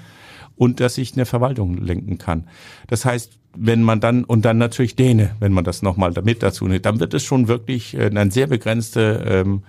und 0.62 0.78
dass 0.78 0.96
ich 0.96 1.14
eine 1.14 1.26
Verwaltung 1.26 1.76
lenken 1.76 2.18
kann. 2.18 2.44
Das 2.86 3.04
heißt, 3.04 3.32
wenn 3.56 3.82
man 3.82 3.98
dann, 3.98 4.22
und 4.22 4.44
dann 4.44 4.58
natürlich 4.58 4.94
Däne, 4.94 5.34
wenn 5.40 5.52
man 5.52 5.64
das 5.64 5.82
nochmal 5.82 6.12
damit 6.12 6.40
dazu 6.40 6.68
nimmt, 6.68 6.86
dann 6.86 7.00
wird 7.00 7.14
es 7.14 7.24
schon 7.24 7.48
wirklich 7.48 7.94
äh, 7.94 8.12
ein 8.14 8.30
sehr 8.30 8.46
begrenzter 8.46 9.26
ähm, 9.26 9.64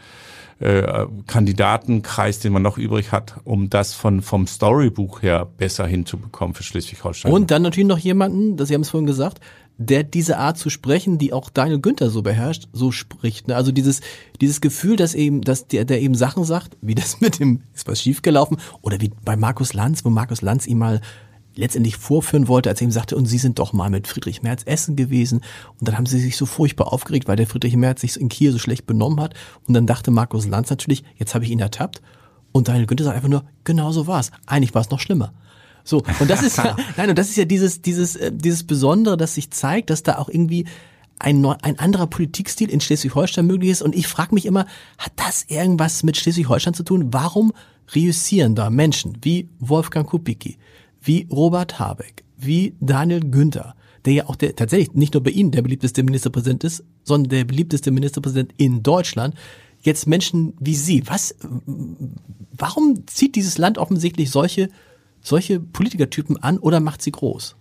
äh, 0.59 1.07
Kandidatenkreis, 1.25 2.41
den 2.41 2.53
man 2.53 2.61
noch 2.61 2.77
übrig 2.77 3.11
hat, 3.11 3.37
um 3.43 3.71
das 3.71 3.95
von 3.95 4.21
vom 4.21 4.45
Storybuch 4.45 5.23
her 5.23 5.47
besser 5.57 5.87
hinzubekommen 5.87 6.53
für 6.53 6.61
Schleswig-Holstein. 6.61 7.31
Und 7.31 7.49
dann 7.49 7.63
natürlich 7.63 7.87
noch 7.87 7.97
jemanden, 7.97 8.55
das 8.55 8.67
Sie 8.67 8.75
haben 8.75 8.81
es 8.81 8.91
vorhin 8.91 9.07
gesagt, 9.07 9.39
der 9.77 10.03
diese 10.03 10.37
Art 10.37 10.57
zu 10.57 10.69
sprechen, 10.69 11.17
die 11.17 11.33
auch 11.33 11.49
Daniel 11.49 11.79
Günther 11.79 12.09
so 12.09 12.21
beherrscht, 12.21 12.67
so 12.73 12.91
spricht. 12.91 13.47
Ne? 13.47 13.55
Also 13.55 13.71
dieses, 13.71 14.01
dieses 14.39 14.61
Gefühl, 14.61 14.95
dass 14.95 15.15
eben, 15.15 15.41
dass 15.41 15.67
der, 15.67 15.85
der 15.85 16.01
eben 16.01 16.15
Sachen 16.15 16.43
sagt, 16.43 16.77
wie 16.81 16.95
das 16.95 17.21
mit 17.21 17.39
dem, 17.39 17.61
ist 17.73 17.87
was 17.87 18.01
schiefgelaufen, 18.01 18.57
oder 18.81 19.01
wie 19.01 19.11
bei 19.25 19.35
Markus 19.35 19.73
Lanz, 19.73 20.05
wo 20.05 20.09
Markus 20.09 20.41
Lanz 20.41 20.67
ihm 20.67 20.77
mal 20.77 21.01
letztendlich 21.55 21.97
vorführen 21.97 22.47
wollte, 22.47 22.69
als 22.69 22.81
er 22.81 22.85
ihm 22.85 22.91
sagte, 22.91 23.15
und 23.15 23.25
Sie 23.25 23.37
sind 23.37 23.59
doch 23.59 23.73
mal 23.73 23.89
mit 23.89 24.07
Friedrich 24.07 24.41
Merz 24.41 24.63
essen 24.65 24.95
gewesen. 24.95 25.41
Und 25.79 25.87
dann 25.87 25.97
haben 25.97 26.05
sie 26.07 26.19
sich 26.19 26.35
so 26.35 26.45
furchtbar 26.45 26.91
aufgeregt, 26.91 27.27
weil 27.27 27.35
der 27.35 27.47
Friedrich 27.47 27.75
Merz 27.75 28.01
sich 28.01 28.19
in 28.19 28.29
Kiel 28.29 28.51
so 28.51 28.57
schlecht 28.57 28.87
benommen 28.87 29.19
hat. 29.19 29.35
Und 29.67 29.75
dann 29.75 29.85
dachte 29.85 30.09
Markus 30.09 30.47
Lanz 30.47 30.69
natürlich, 30.69 31.03
jetzt 31.15 31.35
habe 31.35 31.45
ich 31.45 31.51
ihn 31.51 31.59
ertappt. 31.59 32.01
Und 32.51 32.67
Daniel 32.67 32.87
Günther 32.87 33.05
sagt 33.05 33.15
einfach 33.15 33.29
nur, 33.29 33.43
genau 33.63 33.91
so 33.91 34.07
war's. 34.07 34.31
Eigentlich 34.45 34.73
war 34.73 34.81
es 34.81 34.89
noch 34.89 34.99
schlimmer. 34.99 35.33
So, 35.83 36.03
und 36.19 36.29
das 36.29 36.41
ist 36.41 36.57
ja, 36.63 36.75
nein, 36.97 37.09
und 37.09 37.19
das 37.19 37.29
ist 37.29 37.35
ja 37.35 37.45
dieses, 37.45 37.81
dieses, 37.81 38.15
äh, 38.15 38.31
dieses 38.33 38.63
Besondere, 38.63 39.17
das 39.17 39.35
sich 39.35 39.51
zeigt, 39.51 39.89
dass 39.89 40.03
da 40.03 40.17
auch 40.17 40.29
irgendwie 40.29 40.65
ein, 41.19 41.41
neu, 41.41 41.55
ein 41.61 41.79
anderer 41.79 42.07
Politikstil 42.07 42.69
in 42.69 42.81
Schleswig-Holstein 42.81 43.45
möglich 43.45 43.71
ist. 43.71 43.81
Und 43.81 43.95
ich 43.95 44.07
frage 44.07 44.33
mich 44.33 44.45
immer, 44.45 44.65
hat 44.97 45.13
das 45.15 45.43
irgendwas 45.47 46.03
mit 46.03 46.17
Schleswig-Holstein 46.17 46.73
zu 46.73 46.83
tun? 46.83 47.13
Warum 47.13 47.53
reüssieren 47.93 48.55
da 48.55 48.69
Menschen 48.69 49.17
wie 49.21 49.49
Wolfgang 49.59 50.07
Kubicki, 50.07 50.57
wie 51.01 51.27
Robert 51.31 51.79
Habeck, 51.79 52.23
wie 52.37 52.75
Daniel 52.79 53.21
Günther, 53.21 53.75
der 54.05 54.13
ja 54.13 54.25
auch 54.27 54.35
der, 54.35 54.55
tatsächlich 54.55 54.93
nicht 54.93 55.13
nur 55.13 55.23
bei 55.23 55.31
Ihnen 55.31 55.51
der 55.51 55.61
beliebteste 55.61 56.03
Ministerpräsident 56.03 56.63
ist, 56.63 56.83
sondern 57.03 57.29
der 57.29 57.45
beliebteste 57.45 57.91
Ministerpräsident 57.91 58.53
in 58.57 58.83
Deutschland, 58.83 59.35
jetzt 59.81 60.07
Menschen 60.07 60.53
wie 60.59 60.75
Sie. 60.75 61.03
Was, 61.07 61.35
warum 62.51 63.05
zieht 63.07 63.35
dieses 63.35 63.57
Land 63.57 63.77
offensichtlich 63.77 64.29
solche 64.29 64.69
solche 65.23 65.59
Politikertypen 65.59 66.41
an 66.43 66.59
oder 66.59 66.79
macht 66.79 67.01
sie 67.01 67.11
groß? 67.11 67.55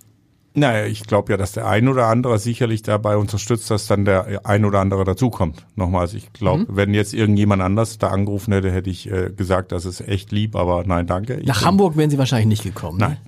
Naja, 0.55 0.85
ich 0.85 1.05
glaube 1.05 1.33
ja, 1.33 1.39
dass 1.39 1.53
der 1.53 1.67
ein 1.67 1.89
oder 1.89 2.09
andere 2.09 2.39
sicherlich 2.39 2.83
dabei 2.83 3.17
unterstützt, 3.17 3.71
dass 3.71 3.87
dann 3.87 4.05
der 4.05 4.43
ein 4.45 4.67
oder 4.67 4.81
andere 4.81 5.05
dazukommt. 5.05 5.65
Nochmals, 5.77 6.13
ich 6.13 6.31
glaube, 6.35 6.65
mhm. 6.65 6.77
wenn 6.77 6.93
jetzt 6.93 7.15
irgendjemand 7.15 7.63
anders 7.63 7.97
da 7.97 8.09
angerufen 8.09 8.53
hätte, 8.53 8.71
hätte 8.71 8.91
ich 8.91 9.11
äh, 9.11 9.31
gesagt, 9.35 9.73
das 9.73 9.87
ist 9.87 10.07
echt 10.07 10.31
lieb, 10.31 10.55
aber 10.55 10.85
nein, 10.85 11.07
danke. 11.07 11.37
Ich 11.37 11.47
Nach 11.47 11.61
bin, 11.61 11.69
Hamburg 11.69 11.97
wären 11.97 12.11
Sie 12.11 12.19
wahrscheinlich 12.19 12.49
nicht 12.49 12.65
gekommen. 12.65 12.99
Ne? 12.99 13.07
Nein. 13.07 13.19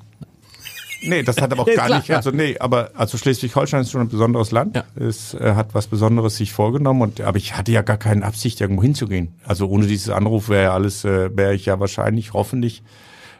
Nee, 1.06 1.22
das 1.22 1.40
hat 1.40 1.52
aber 1.52 1.62
auch 1.62 1.66
gar 1.74 1.96
nicht, 1.96 2.10
also 2.10 2.30
nee, 2.30 2.58
aber 2.58 2.90
also 2.94 3.16
Schleswig-Holstein 3.16 3.82
ist 3.82 3.90
schon 3.90 4.02
ein 4.02 4.08
besonderes 4.08 4.52
Land. 4.52 4.76
Ja. 4.76 4.84
Es 4.94 5.34
äh, 5.34 5.54
hat 5.54 5.74
was 5.74 5.86
Besonderes 5.86 6.36
sich 6.36 6.52
vorgenommen 6.52 7.02
und 7.02 7.20
aber 7.22 7.38
ich 7.38 7.56
hatte 7.56 7.72
ja 7.72 7.82
gar 7.82 7.98
keine 7.98 8.24
Absicht, 8.24 8.60
irgendwo 8.60 8.82
hinzugehen. 8.82 9.34
Also 9.44 9.68
ohne 9.68 9.86
dieses 9.86 10.10
Anruf 10.10 10.50
wäre 10.50 10.64
ja 10.64 10.74
alles, 10.74 11.04
äh, 11.04 11.34
wäre 11.34 11.54
ich 11.54 11.66
ja 11.66 11.80
wahrscheinlich 11.80 12.34
hoffentlich 12.34 12.82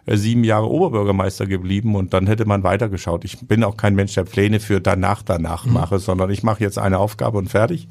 sieben 0.06 0.44
Jahre 0.44 0.70
Oberbürgermeister 0.70 1.46
geblieben 1.46 1.96
und 1.96 2.12
dann 2.12 2.26
hätte 2.26 2.44
man 2.44 2.62
weitergeschaut. 2.62 3.24
Ich 3.24 3.46
bin 3.46 3.64
auch 3.64 3.76
kein 3.76 3.94
Mensch, 3.94 4.14
der 4.14 4.24
Pläne 4.24 4.60
für 4.60 4.80
danach 4.80 5.22
danach 5.22 5.64
mhm. 5.64 5.72
mache, 5.72 5.98
sondern 5.98 6.30
ich 6.30 6.42
mache 6.42 6.62
jetzt 6.62 6.78
eine 6.78 6.98
Aufgabe 6.98 7.38
und 7.38 7.48
fertig. 7.48 7.88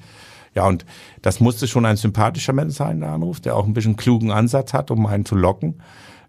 Ja, 0.55 0.67
und 0.67 0.85
das 1.21 1.39
musste 1.39 1.67
schon 1.67 1.85
ein 1.85 1.97
sympathischer 1.97 2.53
Mensch 2.53 2.75
sein, 2.75 2.99
der 2.99 3.11
Anruf, 3.11 3.39
der 3.39 3.55
auch 3.55 3.65
ein 3.65 3.73
bisschen 3.73 3.95
klugen 3.95 4.31
Ansatz 4.31 4.73
hat, 4.73 4.91
um 4.91 5.05
einen 5.07 5.25
zu 5.25 5.35
locken. 5.35 5.81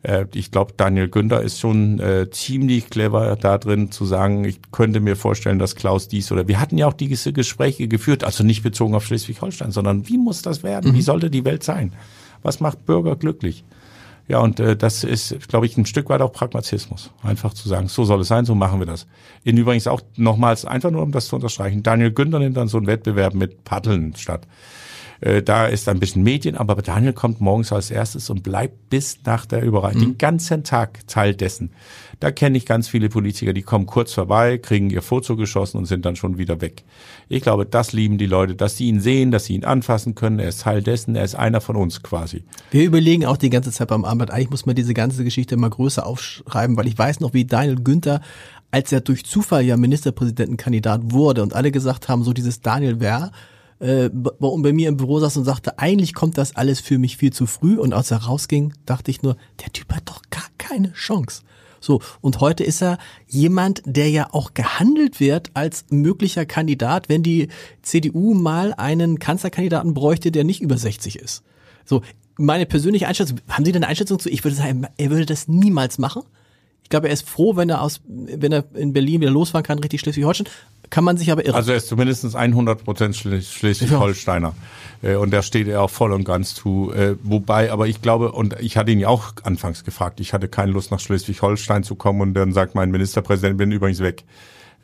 Äh, 0.03 0.27
ich 0.35 0.51
glaube, 0.51 0.73
Daniel 0.77 1.09
Günther 1.09 1.43
ist 1.43 1.61
schon 1.61 1.99
äh, 1.99 2.31
ziemlich 2.31 2.89
clever 2.89 3.37
da 3.37 3.59
drin 3.59 3.91
zu 3.91 4.05
sagen, 4.05 4.45
ich 4.45 4.61
könnte 4.71 5.01
mir 5.01 5.17
vorstellen, 5.17 5.59
dass 5.59 5.75
Klaus 5.75 6.09
dies 6.09 6.31
oder 6.33 6.49
wir 6.49 6.61
hatten 6.61 6.79
ja 6.79 6.87
auch 6.87 6.95
diese 6.95 7.33
Gespräche 7.33 7.89
geführt, 7.89 8.25
also 8.25 8.45
nicht 8.45 8.63
bezogen 8.63 8.95
auf 8.95 9.05
Schleswig-Holstein, 9.05 9.73
sondern 9.73 10.09
wie 10.09 10.19
muss 10.19 10.43
das 10.43 10.63
werden? 10.63 10.93
Mhm. 10.93 10.97
Wie 10.97 11.03
sollte 11.03 11.31
die 11.31 11.45
Welt 11.45 11.63
sein? 11.63 11.93
Was 12.43 12.61
macht 12.61 12.87
Bürger 12.87 13.17
glücklich? 13.17 13.65
Ja, 14.27 14.39
und 14.39 14.59
äh, 14.59 14.77
das 14.77 15.05
ist, 15.05 15.49
glaube 15.49 15.67
ich, 15.67 15.77
ein 15.77 15.85
Stück 15.85 16.09
weit 16.09 16.23
auch 16.23 16.33
Pragmatismus. 16.33 17.11
Einfach 17.23 17.53
zu 17.53 17.69
sagen, 17.69 17.89
so 17.89 18.05
soll 18.05 18.23
es 18.23 18.29
sein, 18.29 18.45
so 18.47 18.55
machen 18.55 18.79
wir 18.79 18.87
das. 18.87 19.07
In 19.43 19.57
übrigens 19.59 19.87
auch 19.87 20.01
nochmals, 20.17 20.65
einfach 20.65 20.91
nur 20.91 21.03
um 21.03 21.13
das 21.13 21.27
zu 21.27 21.37
unterstreichen, 21.37 21.83
Daniel 21.83 22.11
Günther 22.11 22.39
nimmt 22.39 22.57
dann 22.57 22.69
so 22.69 22.79
einen 22.79 22.87
Wettbewerb 22.87 23.35
mit 23.35 23.65
Paddeln 23.65 24.15
statt. 24.17 24.47
Äh, 25.21 25.43
da 25.43 25.67
ist 25.67 25.89
ein 25.89 26.01
bisschen 26.01 26.23
Medien, 26.23 26.57
aber 26.57 26.75
Daniel 26.77 27.13
kommt 27.13 27.41
morgens 27.41 27.73
als 27.73 27.91
erstes 27.91 28.31
und 28.31 28.43
bleibt 28.43 28.91
bis 28.91 29.19
nach 29.25 29.47
der 29.47 29.63
Überreichung, 29.63 30.01
mhm. 30.01 30.07
den 30.07 30.19
ganzen 30.19 30.65
Tag 30.65 31.07
Teil 31.07 31.35
dessen. 31.35 31.71
Da 32.21 32.31
kenne 32.31 32.57
ich 32.59 32.67
ganz 32.67 32.89
viele 32.89 33.09
Politiker, 33.09 33.53
die 33.53 33.63
kommen 33.63 33.87
kurz 33.87 34.13
vorbei, 34.13 34.59
kriegen 34.59 34.91
ihr 34.91 35.03
Foto 35.03 35.37
geschossen 35.37 35.79
und 35.79 35.87
sind 35.87 36.05
dann 36.05 36.17
schon 36.17 36.39
wieder 36.39 36.61
weg. 36.61 36.85
Ich 37.29 37.43
glaube, 37.43 37.67
das 37.67 37.93
lieben 37.93 38.19
die 38.19 38.27
Leute, 38.27 38.55
dass 38.55 38.77
sie 38.77 38.89
ihn 38.89 39.01
sehen, 39.01 39.31
dass 39.31 39.47
sie 39.47 39.55
ihn 39.55 39.65
anfassen 39.65 40.15
können. 40.15 40.39
Er 40.39 40.49
ist 40.49 40.63
Teil 40.63 40.83
dessen, 40.83 41.17
er 41.17 41.25
ist 41.25 41.35
einer 41.35 41.61
von 41.61 41.77
uns 41.77 42.03
quasi. 42.03 42.45
Wir 42.71 42.85
überlegen 42.85 43.27
auch 43.27 43.37
die 43.37 43.51
ganze 43.51 43.73
Zeit 43.73 43.89
beim 43.89 44.05
Arbeit, 44.05 44.31
eigentlich 44.31 44.51
muss 44.51 44.67
man 44.67 44.75
diese 44.75 44.95
ganze 44.95 45.25
Geschichte 45.25 45.57
mal 45.57 45.71
größer 45.71 46.07
aufschreiben, 46.07 46.77
weil 46.77 46.87
ich 46.87 46.99
weiß 46.99 47.21
noch, 47.21 47.35
wie 47.35 47.45
Daniel 47.45 47.77
Günther 47.77 48.21
als 48.75 48.91
er 48.91 49.01
durch 49.01 49.25
Zufall 49.25 49.63
ja 49.63 49.77
Ministerpräsidentenkandidat 49.77 51.13
wurde 51.13 51.45
und 51.45 51.55
alle 51.55 51.71
gesagt 51.71 52.09
haben, 52.09 52.25
so 52.25 52.33
dieses 52.33 52.61
Daniel 52.61 52.99
Wer, 52.99 53.31
äh, 53.79 54.11
bei 54.13 54.73
mir 54.73 54.89
im 54.89 54.97
Büro 54.97 55.21
saß 55.21 55.37
und 55.37 55.45
sagte, 55.45 55.79
eigentlich 55.79 56.13
kommt 56.13 56.39
das 56.39 56.57
alles 56.57 56.81
für 56.81 56.99
mich 56.99 57.17
viel 57.17 57.33
zu 57.33 57.47
früh 57.47 57.79
und 57.79 57.93
als 57.93 58.11
er 58.11 58.25
rausging, 58.25 58.73
dachte 58.85 59.13
ich 59.13 59.23
nur, 59.23 59.37
der 59.61 59.73
Typ 59.73 59.93
hat 59.93 60.09
doch 60.09 60.23
gar 60.31 60.47
keine 60.59 60.93
Chance. 60.93 61.43
So, 61.85 62.01
und 62.23 62.41
heute 62.41 62.65
ist 62.65 62.83
er 62.83 62.97
jemand, 63.29 63.83
der 63.85 64.09
ja 64.09 64.29
auch 64.33 64.55
gehandelt 64.55 65.21
wird 65.21 65.51
als 65.53 65.85
möglicher 65.91 66.47
Kandidat, 66.47 67.11
wenn 67.11 67.23
die 67.23 67.49
CDU 67.83 68.33
mal 68.33 68.73
einen 68.73 69.19
Kanzlerkandidaten 69.19 69.93
bräuchte, 69.93 70.33
der 70.33 70.45
nicht 70.45 70.63
über 70.63 70.79
60 70.79 71.19
ist. 71.19 71.43
So, 71.85 72.01
meine 72.39 72.65
persönliche 72.65 73.07
Einschätzung, 73.07 73.39
haben 73.49 73.67
Sie 73.67 73.73
denn 73.73 73.83
eine 73.83 73.91
Einschätzung 73.91 74.19
zu? 74.19 74.31
Ich 74.31 74.43
würde 74.45 74.57
sagen, 74.57 74.87
er 74.97 75.11
würde 75.11 75.27
das 75.27 75.47
niemals 75.47 75.99
machen. 75.99 76.23
Ich 76.85 76.91
glaube, 76.91 77.09
er 77.09 77.15
ist 77.15 77.29
froh, 77.29 77.57
wenn 77.57 77.69
er 77.69 77.81
aus, 77.81 78.01
wenn 78.07 78.53
er 78.53 78.65
in 78.75 78.93
Berlin 78.93 79.21
wieder 79.21 79.31
losfahren 79.31 79.65
kann, 79.65 79.79
richtig 79.81 80.01
Schleswig-Holstein 80.01 80.47
kann 80.95 81.03
man 81.03 81.17
sich 81.17 81.33
aber 81.33 81.45
irren. 81.45 81.57
Also 81.57 81.73
er 81.73 81.79
ist 81.79 81.89
zumindest 81.89 82.37
100 82.37 82.85
Prozent 82.85 83.17
Schleswig-Holsteiner. 83.17 84.55
Äh, 85.03 85.17
und 85.17 85.33
da 85.33 85.43
steht 85.43 85.67
er 85.67 85.83
auch 85.83 85.91
voll 85.91 86.13
und 86.13 86.25
ganz 86.25 86.55
zu. 86.55 86.93
Äh, 86.93 87.17
wobei, 87.23 87.73
aber 87.73 87.89
ich 87.89 88.01
glaube, 88.01 88.31
und 88.31 88.61
ich 88.61 88.77
hatte 88.77 88.93
ihn 88.93 89.01
ja 89.01 89.09
auch 89.09 89.33
anfangs 89.43 89.83
gefragt, 89.83 90.21
ich 90.21 90.33
hatte 90.33 90.47
keine 90.47 90.71
Lust 90.71 90.93
nach 90.93 91.01
Schleswig-Holstein 91.01 91.83
zu 91.83 91.97
kommen 91.97 92.21
und 92.21 92.35
dann 92.35 92.53
sagt 92.53 92.77
mein 92.77 92.93
Ministerpräsident, 92.93 93.59
bin 93.59 93.73
übrigens 93.73 94.01
weg. 94.01 94.25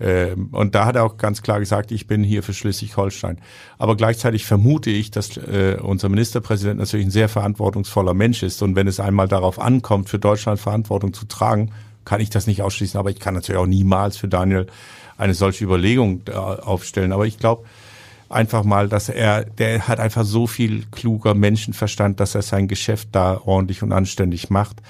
Ähm, 0.00 0.48
und 0.50 0.74
da 0.74 0.86
hat 0.86 0.96
er 0.96 1.04
auch 1.04 1.16
ganz 1.16 1.42
klar 1.42 1.60
gesagt, 1.60 1.92
ich 1.92 2.06
bin 2.06 2.24
hier 2.24 2.42
für 2.42 2.54
Schleswig-Holstein. 2.54 3.38
Aber 3.78 3.96
gleichzeitig 3.96 4.46
vermute 4.46 4.90
ich, 4.90 5.10
dass 5.10 5.36
äh, 5.36 5.76
unser 5.80 6.08
Ministerpräsident 6.08 6.80
natürlich 6.80 7.06
ein 7.06 7.12
sehr 7.12 7.28
verantwortungsvoller 7.28 8.14
Mensch 8.14 8.42
ist. 8.42 8.62
Und 8.62 8.74
wenn 8.74 8.88
es 8.88 8.98
einmal 8.98 9.28
darauf 9.28 9.60
ankommt, 9.60 10.08
für 10.08 10.18
Deutschland 10.18 10.58
Verantwortung 10.58 11.12
zu 11.12 11.26
tragen, 11.26 11.70
kann 12.04 12.20
ich 12.20 12.30
das 12.30 12.46
nicht 12.46 12.62
ausschließen. 12.62 12.98
Aber 12.98 13.10
ich 13.10 13.20
kann 13.20 13.34
natürlich 13.34 13.60
auch 13.60 13.66
niemals 13.66 14.16
für 14.16 14.28
Daniel 14.28 14.66
eine 15.18 15.34
solche 15.34 15.64
Überlegung 15.64 16.22
aufstellen. 16.28 17.12
Aber 17.12 17.26
ich 17.26 17.38
glaube 17.38 17.64
einfach 18.28 18.64
mal, 18.64 18.88
dass 18.88 19.08
er, 19.08 19.44
der 19.44 19.88
hat 19.88 20.00
einfach 20.00 20.24
so 20.24 20.46
viel 20.46 20.84
kluger 20.92 21.34
Menschenverstand, 21.34 22.20
dass 22.20 22.34
er 22.34 22.42
sein 22.42 22.68
Geschäft 22.68 23.08
da 23.12 23.40
ordentlich 23.44 23.82
und 23.82 23.92
anständig 23.92 24.50
macht 24.50 24.80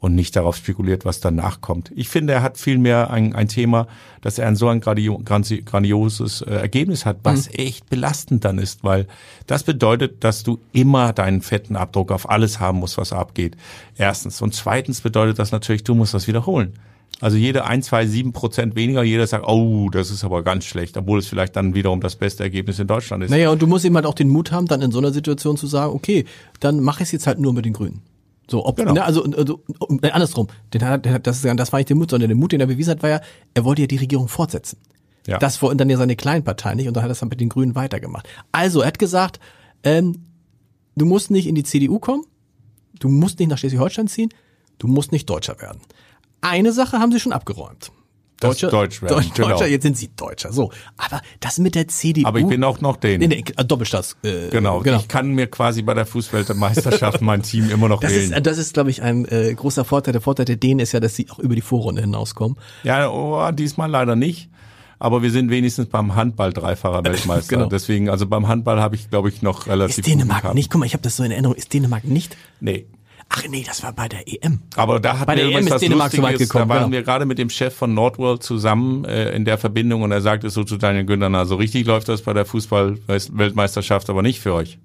und 0.00 0.14
nicht 0.14 0.36
darauf 0.36 0.56
spekuliert, 0.56 1.04
was 1.04 1.20
danach 1.20 1.60
kommt. 1.60 1.90
Ich 1.94 2.08
finde, 2.08 2.32
er 2.32 2.42
hat 2.42 2.56
vielmehr 2.58 3.10
ein, 3.10 3.34
ein 3.34 3.48
Thema, 3.48 3.88
dass 4.20 4.38
er 4.38 4.46
ein 4.46 4.56
so 4.56 4.68
ein 4.68 4.80
grandioses 4.80 6.42
äh, 6.42 6.50
Ergebnis 6.50 7.04
hat, 7.04 7.18
was 7.24 7.48
mhm. 7.48 7.54
echt 7.54 7.90
belastend 7.90 8.44
dann 8.44 8.58
ist, 8.58 8.84
weil 8.84 9.06
das 9.46 9.64
bedeutet, 9.64 10.22
dass 10.22 10.42
du 10.42 10.58
immer 10.72 11.12
deinen 11.12 11.42
fetten 11.42 11.76
Abdruck 11.76 12.12
auf 12.12 12.30
alles 12.30 12.60
haben 12.60 12.78
musst, 12.78 12.98
was 12.98 13.12
abgeht. 13.12 13.56
Erstens. 13.96 14.40
Und 14.40 14.54
zweitens 14.54 15.00
bedeutet 15.00 15.38
das 15.38 15.50
natürlich, 15.50 15.84
du 15.84 15.94
musst 15.94 16.14
das 16.14 16.28
wiederholen. 16.28 16.74
Also 17.20 17.36
jede 17.36 17.64
ein, 17.64 17.82
zwei, 17.82 18.06
sieben 18.06 18.32
Prozent 18.32 18.76
weniger, 18.76 19.02
jeder 19.02 19.26
sagt, 19.26 19.44
oh, 19.48 19.90
das 19.90 20.10
ist 20.10 20.22
aber 20.22 20.44
ganz 20.44 20.64
schlecht, 20.64 20.96
obwohl 20.96 21.18
es 21.18 21.26
vielleicht 21.26 21.56
dann 21.56 21.74
wiederum 21.74 22.00
das 22.00 22.14
beste 22.14 22.44
Ergebnis 22.44 22.78
in 22.78 22.86
Deutschland 22.86 23.24
ist. 23.24 23.30
Naja, 23.30 23.50
und 23.50 23.60
du 23.60 23.66
musst 23.66 23.84
eben 23.84 23.96
halt 23.96 24.06
auch 24.06 24.14
den 24.14 24.28
Mut 24.28 24.52
haben, 24.52 24.66
dann 24.66 24.82
in 24.82 24.92
so 24.92 24.98
einer 24.98 25.10
Situation 25.10 25.56
zu 25.56 25.66
sagen, 25.66 25.92
okay, 25.92 26.26
dann 26.60 26.80
mache 26.80 27.02
ich 27.02 27.08
es 27.08 27.12
jetzt 27.12 27.26
halt 27.26 27.40
nur 27.40 27.52
mit 27.52 27.64
den 27.64 27.72
Grünen. 27.72 28.02
So, 28.50 28.64
ob, 28.64 28.76
genau. 28.76 28.94
ne, 28.94 29.04
also, 29.04 29.24
also 29.24 29.62
äh, 30.02 30.10
andersrum, 30.10 30.48
den 30.72 30.82
hat, 30.82 31.26
das, 31.26 31.44
ist, 31.44 31.58
das 31.58 31.72
war 31.72 31.78
nicht 31.78 31.90
der 31.90 31.96
Mut, 31.96 32.10
sondern 32.10 32.28
der 32.28 32.36
Mut, 32.36 32.52
den 32.52 32.60
er 32.60 32.66
bewiesen 32.66 32.92
hat, 32.92 33.02
war 33.02 33.10
ja, 33.10 33.20
er 33.54 33.64
wollte 33.64 33.82
ja 33.82 33.86
die 33.88 33.96
Regierung 33.96 34.28
fortsetzen. 34.28 34.78
Ja. 35.26 35.38
Das 35.38 35.60
wollten 35.60 35.76
dann 35.76 35.90
ja 35.90 35.98
seine 35.98 36.16
kleinen 36.16 36.44
Partei 36.44 36.74
nicht 36.74 36.88
und 36.88 36.94
dann 36.94 37.02
hat 37.02 37.10
er 37.10 37.12
es 37.12 37.18
dann 37.18 37.28
mit 37.28 37.40
den 37.40 37.50
Grünen 37.50 37.74
weitergemacht. 37.74 38.26
Also, 38.50 38.80
er 38.80 38.86
hat 38.86 38.98
gesagt, 38.98 39.38
ähm, 39.84 40.24
du 40.96 41.04
musst 41.04 41.30
nicht 41.30 41.46
in 41.46 41.54
die 41.54 41.64
CDU 41.64 41.98
kommen, 41.98 42.24
du 42.98 43.08
musst 43.08 43.38
nicht 43.38 43.48
nach 43.48 43.58
Schleswig-Holstein 43.58 44.08
ziehen, 44.08 44.30
du 44.78 44.88
musst 44.88 45.12
nicht 45.12 45.28
Deutscher 45.28 45.60
werden. 45.60 45.80
Eine 46.40 46.72
Sache 46.72 46.98
haben 46.98 47.12
sie 47.12 47.20
schon 47.20 47.32
abgeräumt. 47.32 47.92
Deutscher, 48.40 48.70
Deutsch 48.70 49.02
werden, 49.02 49.14
Deutsch, 49.14 49.34
genau. 49.34 49.48
Deutscher, 49.48 49.66
jetzt 49.66 49.82
sind 49.82 49.96
sie 49.96 50.10
Deutscher. 50.14 50.52
So, 50.52 50.70
aber 50.96 51.20
das 51.40 51.58
mit 51.58 51.74
der 51.74 51.88
CDU. 51.88 52.26
Aber 52.26 52.38
ich 52.38 52.46
bin 52.46 52.62
auch 52.62 52.80
noch 52.80 52.96
den. 52.96 53.20
Nee, 53.20 53.26
nee, 53.26 53.44
Doppelstaats. 53.66 54.16
Äh, 54.22 54.50
genau. 54.50 54.80
genau. 54.80 54.98
Ich 54.98 55.08
kann 55.08 55.30
mir 55.30 55.48
quasi 55.48 55.82
bei 55.82 55.94
der 55.94 56.06
Fußballmeisterschaft 56.06 57.20
mein 57.20 57.42
Team 57.42 57.68
immer 57.70 57.88
noch 57.88 58.00
das 58.00 58.12
wählen. 58.12 58.32
Ist, 58.32 58.46
das 58.46 58.58
ist, 58.58 58.74
glaube 58.74 58.90
ich, 58.90 59.02
ein 59.02 59.26
äh, 59.26 59.52
großer 59.54 59.84
Vorteil. 59.84 60.12
Der 60.12 60.20
Vorteil 60.20 60.44
der 60.46 60.56
Dänen 60.56 60.78
ist 60.78 60.92
ja, 60.92 61.00
dass 61.00 61.16
sie 61.16 61.28
auch 61.30 61.38
über 61.40 61.54
die 61.54 61.62
Vorrunde 61.62 62.00
hinauskommen. 62.00 62.58
Ja, 62.84 63.10
oh, 63.10 63.50
diesmal 63.50 63.90
leider 63.90 64.14
nicht. 64.14 64.48
Aber 65.00 65.22
wir 65.22 65.30
sind 65.30 65.50
wenigstens 65.50 65.86
beim 65.86 66.14
Handball 66.14 66.52
dreifacher 66.52 67.04
Weltmeister. 67.04 67.48
genau. 67.56 67.68
Deswegen, 67.68 68.08
also 68.08 68.26
beim 68.26 68.48
Handball 68.48 68.80
habe 68.80 68.96
ich, 68.96 69.10
glaube 69.10 69.28
ich, 69.28 69.42
noch 69.42 69.66
relativ. 69.66 69.98
Ist 69.98 70.06
Dänemark 70.06 70.54
nicht? 70.54 70.70
Guck 70.70 70.80
mal, 70.80 70.86
ich 70.86 70.94
habe 70.94 71.02
das 71.02 71.16
so 71.16 71.22
in 71.22 71.30
Erinnerung. 71.30 71.56
Ist 71.56 71.72
Dänemark 71.72 72.04
nicht? 72.04 72.36
Nee. 72.60 72.86
Ach 73.30 73.42
nee, 73.48 73.62
das 73.66 73.82
war 73.82 73.92
bei 73.92 74.08
der 74.08 74.26
EM. 74.26 74.60
Aber 74.76 75.00
da 75.00 75.18
hat 75.18 75.26
bei 75.26 75.34
der 75.34 75.46
EM 75.46 75.66
ist 75.66 75.80
Dänemark 75.80 76.12
so 76.12 76.22
weit 76.22 76.38
gekommen. 76.38 76.68
Da 76.68 76.74
waren 76.74 76.84
genau. 76.84 76.92
wir 76.92 77.02
gerade 77.02 77.26
mit 77.26 77.38
dem 77.38 77.50
Chef 77.50 77.74
von 77.74 77.92
Nordworld 77.92 78.42
zusammen 78.42 79.04
äh, 79.04 79.30
in 79.32 79.44
der 79.44 79.58
Verbindung 79.58 80.02
und 80.02 80.12
er 80.12 80.22
sagte 80.22 80.48
so 80.48 80.64
zu 80.64 80.78
Daniel 80.78 81.04
Günther, 81.04 81.28
na, 81.28 81.44
so 81.44 81.56
richtig 81.56 81.86
läuft 81.86 82.08
das 82.08 82.22
bei 82.22 82.32
der 82.32 82.46
Fußball-Weltmeisterschaft 82.46 84.08
aber 84.08 84.22
nicht 84.22 84.40
für 84.40 84.54
euch. 84.54 84.78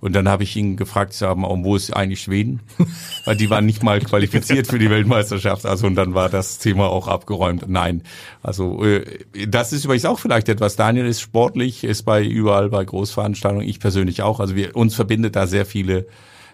Und 0.00 0.14
dann 0.14 0.28
habe 0.28 0.44
ich 0.44 0.56
ihn 0.56 0.76
gefragt, 0.76 1.12
sie 1.12 1.28
haben, 1.28 1.42
wo 1.42 1.76
ist 1.76 1.94
eigentlich 1.94 2.22
Schweden? 2.22 2.60
Weil 3.26 3.36
die 3.36 3.50
waren 3.50 3.66
nicht 3.66 3.82
mal 3.82 4.00
qualifiziert 4.00 4.66
für 4.66 4.78
die 4.78 4.88
Weltmeisterschaft. 4.88 5.66
Also 5.66 5.86
und 5.86 5.94
dann 5.94 6.14
war 6.14 6.30
das 6.30 6.58
Thema 6.58 6.88
auch 6.88 7.06
abgeräumt. 7.06 7.68
Nein. 7.68 8.02
Also 8.42 8.82
äh, 8.82 9.04
das 9.46 9.74
ist 9.74 9.84
übrigens 9.84 10.06
auch 10.06 10.18
vielleicht 10.18 10.48
etwas. 10.48 10.76
Daniel 10.76 11.04
ist 11.04 11.20
sportlich, 11.20 11.84
ist 11.84 12.04
bei 12.04 12.24
überall 12.24 12.70
bei 12.70 12.82
Großveranstaltungen. 12.82 13.68
Ich 13.68 13.78
persönlich 13.78 14.22
auch. 14.22 14.40
Also 14.40 14.56
wir 14.56 14.74
uns 14.74 14.94
verbindet 14.94 15.36
da 15.36 15.46
sehr 15.46 15.66
viele 15.66 16.06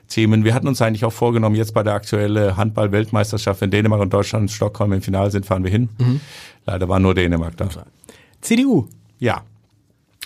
Themen. 0.08 0.44
Wir 0.44 0.54
hatten 0.54 0.68
uns 0.68 0.80
eigentlich 0.82 1.04
auch 1.04 1.12
vorgenommen, 1.12 1.56
jetzt 1.56 1.74
bei 1.74 1.82
der 1.82 1.94
aktuellen 1.94 2.56
Handball-Weltmeisterschaft, 2.56 3.60
wenn 3.60 3.70
Dänemark 3.70 4.00
und 4.00 4.12
Deutschland 4.12 4.44
in 4.44 4.48
Stockholm 4.48 4.92
im 4.92 5.02
Finale 5.02 5.30
sind, 5.30 5.46
fahren 5.46 5.64
wir 5.64 5.70
hin. 5.70 5.88
Mhm. 5.98 6.20
Leider 6.64 6.88
war 6.88 6.98
nur 6.98 7.14
Dänemark 7.14 7.56
da. 7.56 7.68
CDU. 8.40 8.88
Ja. 9.18 9.42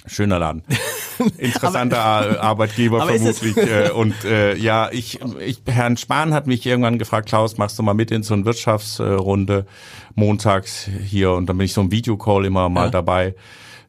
Schöner 0.06 0.38
Laden. 0.38 0.62
Interessanter 1.38 1.98
aber, 1.98 2.42
Arbeitgeber 2.42 3.02
aber 3.02 3.12
vermutlich. 3.12 3.56
Äh, 3.56 3.90
und 3.90 4.24
äh, 4.24 4.56
ja, 4.56 4.88
ich, 4.90 5.20
ich, 5.44 5.60
Herrn 5.66 5.96
Spahn 5.96 6.32
hat 6.32 6.46
mich 6.46 6.64
irgendwann 6.64 6.98
gefragt, 6.98 7.28
Klaus, 7.28 7.58
machst 7.58 7.78
du 7.78 7.82
mal 7.82 7.94
mit 7.94 8.10
in 8.10 8.22
so 8.22 8.32
eine 8.32 8.46
Wirtschaftsrunde 8.46 9.66
montags 10.14 10.88
hier 11.04 11.32
und 11.32 11.46
dann 11.46 11.58
bin 11.58 11.66
ich 11.66 11.74
so 11.74 11.82
ein 11.82 11.90
Videocall 11.90 12.46
immer 12.46 12.68
mal 12.70 12.86
ja. 12.86 12.90
dabei 12.90 13.34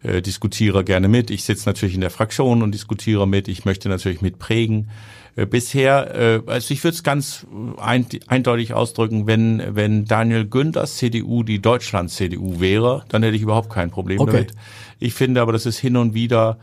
äh, 0.04 0.22
diskutiere 0.22 0.84
gerne 0.84 1.08
mit. 1.08 1.30
Ich 1.30 1.44
sitze 1.44 1.68
natürlich 1.68 1.96
in 1.96 2.02
der 2.02 2.10
Fraktion 2.10 2.62
und 2.62 2.74
diskutiere 2.74 3.28
mit. 3.28 3.48
Ich 3.48 3.66
möchte 3.66 3.90
natürlich 3.90 4.22
mitprägen. 4.22 4.90
Äh, 5.36 5.46
bisher, 5.46 6.16
äh, 6.16 6.42
also 6.46 6.74
ich 6.74 6.84
würde 6.84 6.96
es 6.96 7.04
ganz 7.04 7.46
ein, 7.78 8.06
eindeutig 8.28 8.74
ausdrücken, 8.74 9.28
wenn, 9.28 9.64
wenn 9.76 10.06
Daniel 10.06 10.46
Günthers 10.46 10.98
CDU 10.98 11.44
die 11.44 11.62
Deutschland-CDU 11.62 12.60
wäre, 12.60 13.06
dann 13.10 13.24
hätte 13.24 13.36
ich 13.36 13.42
überhaupt 13.42 13.70
kein 13.70 13.92
Problem 13.92 14.20
okay. 14.20 14.32
damit. 14.32 14.52
Ich 15.00 15.14
finde 15.14 15.42
aber, 15.42 15.54
dass 15.54 15.66
es 15.66 15.78
hin 15.78 15.96
und 15.96 16.14
wieder 16.14 16.58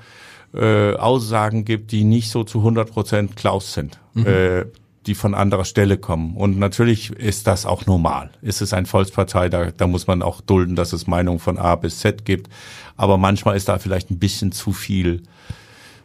äh, 0.55 0.95
Aussagen 0.95 1.65
gibt, 1.65 1.93
die 1.93 2.05
nicht 2.05 2.31
so 2.31 2.45
zu 2.45 2.59
100 2.59 2.91
Prozent 2.91 3.37
Klaus 3.37 3.73
sind. 3.73 3.99
Mhm. 4.15 4.27
Äh, 4.27 4.65
die 5.07 5.15
von 5.15 5.35
anderer 5.35 5.65
Stelle 5.65 5.97
kommen. 5.97 6.37
Und 6.37 6.59
natürlich 6.59 7.11
ist 7.11 7.47
das 7.47 7.65
auch 7.65 7.87
normal. 7.87 8.31
Ist 8.43 8.61
es 8.61 8.75
ein 8.75 8.85
Volkspartei, 8.85 9.49
da, 9.49 9.71
da 9.71 9.87
muss 9.87 10.07
man 10.07 10.23
auch 10.23 10.43
dulden, 10.43 10.77
dass 10.77 10.93
es 10.93 11.07
Meinungen 11.07 11.39
von 11.39 11.57
A 11.57 11.77
bis 11.77 12.01
Z 12.01 12.27
gibt. 12.27 12.51
Aber 12.97 13.17
manchmal 13.17 13.57
ist 13.57 13.69
da 13.69 13.79
vielleicht 13.79 14.11
ein 14.11 14.19
bisschen 14.19 14.53
zu 14.53 14.73
viel 14.73 15.23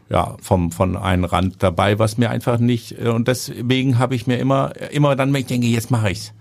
ja, 0.10 0.36
vom, 0.42 0.72
von 0.72 0.98
einem 0.98 1.24
Rand 1.24 1.62
dabei, 1.64 2.00
was 2.00 2.18
mir 2.18 2.30
einfach 2.30 2.60
nicht, 2.60 3.00
und 3.00 3.28
deswegen 3.28 4.00
habe 4.00 4.16
ich 4.16 4.28
mir 4.28 4.38
immer, 4.38 4.74
immer 4.92 5.16
dann, 5.16 5.34
wenn 5.34 5.42
ich 5.42 5.48
denke, 5.48 5.68
jetzt 5.68 5.92
mache 5.92 6.12
ich's. 6.12 6.34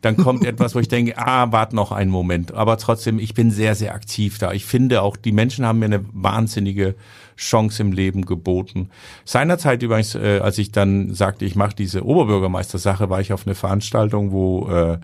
Dann 0.00 0.16
kommt 0.16 0.44
etwas, 0.46 0.74
wo 0.74 0.78
ich 0.78 0.88
denke, 0.88 1.18
ah, 1.18 1.50
warte 1.50 1.74
noch 1.74 1.92
einen 1.92 2.10
Moment. 2.10 2.54
Aber 2.54 2.76
trotzdem, 2.78 3.18
ich 3.18 3.34
bin 3.34 3.50
sehr, 3.50 3.74
sehr 3.74 3.94
aktiv 3.94 4.38
da. 4.38 4.52
Ich 4.52 4.64
finde 4.64 5.02
auch, 5.02 5.16
die 5.16 5.32
Menschen 5.32 5.66
haben 5.66 5.80
mir 5.80 5.86
eine 5.86 6.04
wahnsinnige 6.12 6.94
Chance 7.36 7.82
im 7.82 7.92
Leben 7.92 8.24
geboten. 8.24 8.90
Seinerzeit 9.24 9.82
übrigens, 9.82 10.14
äh, 10.14 10.40
als 10.42 10.58
ich 10.58 10.72
dann 10.72 11.14
sagte, 11.14 11.44
ich 11.44 11.56
mache 11.56 11.74
diese 11.74 12.04
Oberbürgermeistersache, 12.04 13.10
war 13.10 13.20
ich 13.20 13.32
auf 13.32 13.46
eine 13.46 13.54
Veranstaltung, 13.54 14.32
wo 14.32 14.68
äh, 14.68 14.98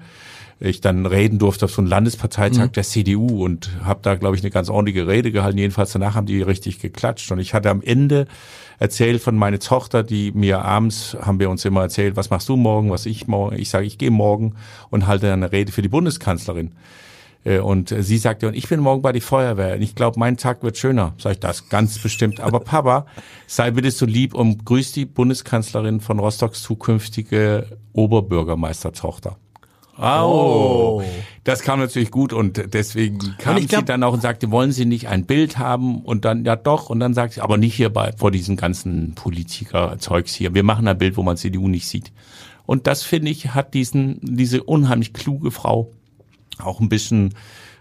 ich 0.61 0.81
dann 0.81 1.07
reden 1.07 1.39
durfte 1.39 1.65
auf 1.65 1.73
so 1.73 1.83
einem 1.83 1.91
Landesparteitag 1.91 2.69
mhm. 2.69 2.73
der 2.73 2.85
CDU 2.85 3.45
und 3.45 3.71
habe 3.85 4.01
da, 4.03 4.15
glaube 4.15 4.37
ich, 4.37 4.43
eine 4.43 4.51
ganz 4.51 4.71
ordentliche 4.71 5.07
Rede 5.07 5.33
gehalten. 5.33 5.59
Jedenfalls 5.59 5.93
danach 5.93 6.15
haben 6.15 6.27
die 6.27 6.43
richtig 6.43 6.79
geklatscht. 6.79 7.31
Und 7.33 7.39
ich 7.41 7.55
hatte 7.55 7.71
am 7.71 7.83
Ende 7.83 8.27
erzählt 8.79 9.21
von 9.21 9.37
meiner 9.37 9.59
Tochter, 9.59 10.03
die 10.03 10.33
mir 10.33 10.63
abends, 10.63 11.17
haben 11.21 11.41
wir 11.41 11.51
uns 11.51 11.65
immer 11.65 11.83
erzählt, 11.83 12.17
was 12.17 12.31
machst 12.31 12.49
du 12.49 12.57
morgen, 12.57 12.91
was 12.91 13.07
ich 13.07 13.27
morgen. 13.27 13.59
Ich 13.59 13.69
sage, 13.69 13.87
ich 13.87 13.99
gehe 13.99 14.11
morgen 14.11 14.55
und 14.91 15.07
halte 15.07 15.33
eine 15.33 15.53
Rede 15.53 15.73
für 15.73 15.83
die 15.83 15.89
Bundeskanzlerin. 15.89 16.73
Äh, 17.45 17.59
und 17.59 17.95
sie 17.97 18.19
sagte, 18.19 18.49
und 18.49 18.55
ich 18.55 18.69
bin 18.69 18.81
morgen 18.81 19.03
bei 19.03 19.13
die 19.13 19.21
Feuerwehr. 19.21 19.75
Und 19.75 19.83
ich 19.83 19.95
glaube, 19.95 20.19
mein 20.19 20.37
Tag 20.37 20.63
wird 20.63 20.79
schöner. 20.79 21.15
Sag 21.19 21.33
ich, 21.33 21.41
das 21.41 21.69
ganz 21.69 21.99
bestimmt. 21.99 22.41
Aber 22.41 22.61
Papa, 22.61 23.07
sei 23.47 23.71
bitte 23.71 23.91
so 23.91 24.07
lieb 24.07 24.35
und 24.35 24.65
grüß 24.65 24.93
die 24.93 25.05
Bundeskanzlerin 25.05 26.01
von 26.01 26.19
Rostocks 26.19 26.63
zukünftige 26.63 27.79
Oberbürgermeistertochter. 27.93 29.37
Oh. 29.99 31.03
Das 31.45 31.63
kam 31.63 31.79
natürlich 31.79 32.11
gut 32.11 32.33
und 32.33 32.73
deswegen 32.73 33.19
kam 33.39 33.57
und 33.57 33.69
glaub, 33.69 33.83
sie 33.83 33.85
dann 33.85 34.03
auch 34.03 34.15
und 34.15 34.23
sagte, 34.23 34.51
wollen 34.51 34.73
Sie 34.73 34.87
nicht 34.87 35.09
ein 35.09 35.27
Bild 35.27 35.59
haben? 35.59 36.01
Und 36.01 36.25
dann, 36.25 36.45
ja 36.45 36.57
doch. 36.57 36.89
Und 36.91 37.01
dann 37.01 37.15
sagt 37.15 37.35
sie, 37.35 37.43
aber 37.43 37.59
nicht 37.59 37.75
hier 37.75 37.91
bei, 37.91 38.13
vor 38.13 38.31
diesen 38.31 38.57
ganzen 38.57 39.15
Politiker-Zeugs 39.15 40.35
hier. 40.35 40.55
Wir 40.55 40.63
machen 40.63 40.89
ein 40.89 40.99
Bild, 40.99 41.17
wo 41.17 41.23
man 41.23 41.37
CDU 41.37 41.69
nicht 41.69 41.87
sieht. 41.87 42.13
Und 42.67 42.87
das, 42.87 43.03
finde 43.03 43.31
ich, 43.31 43.55
hat 43.55 43.75
diesen, 43.75 44.19
diese 44.23 44.63
unheimlich 44.63 45.13
kluge 45.13 45.51
Frau 45.51 45.91
auch 46.59 46.81
ein 46.81 46.89
bisschen, 46.89 47.35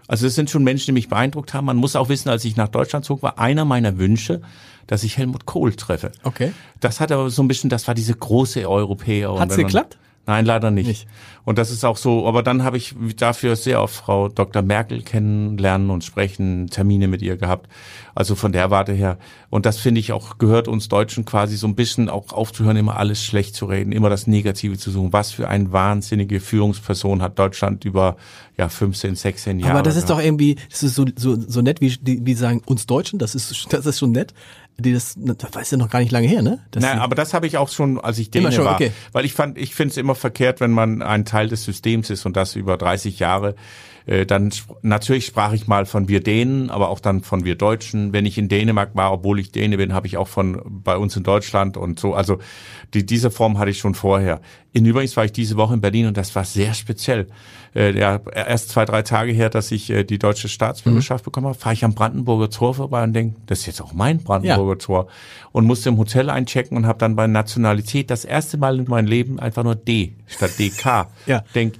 also 0.06 0.26
es 0.26 0.34
sind 0.34 0.50
schon 0.50 0.62
Menschen, 0.62 0.86
die 0.86 0.92
mich 0.92 1.08
beeindruckt 1.08 1.54
haben. 1.54 1.64
Man 1.64 1.78
muss 1.78 1.96
auch 1.96 2.10
wissen, 2.10 2.28
als 2.28 2.44
ich 2.44 2.56
nach 2.56 2.68
Deutschland 2.68 3.04
zog, 3.04 3.22
war 3.22 3.38
einer 3.38 3.64
meiner 3.64 3.98
Wünsche, 3.98 4.42
dass 4.86 5.04
ich 5.04 5.16
Helmut 5.16 5.46
Kohl 5.46 5.74
treffe. 5.74 6.12
Okay. 6.22 6.52
Das 6.80 7.00
hat 7.00 7.10
aber 7.12 7.30
so 7.30 7.42
ein 7.42 7.48
bisschen, 7.48 7.70
das 7.70 7.88
war 7.88 7.94
diese 7.94 8.14
große 8.14 8.68
Europäer. 8.68 9.38
Hat's 9.38 9.56
geklappt? 9.56 9.96
Nein, 10.26 10.46
leider 10.46 10.70
nicht. 10.70 10.86
nicht. 10.86 11.06
Und 11.44 11.58
das 11.58 11.70
ist 11.70 11.84
auch 11.84 11.98
so, 11.98 12.26
aber 12.26 12.42
dann 12.42 12.62
habe 12.62 12.78
ich 12.78 12.94
dafür 13.16 13.56
sehr 13.56 13.82
oft 13.82 13.94
Frau 13.94 14.28
Dr. 14.28 14.62
Merkel 14.62 15.02
kennenlernen 15.02 15.90
und 15.90 16.02
sprechen, 16.02 16.68
Termine 16.68 17.06
mit 17.06 17.20
ihr 17.20 17.36
gehabt. 17.36 17.68
Also 18.14 18.34
von 18.34 18.52
der 18.52 18.70
Warte 18.70 18.92
her. 18.92 19.18
Und 19.50 19.66
das 19.66 19.78
finde 19.78 20.00
ich 20.00 20.12
auch, 20.12 20.38
gehört 20.38 20.68
uns 20.68 20.88
Deutschen 20.88 21.24
quasi 21.24 21.56
so 21.56 21.66
ein 21.66 21.74
bisschen 21.74 22.08
auch 22.08 22.32
aufzuhören, 22.32 22.76
immer 22.76 22.96
alles 22.96 23.22
schlecht 23.22 23.54
zu 23.54 23.66
reden, 23.66 23.92
immer 23.92 24.08
das 24.08 24.26
Negative 24.26 24.78
zu 24.78 24.90
suchen. 24.90 25.12
Was 25.12 25.32
für 25.32 25.48
eine 25.48 25.72
wahnsinnige 25.72 26.40
Führungsperson 26.40 27.20
hat 27.20 27.38
Deutschland 27.38 27.84
über 27.84 28.16
ja 28.56 28.68
15, 28.68 29.16
16 29.16 29.58
Jahre. 29.58 29.72
Aber 29.72 29.82
das 29.82 29.96
ist 29.96 30.08
doch 30.08 30.20
irgendwie, 30.20 30.56
das 30.70 30.82
ist 30.84 30.94
so, 30.94 31.04
so, 31.16 31.36
so 31.36 31.60
nett, 31.60 31.80
wie, 31.80 31.98
wie 32.02 32.34
sagen 32.34 32.62
uns 32.64 32.86
Deutschen, 32.86 33.18
das 33.18 33.34
ist, 33.34 33.66
das 33.72 33.84
ist 33.84 33.98
schon 33.98 34.12
nett 34.12 34.32
die 34.76 34.92
das, 34.92 35.14
das 35.16 35.54
weiß 35.54 35.70
ja 35.72 35.76
noch 35.76 35.90
gar 35.90 36.00
nicht 36.00 36.10
lange 36.10 36.26
her, 36.26 36.42
ne? 36.42 36.58
Nein, 36.74 36.98
aber 36.98 37.14
das 37.14 37.32
habe 37.32 37.46
ich 37.46 37.58
auch 37.58 37.68
schon, 37.68 38.00
als 38.00 38.18
ich 38.18 38.30
Däne 38.30 38.50
schon, 38.50 38.64
war. 38.64 38.74
Okay. 38.74 38.92
Weil 39.12 39.24
ich 39.24 39.32
fand, 39.32 39.56
ich 39.56 39.74
finde 39.74 39.92
es 39.92 39.96
immer 39.96 40.14
verkehrt, 40.14 40.60
wenn 40.60 40.72
man 40.72 41.02
ein 41.02 41.24
Teil 41.24 41.48
des 41.48 41.64
Systems 41.64 42.10
ist 42.10 42.26
und 42.26 42.36
das 42.36 42.56
über 42.56 42.76
30 42.76 43.18
Jahre. 43.18 43.54
Äh, 44.06 44.26
dann 44.26 44.52
natürlich 44.82 45.26
sprach 45.26 45.52
ich 45.52 45.66
mal 45.66 45.86
von 45.86 46.08
wir 46.08 46.20
Dänen, 46.20 46.70
aber 46.70 46.90
auch 46.90 47.00
dann 47.00 47.22
von 47.22 47.44
wir 47.44 47.54
Deutschen. 47.54 48.12
Wenn 48.12 48.26
ich 48.26 48.36
in 48.36 48.48
Dänemark 48.48 48.94
war, 48.94 49.12
obwohl 49.12 49.38
ich 49.38 49.52
Däne 49.52 49.76
bin, 49.76 49.94
habe 49.94 50.06
ich 50.06 50.16
auch 50.16 50.28
von 50.28 50.60
bei 50.66 50.96
uns 50.96 51.16
in 51.16 51.22
Deutschland 51.22 51.76
und 51.76 51.98
so. 51.98 52.14
Also 52.14 52.38
die, 52.92 53.06
diese 53.06 53.30
Form 53.30 53.58
hatte 53.58 53.70
ich 53.70 53.78
schon 53.78 53.94
vorher. 53.94 54.40
In 54.74 54.84
übrigens 54.84 55.16
war 55.16 55.24
ich 55.24 55.30
diese 55.30 55.56
Woche 55.56 55.74
in 55.74 55.80
Berlin 55.80 56.08
und 56.08 56.16
das 56.16 56.34
war 56.34 56.44
sehr 56.44 56.74
speziell. 56.74 57.28
Äh, 57.76 57.96
ja, 57.96 58.20
erst 58.34 58.70
zwei, 58.70 58.84
drei 58.84 59.02
Tage 59.02 59.30
her, 59.30 59.48
dass 59.48 59.70
ich 59.70 59.88
äh, 59.88 60.02
die 60.02 60.18
deutsche 60.18 60.48
Staatsbürgerschaft 60.48 61.24
mhm. 61.24 61.26
bekommen 61.26 61.46
habe, 61.46 61.56
fahre 61.56 61.74
ich 61.74 61.84
am 61.84 61.94
Brandenburger 61.94 62.50
Tor 62.50 62.74
vorbei 62.74 63.04
und 63.04 63.12
denke, 63.12 63.36
das 63.46 63.60
ist 63.60 63.66
jetzt 63.66 63.80
auch 63.80 63.92
mein 63.92 64.18
Brandenburger 64.18 64.72
ja. 64.72 64.78
Tor. 64.78 65.06
Und 65.52 65.64
musste 65.66 65.90
im 65.90 65.96
Hotel 65.96 66.28
einchecken 66.28 66.76
und 66.76 66.86
habe 66.86 66.98
dann 66.98 67.14
bei 67.14 67.28
Nationalität 67.28 68.10
das 68.10 68.24
erste 68.24 68.56
Mal 68.56 68.80
in 68.80 68.88
meinem 68.88 69.06
Leben 69.06 69.38
einfach 69.38 69.62
nur 69.62 69.76
D 69.76 70.14
statt 70.26 70.58
DK. 70.58 71.06
ja. 71.26 71.44
Denk, 71.54 71.74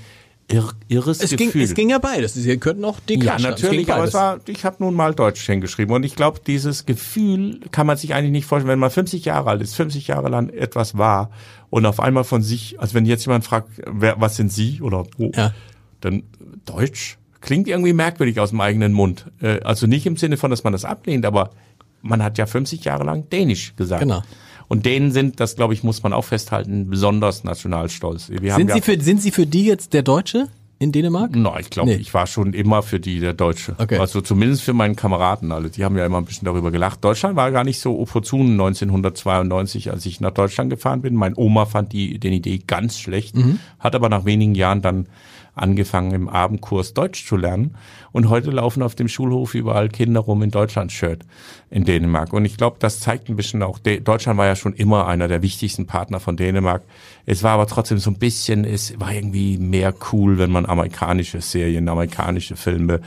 irr, 0.48 0.72
irres 0.88 1.20
es 1.20 1.30
Gefühl. 1.30 1.52
Ging, 1.52 1.62
es 1.62 1.74
ging 1.74 1.90
ja 1.90 1.98
beides. 1.98 2.34
Sie 2.34 2.56
könnten 2.58 2.84
auch 2.84 3.00
DK 3.00 3.24
Ja, 3.24 3.38
natürlich, 3.38 3.92
aber 3.92 4.04
es 4.04 4.14
war, 4.14 4.40
ich 4.46 4.64
habe 4.64 4.76
nun 4.80 4.94
mal 4.94 5.14
Deutsch 5.14 5.44
hingeschrieben. 5.46 5.94
Und 5.94 6.04
ich 6.04 6.16
glaube, 6.16 6.40
dieses 6.46 6.86
Gefühl 6.86 7.60
kann 7.70 7.86
man 7.86 7.96
sich 7.96 8.14
eigentlich 8.14 8.32
nicht 8.32 8.46
vorstellen, 8.46 8.70
wenn 8.70 8.78
man 8.78 8.90
50 8.90 9.24
Jahre 9.24 9.50
alt 9.50 9.62
ist, 9.62 9.74
50 9.74 10.08
Jahre 10.08 10.28
lang 10.28 10.48
etwas 10.50 10.96
war 10.98 11.30
und 11.70 11.86
auf 11.86 12.00
einmal 12.00 12.24
von 12.24 12.42
sich, 12.42 12.80
als 12.80 12.94
wenn 12.94 13.06
jetzt 13.06 13.26
jemand 13.26 13.44
fragt, 13.44 13.68
wer, 13.86 14.20
was 14.20 14.36
sind 14.36 14.52
Sie 14.52 14.80
oder 14.80 15.04
wo, 15.16 15.30
ja. 15.34 15.52
dann 16.00 16.22
Deutsch 16.64 17.18
klingt 17.40 17.68
irgendwie 17.68 17.92
merkwürdig 17.92 18.40
aus 18.40 18.50
dem 18.50 18.60
eigenen 18.60 18.92
Mund. 18.92 19.26
Äh, 19.40 19.60
also 19.60 19.86
nicht 19.86 20.06
im 20.06 20.16
Sinne 20.16 20.36
von, 20.36 20.50
dass 20.50 20.64
man 20.64 20.72
das 20.72 20.84
ablehnt, 20.84 21.26
aber 21.26 21.50
man 22.02 22.22
hat 22.22 22.38
ja 22.38 22.46
50 22.46 22.84
Jahre 22.84 23.04
lang 23.04 23.28
Dänisch 23.30 23.74
gesagt. 23.76 24.02
Genau. 24.02 24.22
Und 24.74 24.84
denen 24.84 25.12
sind, 25.12 25.38
das 25.38 25.54
glaube 25.54 25.72
ich, 25.72 25.84
muss 25.84 26.02
man 26.02 26.12
auch 26.12 26.24
festhalten, 26.24 26.90
besonders 26.90 27.44
nationalstolz. 27.44 28.28
Wir 28.28 28.54
sind, 28.56 28.72
Sie 28.72 28.80
für, 28.80 29.00
sind 29.00 29.22
Sie 29.22 29.30
für 29.30 29.46
die 29.46 29.66
jetzt 29.66 29.92
der 29.92 30.02
Deutsche? 30.02 30.48
in 30.80 30.90
Dänemark? 30.90 31.34
Nein, 31.36 31.60
ich 31.60 31.70
glaube, 31.70 31.90
nee. 31.90 31.96
ich 31.96 32.12
war 32.12 32.26
schon 32.26 32.52
immer 32.52 32.82
für 32.82 32.98
die 32.98 33.20
der 33.20 33.32
Deutsche. 33.32 33.76
Okay. 33.78 33.98
Also 33.98 34.20
zumindest 34.20 34.62
für 34.62 34.72
meinen 34.72 34.96
Kameraden 34.96 35.52
alle. 35.52 35.70
Die 35.70 35.84
haben 35.84 35.96
ja 35.96 36.04
immer 36.04 36.18
ein 36.18 36.24
bisschen 36.24 36.46
darüber 36.46 36.72
gelacht. 36.72 37.02
Deutschland 37.04 37.36
war 37.36 37.52
gar 37.52 37.62
nicht 37.62 37.78
so 37.78 38.00
opportun 38.00 38.50
1992, 38.52 39.92
als 39.92 40.04
ich 40.04 40.20
nach 40.20 40.32
Deutschland 40.32 40.70
gefahren 40.70 41.00
bin. 41.00 41.14
Mein 41.14 41.34
Oma 41.36 41.66
fand 41.66 41.92
die, 41.92 42.18
den 42.18 42.32
Idee 42.32 42.60
ganz 42.66 42.98
schlecht, 42.98 43.36
mhm. 43.36 43.60
hat 43.78 43.94
aber 43.94 44.08
nach 44.08 44.24
wenigen 44.24 44.56
Jahren 44.56 44.82
dann 44.82 45.06
angefangen 45.54 46.12
im 46.12 46.28
Abendkurs 46.28 46.94
Deutsch 46.94 47.26
zu 47.26 47.36
lernen. 47.36 47.76
Und 48.12 48.28
heute 48.28 48.50
laufen 48.50 48.82
auf 48.82 48.94
dem 48.94 49.08
Schulhof 49.08 49.54
überall 49.54 49.88
Kinder 49.88 50.20
rum 50.20 50.42
in 50.42 50.50
Deutschland-Shirt 50.50 51.24
in 51.70 51.84
Dänemark. 51.84 52.32
Und 52.32 52.44
ich 52.44 52.56
glaube, 52.56 52.76
das 52.78 53.00
zeigt 53.00 53.28
ein 53.28 53.36
bisschen 53.36 53.62
auch, 53.62 53.78
Deutschland 53.78 54.38
war 54.38 54.46
ja 54.46 54.56
schon 54.56 54.74
immer 54.74 55.06
einer 55.06 55.28
der 55.28 55.42
wichtigsten 55.42 55.86
Partner 55.86 56.20
von 56.20 56.36
Dänemark. 56.36 56.82
Es 57.26 57.42
war 57.42 57.52
aber 57.52 57.66
trotzdem 57.66 57.98
so 57.98 58.10
ein 58.10 58.18
bisschen, 58.18 58.64
es 58.64 58.98
war 59.00 59.12
irgendwie 59.12 59.58
mehr 59.58 59.94
cool, 60.12 60.38
wenn 60.38 60.50
man 60.50 60.66
amerikanische 60.66 61.40
Serien, 61.40 61.88
amerikanische 61.88 62.56
Filme, 62.56 63.00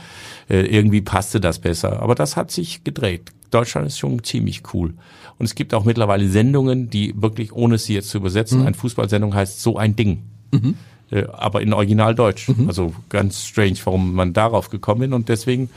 äh, 0.48 0.60
irgendwie 0.60 1.00
passte 1.00 1.40
das 1.40 1.58
besser. 1.58 2.02
Aber 2.02 2.14
das 2.14 2.36
hat 2.36 2.50
sich 2.50 2.84
gedreht. 2.84 3.32
Deutschland 3.50 3.86
ist 3.86 3.98
schon 3.98 4.22
ziemlich 4.22 4.62
cool. 4.74 4.94
Und 5.38 5.46
es 5.46 5.54
gibt 5.54 5.72
auch 5.72 5.84
mittlerweile 5.84 6.28
Sendungen, 6.28 6.90
die 6.90 7.14
wirklich, 7.16 7.52
ohne 7.52 7.78
sie 7.78 7.94
jetzt 7.94 8.10
zu 8.10 8.18
übersetzen, 8.18 8.60
mhm. 8.60 8.66
eine 8.66 8.74
Fußballsendung 8.74 9.34
heißt 9.34 9.62
so 9.62 9.76
ein 9.76 9.96
Ding. 9.96 10.24
Mhm. 10.52 10.74
Äh, 11.10 11.24
aber 11.32 11.62
in 11.62 11.72
Originaldeutsch. 11.72 12.48
Mhm. 12.48 12.68
Also 12.68 12.92
ganz 13.08 13.44
strange, 13.44 13.76
warum 13.84 14.14
man 14.14 14.32
darauf 14.32 14.70
gekommen 14.70 15.02
ist. 15.02 15.12
Und 15.14 15.28
deswegen 15.28 15.70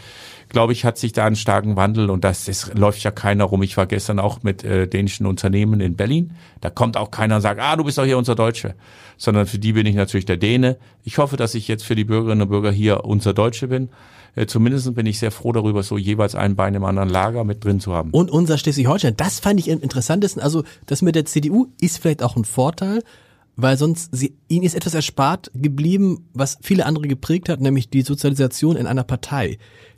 glaube 0.51 0.73
ich, 0.73 0.85
hat 0.85 0.97
sich 0.97 1.13
da 1.13 1.25
einen 1.25 1.35
starken 1.35 1.75
Wandel 1.75 2.09
und 2.09 2.23
das, 2.23 2.45
das 2.45 2.73
läuft 2.73 3.03
ja 3.03 3.11
keiner 3.11 3.45
rum. 3.45 3.63
Ich 3.63 3.77
war 3.77 3.85
gestern 3.85 4.19
auch 4.19 4.43
mit 4.43 4.63
äh, 4.63 4.87
dänischen 4.87 5.25
Unternehmen 5.25 5.79
in 5.79 5.95
Berlin. 5.95 6.31
Da 6.59 6.69
kommt 6.69 6.97
auch 6.97 7.09
keiner 7.09 7.37
und 7.37 7.41
sagt, 7.41 7.59
ah, 7.61 7.75
du 7.75 7.83
bist 7.83 7.97
doch 7.97 8.05
hier 8.05 8.17
unser 8.17 8.35
Deutsche. 8.35 8.75
Sondern 9.17 9.45
für 9.45 9.59
die 9.59 9.73
bin 9.73 9.85
ich 9.85 9.95
natürlich 9.95 10.25
der 10.25 10.37
Däne. 10.37 10.77
Ich 11.03 11.17
hoffe, 11.17 11.37
dass 11.37 11.55
ich 11.55 11.67
jetzt 11.67 11.83
für 11.83 11.95
die 11.95 12.03
Bürgerinnen 12.03 12.41
und 12.41 12.49
Bürger 12.49 12.71
hier 12.71 13.05
unser 13.05 13.33
Deutsche 13.33 13.67
bin. 13.67 13.89
Äh, 14.35 14.45
zumindest 14.45 14.93
bin 14.93 15.05
ich 15.05 15.19
sehr 15.19 15.31
froh 15.31 15.51
darüber, 15.51 15.83
so 15.83 15.97
jeweils 15.97 16.35
ein 16.35 16.55
Bein 16.55 16.75
im 16.75 16.83
anderen 16.83 17.09
Lager 17.09 17.43
mit 17.43 17.63
drin 17.63 17.79
zu 17.79 17.93
haben. 17.93 18.11
Und 18.11 18.29
unser 18.29 18.57
Schleswig-Holstein, 18.57 19.15
das 19.17 19.39
fand 19.39 19.59
ich 19.59 19.71
am 19.71 19.81
interessantesten. 19.81 20.41
Also 20.41 20.63
das 20.85 21.01
mit 21.01 21.15
der 21.15 21.25
CDU 21.25 21.67
ist 21.79 21.99
vielleicht 21.99 22.23
auch 22.23 22.35
ein 22.35 22.45
Vorteil, 22.45 23.03
weil 23.55 23.77
sonst 23.77 24.09
sie, 24.15 24.35
ihnen 24.47 24.65
ist 24.65 24.75
etwas 24.75 24.93
erspart 24.93 25.51
geblieben, 25.53 26.29
was 26.33 26.57
viele 26.61 26.85
andere 26.85 27.07
geprägt 27.07 27.49
hat, 27.49 27.61
nämlich 27.61 27.89
die 27.89 28.01
Sozialisation 28.01 28.75
in 28.75 28.87
einer 28.87 29.03
Partei, 29.03 29.57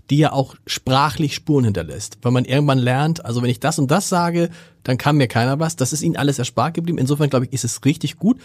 die 0.10 0.18
ja 0.18 0.32
auch 0.32 0.56
sprachlich 0.68 1.36
Spuren 1.36 1.66
hinterlässt. 1.66 2.18
Weil 2.22 2.32
man 2.32 2.46
irgendwann 2.46 2.80
lernt, 2.80 3.24
also 3.24 3.42
wenn 3.42 3.50
ich 3.50 3.60
das 3.60 3.80
und 3.80 3.90
das 3.90 4.10
sage, 4.10 4.50
dann 4.84 4.98
kann 4.98 5.18
mir 5.18 5.28
keiner 5.28 5.60
was. 5.60 5.76
Das 5.76 5.94
ist 5.94 6.02
ihnen 6.02 6.18
alles 6.18 6.40
erspart 6.40 6.74
geblieben. 6.74 6.98
Insofern 6.98 7.30
glaube 7.30 7.46
ich, 7.46 7.54
ist 7.54 7.64
es 7.64 7.86
richtig 7.86 8.18
gut, 8.18 8.40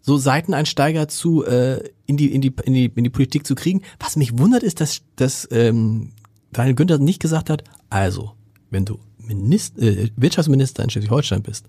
so 0.00 0.16
Seiteneinsteiger 0.16 1.08
zu 1.08 1.44
äh, 1.44 1.82
in 2.06 2.16
die 2.16 2.32
in 2.32 2.40
die 2.40 2.54
in 2.64 2.74
die 2.74 2.92
in 2.94 3.04
die 3.04 3.10
Politik 3.10 3.46
zu 3.46 3.54
kriegen. 3.54 3.82
Was 3.98 4.16
mich 4.16 4.38
wundert 4.38 4.62
ist, 4.62 4.80
dass 4.80 5.02
dass 5.16 5.48
ähm, 5.50 6.12
Daniel 6.52 6.74
Günther 6.74 6.98
nicht 6.98 7.20
gesagt 7.20 7.50
hat, 7.50 7.64
Also, 7.90 8.32
wenn 8.70 8.84
du 8.84 8.98
Minister, 9.18 9.82
äh, 9.82 10.10
Wirtschaftsminister 10.16 10.82
in 10.84 10.90
Schleswig-Holstein 10.90 11.42
bist, 11.42 11.66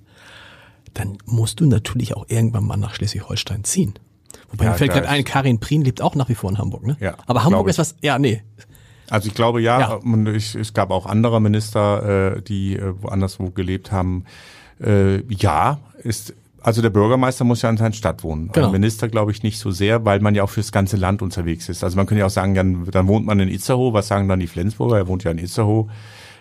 dann 0.93 1.17
musst 1.25 1.59
du 1.59 1.65
natürlich 1.65 2.15
auch 2.15 2.25
irgendwann 2.29 2.65
mal 2.65 2.77
nach 2.77 2.93
Schleswig-Holstein 2.95 3.63
ziehen. 3.63 3.93
Wobei 4.51 4.65
Ja, 4.65 4.71
mir 4.71 4.77
fällt 4.77 4.91
gerade 4.91 5.09
ein, 5.09 5.23
Karin 5.23 5.59
Prien 5.59 5.81
lebt 5.83 6.01
auch 6.01 6.15
nach 6.15 6.29
wie 6.29 6.35
vor 6.35 6.49
in 6.49 6.57
Hamburg, 6.57 6.85
ne? 6.85 6.97
Ja, 6.99 7.15
Aber 7.25 7.43
Hamburg 7.43 7.67
ist 7.67 7.79
was, 7.79 7.95
ja, 8.01 8.17
nee. 8.19 8.41
Also 9.09 9.27
ich 9.29 9.33
glaube 9.35 9.61
ja, 9.61 9.79
Ja. 9.79 9.93
und 9.93 10.27
ich, 10.27 10.55
es 10.55 10.73
gab 10.73 10.91
auch 10.91 11.05
andere 11.05 11.41
Minister, 11.41 12.35
äh, 12.35 12.41
die 12.41 12.75
äh, 12.75 12.93
woanders 13.01 13.39
wo 13.39 13.49
gelebt 13.49 13.91
haben. 13.91 14.25
Äh, 14.81 15.21
ja, 15.33 15.79
ist 16.03 16.33
also 16.61 16.81
der 16.81 16.89
Bürgermeister 16.89 17.45
muss 17.45 17.61
ja 17.61 17.69
in 17.69 17.77
seiner 17.77 17.93
Stadt 17.93 18.23
wohnen. 18.23 18.49
Genau. 18.51 18.67
Ein 18.67 18.71
Minister 18.73 19.07
glaube 19.07 19.31
ich 19.31 19.41
nicht 19.41 19.57
so 19.57 19.71
sehr, 19.71 20.03
weil 20.03 20.19
man 20.19 20.35
ja 20.35 20.43
auch 20.43 20.49
fürs 20.49 20.73
ganze 20.73 20.97
Land 20.97 21.21
unterwegs 21.21 21.69
ist. 21.69 21.81
Also 21.83 21.95
man 21.95 22.05
könnte 22.07 22.19
ja 22.19 22.25
auch 22.25 22.31
sagen, 22.31 22.55
dann, 22.55 22.83
dann 22.85 23.07
wohnt 23.07 23.25
man 23.25 23.39
in 23.39 23.47
Itzehoe. 23.47 23.93
Was 23.93 24.07
sagen 24.09 24.27
dann 24.27 24.39
die 24.41 24.47
Flensburger? 24.47 24.97
Er 24.97 25.07
wohnt 25.07 25.23
ja 25.23 25.31
in 25.31 25.37
Itzehoe. 25.37 25.87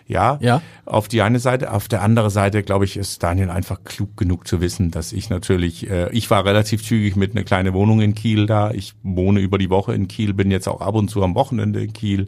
Ja, 0.07 0.37
Ja. 0.41 0.61
auf 0.85 1.07
die 1.07 1.21
eine 1.21 1.39
Seite. 1.39 1.71
Auf 1.73 1.87
der 1.87 2.01
anderen 2.01 2.29
Seite, 2.29 2.63
glaube 2.63 2.85
ich, 2.85 2.95
ist 2.95 3.21
Daniel 3.23 3.49
einfach 3.49 3.83
klug 3.83 4.15
genug 4.15 4.47
zu 4.47 4.61
wissen, 4.61 4.89
dass 4.89 5.11
ich 5.11 5.29
natürlich, 5.29 5.89
äh, 5.89 6.09
ich 6.11 6.29
war 6.29 6.45
relativ 6.45 6.83
zügig 6.83 7.15
mit 7.15 7.31
einer 7.35 7.43
kleinen 7.43 7.73
Wohnung 7.73 7.99
in 8.01 8.15
Kiel 8.15 8.45
da. 8.45 8.71
Ich 8.71 8.93
wohne 9.03 9.41
über 9.41 9.57
die 9.57 9.69
Woche 9.69 9.93
in 9.93 10.07
Kiel, 10.07 10.33
bin 10.33 10.49
jetzt 10.49 10.67
auch 10.67 10.79
ab 10.81 10.95
und 10.95 11.09
zu 11.09 11.21
am 11.23 11.35
Wochenende 11.35 11.81
in 11.83 11.91
Kiel. 11.93 12.27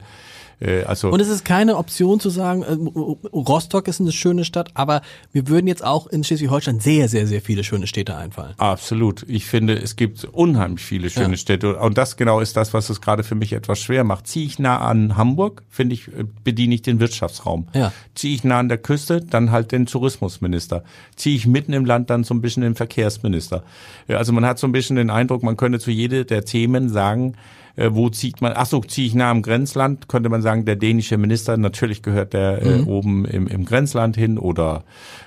Äh, 0.59 0.83
also 0.83 1.09
Und 1.09 1.19
es 1.21 1.29
ist 1.29 1.45
keine 1.45 1.77
Option 1.77 2.19
zu 2.19 2.29
sagen, 2.29 2.63
äh, 2.63 3.27
Rostock 3.37 3.87
ist 3.87 3.99
eine 4.01 4.11
schöne 4.11 4.45
Stadt, 4.45 4.69
aber 4.73 5.01
mir 5.33 5.47
würden 5.47 5.67
jetzt 5.67 5.83
auch 5.83 6.07
in 6.07 6.23
Schleswig-Holstein 6.23 6.79
sehr, 6.79 7.07
sehr, 7.09 7.27
sehr 7.27 7.41
viele 7.41 7.63
schöne 7.63 7.87
Städte 7.87 8.15
einfallen. 8.15 8.53
Absolut. 8.57 9.23
Ich 9.27 9.45
finde, 9.45 9.75
es 9.75 9.95
gibt 9.95 10.25
unheimlich 10.25 10.83
viele 10.83 11.09
schöne 11.09 11.31
Ja. 11.31 11.37
Städte. 11.37 11.77
Und 11.77 11.97
das 11.97 12.17
genau 12.17 12.39
ist 12.39 12.57
das, 12.57 12.73
was 12.73 12.89
es 12.89 13.01
gerade 13.01 13.23
für 13.23 13.35
mich 13.35 13.53
etwas 13.53 13.79
schwer 13.79 14.03
macht. 14.03 14.27
Ziehe 14.27 14.45
ich 14.45 14.59
nah 14.59 14.79
an 14.79 15.17
Hamburg, 15.17 15.63
finde 15.69 15.95
ich, 15.95 16.07
äh, 16.09 16.25
bediene 16.43 16.75
ich 16.75 16.81
den 16.81 16.99
Wirtschaftsraum. 16.99 17.67
Ja. 17.73 17.91
Ziehe 18.15 18.35
ich 18.35 18.43
nah 18.43 18.59
an 18.59 18.69
der 18.69 18.77
Küste, 18.77 19.21
dann 19.21 19.51
halt 19.51 19.71
den 19.71 19.85
Tourismusminister. 19.85 20.83
Ziehe 21.15 21.35
ich 21.35 21.47
mitten 21.47 21.73
im 21.73 21.85
Land, 21.85 22.09
dann 22.09 22.23
so 22.23 22.33
ein 22.33 22.41
bisschen 22.41 22.63
den 22.63 22.75
Verkehrsminister. 22.75 23.63
Ja, 24.07 24.17
Also 24.17 24.33
man 24.33 24.45
hat 24.45 24.59
so 24.59 24.67
ein 24.67 24.71
bisschen 24.71 24.95
den 24.95 25.09
Eindruck, 25.09 25.43
man 25.43 25.57
könnte 25.57 25.79
zu 25.79 25.91
jede 25.91 26.25
der 26.25 26.43
Themen 26.45 26.89
sagen, 26.89 27.35
äh, 27.75 27.89
wo 27.91 28.09
zieht 28.09 28.41
man, 28.41 28.53
ach 28.55 28.65
so, 28.65 28.81
ziehe 28.81 29.07
ich 29.07 29.15
nah 29.15 29.31
am 29.31 29.41
Grenzland, 29.41 30.07
könnte 30.07 30.29
man 30.29 30.41
sagen, 30.41 30.65
der 30.65 30.75
dänische 30.75 31.17
Minister, 31.17 31.57
natürlich 31.57 32.01
gehört 32.01 32.33
der 32.33 32.61
äh, 32.61 32.81
oben 32.81 33.25
im, 33.25 33.47
im 33.47 33.65
Grenzland 33.65 34.15
hin 34.15 34.37
oder 34.37 34.83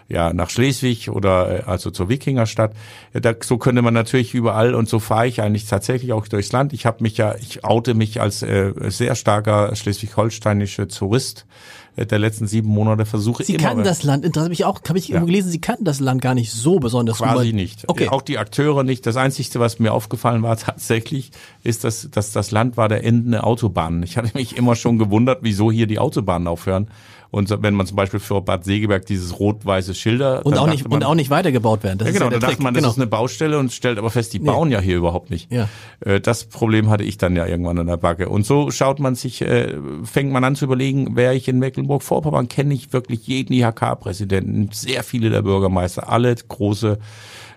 ja 0.08 0.32
nach 0.32 0.50
Schleswig 0.50 1.10
oder 1.10 1.60
äh, 1.60 1.62
also 1.64 1.90
zur 1.90 2.08
Wikingerstadt. 2.08 2.74
Ja, 3.14 3.20
da, 3.20 3.34
so 3.40 3.58
könnte 3.58 3.82
man 3.82 3.94
natürlich 3.94 4.34
überall 4.34 4.74
und 4.74 4.88
so 4.88 4.98
fahre 4.98 5.26
ich 5.26 5.42
eigentlich 5.42 5.66
tatsächlich 5.66 6.12
auch 6.12 6.28
durchs 6.28 6.52
Land. 6.52 6.72
Ich 6.72 6.86
habe 6.86 7.02
mich 7.02 7.16
ja, 7.16 7.34
ich 7.36 7.64
oute 7.64 7.94
mich 7.94 8.20
als 8.20 8.42
äh, 8.42 8.72
sehr 8.88 9.14
starker 9.14 9.74
schleswig-holsteinischer 9.74 10.88
Tourist 10.88 11.46
äh, 11.46 11.81
der 11.96 12.18
letzten 12.18 12.46
sieben 12.46 12.68
Monate, 12.68 13.04
versuche 13.04 13.44
Sie 13.44 13.54
immer 13.54 13.64
kannten 13.64 13.84
das 13.84 14.02
Land, 14.02 14.24
interessiert 14.24 14.50
mich 14.50 14.64
auch, 14.64 14.80
habe 14.88 14.98
ich 14.98 15.10
irgendwo 15.10 15.26
gelesen, 15.26 15.50
Sie 15.50 15.60
kannten 15.60 15.84
das 15.84 16.00
Land 16.00 16.22
gar 16.22 16.34
nicht 16.34 16.50
so 16.50 16.78
besonders 16.78 17.18
gut. 17.18 17.28
Quasi 17.28 17.52
nicht. 17.52 17.88
Okay. 17.88 18.08
Auch 18.08 18.22
die 18.22 18.38
Akteure 18.38 18.82
nicht. 18.82 19.04
Das 19.06 19.16
Einzige, 19.16 19.60
was 19.60 19.78
mir 19.78 19.92
aufgefallen 19.92 20.42
war 20.42 20.56
tatsächlich, 20.56 21.32
ist, 21.62 21.84
dass, 21.84 22.08
dass 22.10 22.32
das 22.32 22.50
Land 22.50 22.76
war 22.76 22.88
der 22.88 23.04
endende 23.04 23.44
Autobahnen. 23.44 24.02
Ich 24.02 24.16
hatte 24.16 24.30
mich 24.34 24.56
immer 24.56 24.74
schon 24.74 24.98
gewundert, 24.98 25.40
wieso 25.42 25.70
hier 25.70 25.86
die 25.86 25.98
Autobahnen 25.98 26.48
aufhören. 26.48 26.88
Und 27.32 27.48
wenn 27.62 27.72
man 27.72 27.86
zum 27.86 27.96
Beispiel 27.96 28.20
für 28.20 28.42
Bad 28.42 28.64
Segeberg 28.64 29.06
dieses 29.06 29.40
rot-weiße 29.40 29.94
Schilder... 29.94 30.44
und 30.44 30.58
auch 30.58 30.66
nicht, 30.66 30.84
man, 30.84 30.98
und 30.98 31.04
auch 31.04 31.14
nicht 31.14 31.30
weitergebaut 31.30 31.82
werden. 31.82 31.96
Das 31.96 32.08
ja, 32.08 32.12
ist 32.12 32.18
genau, 32.18 32.26
ja 32.26 32.30
der 32.30 32.40
da 32.40 32.46
dachte 32.48 32.56
Trick. 32.56 32.62
man, 32.62 32.74
das 32.74 32.82
genau. 32.82 32.92
ist 32.92 32.98
eine 32.98 33.06
Baustelle 33.06 33.58
und 33.58 33.72
stellt 33.72 33.96
aber 33.96 34.10
fest, 34.10 34.34
die 34.34 34.38
bauen 34.38 34.70
ja 34.70 34.80
hier 34.80 34.98
überhaupt 34.98 35.30
nicht. 35.30 35.50
Ja. 35.50 35.66
Äh, 36.00 36.20
Das 36.20 36.44
Problem 36.44 36.90
hatte 36.90 37.04
ich 37.04 37.16
dann 37.16 37.34
ja 37.34 37.46
irgendwann 37.46 37.78
an 37.78 37.86
der 37.86 37.96
Backe. 37.96 38.28
Und 38.28 38.44
so 38.44 38.70
schaut 38.70 39.00
man 39.00 39.14
sich, 39.14 39.40
äh, 39.40 39.74
fängt 40.04 40.30
man 40.30 40.44
an 40.44 40.56
zu 40.56 40.66
überlegen, 40.66 41.12
wer 41.14 41.32
ich 41.32 41.48
in 41.48 41.58
Mecklenburg-Vorpommern 41.58 42.48
kenne 42.48 42.74
ich 42.74 42.92
wirklich 42.92 43.26
jeden 43.26 43.54
IHK-Präsidenten, 43.54 44.68
sehr 44.70 45.02
viele 45.02 45.30
der 45.30 45.40
Bürgermeister, 45.40 46.10
alle 46.10 46.34
große 46.34 46.98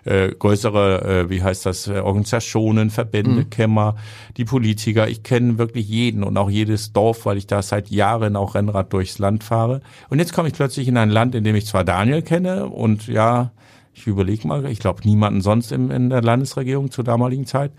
äh, 0.06 0.30
größere, 0.38 1.24
äh, 1.26 1.30
wie 1.30 1.42
heißt 1.42 1.66
das, 1.66 1.88
äh, 1.88 1.98
Organisationen, 1.98 2.90
Verbände, 2.90 3.42
Mhm. 3.42 3.50
Kämmer, 3.50 3.96
die 4.36 4.44
Politiker. 4.44 5.08
Ich 5.08 5.22
kenne 5.22 5.58
wirklich 5.58 5.88
jeden 5.88 6.22
und 6.24 6.36
auch 6.36 6.48
jedes 6.48 6.92
Dorf, 6.92 7.26
weil 7.26 7.36
ich 7.36 7.46
da 7.46 7.60
seit 7.62 7.90
Jahren 7.90 8.36
auch 8.36 8.54
Rennrad 8.54 8.92
durchs 8.92 9.18
Land 9.18 9.44
fahre. 9.44 9.80
Und 10.08 10.18
jetzt 10.18 10.32
komme 10.32 10.48
ich 10.48 10.54
plötzlich 10.54 10.88
in 10.88 10.96
ein 10.96 11.10
Land, 11.10 11.34
in 11.34 11.44
dem 11.44 11.56
ich 11.56 11.66
zwar 11.66 11.84
Daniel 11.84 12.22
kenne 12.22 12.66
und 12.66 13.08
ja, 13.08 13.50
ich 13.92 14.06
überlege 14.06 14.46
mal, 14.46 14.66
ich 14.66 14.78
glaube 14.78 15.02
niemanden 15.04 15.40
sonst 15.40 15.72
im, 15.72 15.90
in 15.90 16.10
der 16.10 16.22
Landesregierung 16.22 16.90
zur 16.90 17.04
damaligen 17.04 17.46
Zeit. 17.46 17.72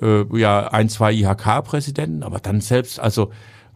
Äh, 0.00 0.24
ja, 0.36 0.68
ein, 0.68 0.88
zwei 0.88 1.12
IHK-Präsidenten, 1.12 2.22
aber 2.22 2.38
dann 2.38 2.60
selbst, 2.60 2.98
also 2.98 3.30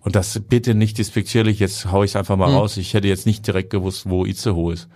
und 0.06 0.14
das 0.14 0.40
bitte 0.48 0.76
nicht 0.76 0.98
despektierlich, 0.98 1.58
jetzt 1.58 1.90
hau 1.90 2.04
ich 2.04 2.12
es 2.12 2.16
einfach 2.16 2.36
mal 2.36 2.48
raus. 2.48 2.76
Ich 2.76 2.94
hätte 2.94 3.08
jetzt 3.08 3.26
nicht 3.26 3.44
direkt 3.44 3.70
gewusst, 3.70 4.08
wo 4.08 4.24
Itzehoe 4.24 4.72
ist. 4.72 4.86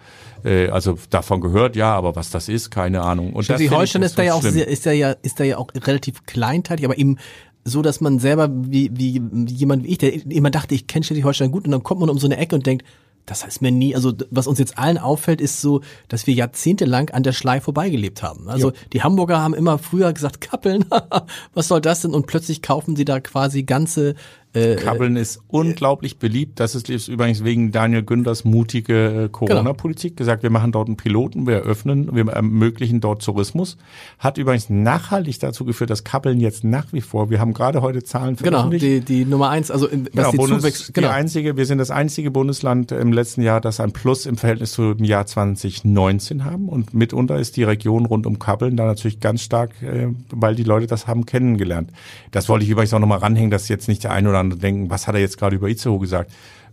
Äh, 0.44 0.68
also 0.68 0.96
davon 1.10 1.40
gehört, 1.40 1.74
ja, 1.74 1.92
aber 1.96 2.14
was 2.14 2.30
das 2.30 2.48
ist, 2.48 2.70
keine 2.70 3.02
Ahnung. 3.02 3.32
Und 3.32 3.42
Schleswig-Holstein 3.42 4.02
ist 4.02 4.16
da 4.16 4.22
ja 4.22 4.34
auch 4.34 4.42
sehr, 4.42 4.68
ist 4.68 4.86
da 4.86 4.92
ja, 4.92 5.10
ist 5.10 5.40
da 5.40 5.42
ja 5.42 5.58
auch 5.58 5.66
relativ 5.74 6.26
kleinteilig, 6.26 6.84
aber 6.84 6.96
eben 6.96 7.18
so, 7.64 7.82
dass 7.82 8.00
man 8.00 8.20
selber 8.20 8.50
wie, 8.52 8.88
wie 8.92 9.20
jemand 9.52 9.82
wie 9.82 9.88
ich, 9.88 9.98
der 9.98 10.14
immer 10.30 10.52
dachte, 10.52 10.76
ich 10.76 10.86
kenne 10.86 11.04
Schleswig-Holstein 11.04 11.50
gut 11.50 11.64
und 11.64 11.72
dann 11.72 11.82
kommt 11.82 12.00
man 12.00 12.08
um 12.08 12.20
so 12.20 12.28
eine 12.28 12.36
Ecke 12.36 12.54
und 12.54 12.64
denkt, 12.64 12.84
das 13.26 13.44
heißt 13.44 13.62
mir 13.62 13.70
nie, 13.70 13.94
also 13.94 14.12
was 14.30 14.46
uns 14.46 14.58
jetzt 14.58 14.78
allen 14.78 14.98
auffällt, 14.98 15.40
ist 15.40 15.60
so, 15.60 15.82
dass 16.08 16.26
wir 16.26 16.34
jahrzehntelang 16.34 17.10
an 17.10 17.22
der 17.22 17.32
Schlei 17.32 17.60
vorbeigelebt 17.60 18.22
haben. 18.22 18.48
Also 18.48 18.72
die 18.92 19.02
Hamburger 19.02 19.40
haben 19.40 19.54
immer 19.54 19.78
früher 19.78 20.12
gesagt, 20.12 20.40
Kappeln, 20.50 20.84
was 21.54 21.68
soll 21.68 21.80
das 21.80 22.02
denn? 22.02 22.12
Und 22.12 22.26
plötzlich 22.26 22.62
kaufen 22.62 22.96
sie 22.96 23.04
da 23.04 23.20
quasi 23.20 23.62
ganze 23.62 24.14
äh, 24.52 24.74
Kabbeln 24.76 25.16
ist 25.16 25.40
unglaublich 25.48 26.18
beliebt. 26.18 26.58
Das 26.58 26.74
ist 26.74 26.88
übrigens 27.08 27.44
wegen 27.44 27.70
Daniel 27.70 28.02
Günders 28.02 28.44
mutige 28.44 29.24
äh, 29.24 29.28
Corona-Politik 29.28 30.16
gesagt. 30.16 30.42
Wir 30.42 30.50
machen 30.50 30.72
dort 30.72 30.88
einen 30.88 30.96
Piloten, 30.96 31.46
wir 31.46 31.54
eröffnen, 31.56 32.14
wir 32.14 32.26
ermöglichen 32.32 33.00
dort 33.00 33.24
Tourismus. 33.24 33.76
Hat 34.18 34.38
übrigens 34.38 34.68
nachhaltig 34.68 35.38
dazu 35.38 35.64
geführt, 35.64 35.90
dass 35.90 36.02
Kabbeln 36.02 36.40
jetzt 36.40 36.64
nach 36.64 36.92
wie 36.92 37.00
vor, 37.00 37.30
wir 37.30 37.38
haben 37.38 37.52
gerade 37.54 37.80
heute 37.80 38.02
Zahlen 38.02 38.34
genau, 38.36 38.62
veröffentlicht. 38.62 39.08
die, 39.08 39.18
die 39.18 39.24
Nummer 39.24 39.50
eins, 39.50 39.70
also 39.70 39.86
in- 39.86 40.06
was 40.06 40.12
Genau, 40.12 40.30
die 40.32 40.36
Bundes, 40.38 40.58
Zuwächse, 40.62 40.92
genau. 40.92 41.08
die 41.08 41.14
einzige, 41.14 41.56
wir 41.56 41.66
sind 41.66 41.78
das 41.78 41.92
einzige 41.92 42.30
Bundesland 42.32 42.90
im 42.90 43.12
letzten 43.12 43.42
Jahr, 43.42 43.60
das 43.60 43.78
ein 43.78 43.92
Plus 43.92 44.26
im 44.26 44.36
Verhältnis 44.36 44.72
zum 44.72 44.98
Jahr 45.04 45.26
2019 45.26 46.44
haben. 46.44 46.68
Und 46.68 46.92
mitunter 46.92 47.38
ist 47.38 47.56
die 47.56 47.62
Region 47.62 48.04
rund 48.06 48.26
um 48.26 48.38
Kappeln 48.40 48.76
da 48.76 48.84
natürlich 48.86 49.20
ganz 49.20 49.42
stark, 49.42 49.80
äh, 49.82 50.08
weil 50.30 50.54
die 50.56 50.64
Leute 50.64 50.86
das 50.88 51.06
haben 51.06 51.24
kennengelernt. 51.26 51.90
Das 52.32 52.48
wollte 52.48 52.64
ich 52.64 52.70
übrigens 52.70 52.92
auch 52.94 52.98
nochmal 52.98 53.18
ranhängen, 53.18 53.50
dass 53.50 53.68
jetzt 53.68 53.86
nicht 53.86 54.02
der 54.04 54.10
ein 54.12 54.26
oder 54.26 54.39
andere 54.40 54.58
denken, 54.58 54.90
was 54.90 55.06
hat 55.06 55.14
er 55.14 55.20
jetzt 55.20 55.38
gerade 55.38 55.56
über 55.56 55.68
Itzehoe 55.68 55.98
gesagt? 55.98 56.32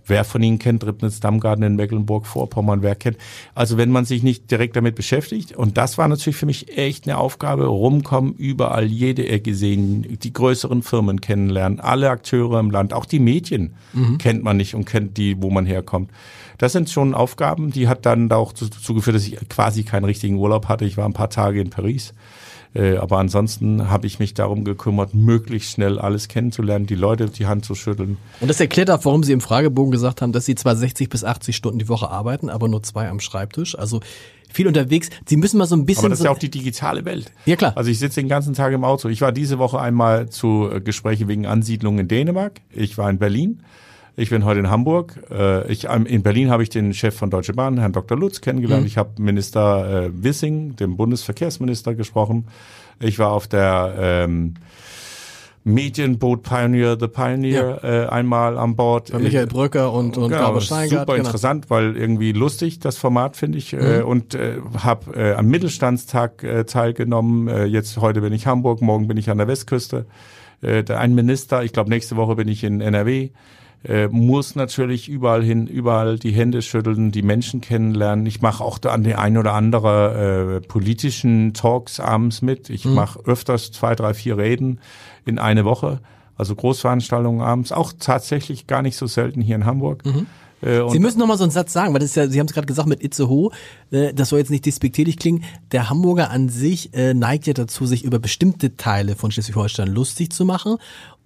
Wer 0.09 0.23
von 0.23 0.41
Ihnen 0.41 0.57
kennt 0.57 0.85
Ribnitz 0.85 1.19
Dammgarten 1.19 1.65
in 1.65 1.75
Mecklenburg-Vorpommern? 1.75 2.81
Wer 2.81 2.95
kennt? 2.95 3.17
Also 3.53 3.77
wenn 3.77 3.91
man 3.91 4.05
sich 4.05 4.23
nicht 4.23 4.49
direkt 4.49 4.77
damit 4.77 4.95
beschäftigt, 4.95 5.53
und 5.53 5.77
das 5.77 5.97
war 5.97 6.07
natürlich 6.07 6.37
für 6.37 6.45
mich 6.45 6.77
echt 6.77 7.05
eine 7.05 7.17
Aufgabe, 7.17 7.65
rumkommen, 7.65 8.33
überall 8.35 8.85
jede 8.85 9.27
Ecke 9.27 9.53
sehen, 9.53 10.17
die 10.23 10.31
größeren 10.31 10.81
Firmen 10.81 11.19
kennenlernen, 11.19 11.81
alle 11.81 12.09
Akteure 12.09 12.61
im 12.61 12.71
Land, 12.71 12.93
auch 12.93 13.05
die 13.05 13.19
Medien 13.19 13.73
kennt 14.17 14.43
man 14.43 14.55
nicht 14.55 14.75
und 14.75 14.85
kennt 14.85 15.17
die, 15.17 15.41
wo 15.41 15.49
man 15.49 15.65
herkommt. 15.65 16.09
Das 16.57 16.71
sind 16.71 16.89
schon 16.89 17.13
Aufgaben, 17.13 17.71
die 17.71 17.89
hat 17.89 18.05
dann 18.05 18.31
auch 18.31 18.53
dazu 18.53 18.93
geführt, 18.93 19.17
dass 19.17 19.27
ich 19.27 19.37
quasi 19.49 19.83
keinen 19.83 20.05
richtigen 20.05 20.37
Urlaub 20.37 20.69
hatte. 20.69 20.85
Ich 20.85 20.95
war 20.95 21.05
ein 21.05 21.13
paar 21.13 21.29
Tage 21.29 21.59
in 21.59 21.69
Paris. 21.69 22.13
Äh, 22.73 22.97
aber 22.97 23.17
ansonsten 23.17 23.89
habe 23.89 24.07
ich 24.07 24.19
mich 24.19 24.33
darum 24.33 24.63
gekümmert, 24.63 25.13
möglichst 25.13 25.71
schnell 25.71 25.99
alles 25.99 26.27
kennenzulernen, 26.27 26.85
die 26.85 26.95
Leute 26.95 27.27
die 27.29 27.45
Hand 27.45 27.65
zu 27.65 27.75
schütteln. 27.75 28.17
Und 28.39 28.49
das 28.49 28.59
erklärt 28.59 28.91
auch, 28.91 29.03
warum 29.05 29.23
Sie 29.23 29.31
im 29.31 29.41
Fragebogen 29.41 29.91
gesagt 29.91 30.21
haben, 30.21 30.31
dass 30.31 30.45
Sie 30.45 30.55
zwar 30.55 30.75
60 30.75 31.09
bis 31.09 31.23
80 31.23 31.55
Stunden 31.55 31.79
die 31.79 31.89
Woche 31.89 32.09
arbeiten, 32.09 32.49
aber 32.49 32.67
nur 32.67 32.83
zwei 32.83 33.09
am 33.09 33.19
Schreibtisch. 33.19 33.77
Also 33.77 34.01
viel 34.51 34.67
unterwegs. 34.67 35.09
Sie 35.25 35.37
müssen 35.37 35.57
mal 35.57 35.65
so 35.65 35.75
ein 35.75 35.85
bisschen. 35.85 36.05
Aber 36.05 36.09
das 36.09 36.19
ist 36.19 36.25
ja 36.25 36.31
auch 36.31 36.37
die 36.37 36.49
digitale 36.49 37.05
Welt. 37.05 37.31
Ja, 37.45 37.55
klar. 37.55 37.73
Also 37.75 37.89
ich 37.89 37.99
sitze 37.99 38.21
den 38.21 38.29
ganzen 38.29 38.53
Tag 38.53 38.73
im 38.73 38.83
Auto. 38.83 39.09
Ich 39.09 39.21
war 39.21 39.31
diese 39.31 39.59
Woche 39.59 39.79
einmal 39.79 40.29
zu 40.29 40.69
äh, 40.71 40.81
Gespräche 40.81 41.27
wegen 41.27 41.45
Ansiedlung 41.45 41.99
in 41.99 42.07
Dänemark. 42.07 42.61
Ich 42.71 42.97
war 42.97 43.09
in 43.09 43.17
Berlin. 43.17 43.61
Ich 44.19 44.31
bin 44.31 44.45
heute 44.45 44.59
in 44.59 44.69
Hamburg. 44.71 45.13
Äh, 45.29 45.71
Ich, 45.71 45.83
in 45.85 46.23
Berlin 46.23 46.49
habe 46.49 46.63
ich 46.63 46.69
den 46.69 46.91
Chef 46.95 47.15
von 47.15 47.29
Deutsche 47.29 47.53
Bahn, 47.53 47.77
Herrn 47.77 47.93
Dr. 47.93 48.17
Lutz, 48.17 48.41
kennengelernt. 48.41 48.81
Mhm. 48.81 48.87
Ich 48.87 48.97
habe 48.97 49.21
Minister 49.21 50.05
äh, 50.05 50.09
Wissing, 50.11 50.75
dem 50.75 50.97
Bundesverkehrsminister, 50.97 51.93
gesprochen. 51.93 52.47
Ich 52.99 53.19
war 53.19 53.31
auf 53.31 53.47
der 53.47 53.93
ähm, 53.99 54.55
Medienboot 55.63 56.41
Pioneer, 56.41 56.97
The 56.99 57.07
Pioneer, 57.07 57.83
äh, 57.83 58.05
einmal 58.07 58.57
an 58.57 58.75
Bord. 58.75 59.11
Bei 59.11 59.19
Michael 59.19 59.45
Bröcker 59.45 59.93
und, 59.93 60.17
und 60.17 60.29
Genau, 60.31 60.57
ist 60.57 60.65
Steingart. 60.65 61.01
super 61.01 61.13
genau. 61.13 61.27
interessant, 61.27 61.69
weil 61.69 61.95
irgendwie 61.95 62.31
lustig 62.31 62.79
das 62.79 62.97
Format 62.97 63.37
finde 63.37 63.59
ich 63.59 63.73
äh, 63.73 64.01
und 64.01 64.33
äh, 64.33 64.55
habe 64.83 65.13
äh, 65.15 65.33
am 65.35 65.47
Mittelstandstag 65.47 66.41
äh, 66.43 66.63
teilgenommen. 66.63 67.49
Äh, 67.49 67.65
jetzt 67.65 67.97
heute 67.97 68.21
bin 68.21 68.33
ich 68.33 68.47
Hamburg, 68.47 68.81
morgen 68.81 69.07
bin 69.07 69.17
ich 69.17 69.29
an 69.29 69.37
der 69.37 69.47
Westküste. 69.47 70.07
Äh, 70.63 70.83
der 70.83 70.99
ein 70.99 71.13
Minister, 71.13 71.63
ich 71.63 71.71
glaube 71.71 71.91
nächste 71.91 72.15
Woche 72.15 72.35
bin 72.35 72.47
ich 72.47 72.63
in 72.63 72.81
NRW. 72.81 73.29
Äh, 73.87 74.09
muss 74.09 74.55
natürlich 74.55 75.07
überall 75.07 75.41
hin, 75.41 75.65
überall 75.65 76.19
die 76.19 76.31
Hände 76.31 76.61
schütteln, 76.61 77.11
die 77.13 77.21
Menschen 77.21 77.61
kennenlernen. 77.61 78.25
Ich 78.25 78.41
mache 78.41 78.61
auch 78.61 78.79
da 78.79 78.91
an 78.91 79.03
die 79.03 79.15
ein 79.15 79.37
oder 79.37 79.53
andere 79.53 80.61
äh, 80.61 80.67
politischen 80.67 81.53
Talks 81.53 82.01
abends 82.01 82.41
mit. 82.41 82.69
Ich 82.69 82.83
mache 82.83 83.19
öfters 83.25 83.71
zwei, 83.71 83.95
drei, 83.95 84.13
vier 84.13 84.37
Reden 84.37 84.81
in 85.25 85.39
eine 85.39 85.63
Woche. 85.63 86.01
Also 86.35 86.53
Großveranstaltungen 86.53 87.41
abends, 87.41 87.71
auch 87.71 87.93
tatsächlich 87.97 88.67
gar 88.67 88.81
nicht 88.81 88.97
so 88.97 89.07
selten 89.07 89.39
hier 89.39 89.55
in 89.55 89.65
Hamburg. 89.65 90.03
Äh, 90.61 90.89
Sie 90.89 90.99
müssen 90.99 91.19
noch 91.19 91.27
mal 91.27 91.37
so 91.37 91.43
einen 91.43 91.51
Satz 91.51 91.71
sagen, 91.71 91.93
weil 91.93 91.99
das 91.99 92.09
ist 92.09 92.15
ja, 92.15 92.27
Sie 92.27 92.39
haben 92.39 92.47
es 92.47 92.53
gerade 92.53 92.67
gesagt 92.67 92.87
mit 92.87 93.03
Itzehoe, 93.03 93.51
äh, 93.91 94.13
das 94.13 94.29
soll 94.29 94.39
jetzt 94.39 94.49
nicht 94.49 94.65
despektierlich 94.65 95.17
klingen. 95.17 95.43
Der 95.71 95.89
Hamburger 95.89 96.31
an 96.31 96.49
sich 96.49 96.93
äh, 96.93 97.13
neigt 97.13 97.47
ja 97.47 97.53
dazu, 97.53 97.85
sich 97.85 98.03
über 98.03 98.19
bestimmte 98.19 98.75
Teile 98.75 99.15
von 99.15 99.31
Schleswig-Holstein 99.31 99.87
lustig 99.87 100.31
zu 100.31 100.45
machen 100.45 100.77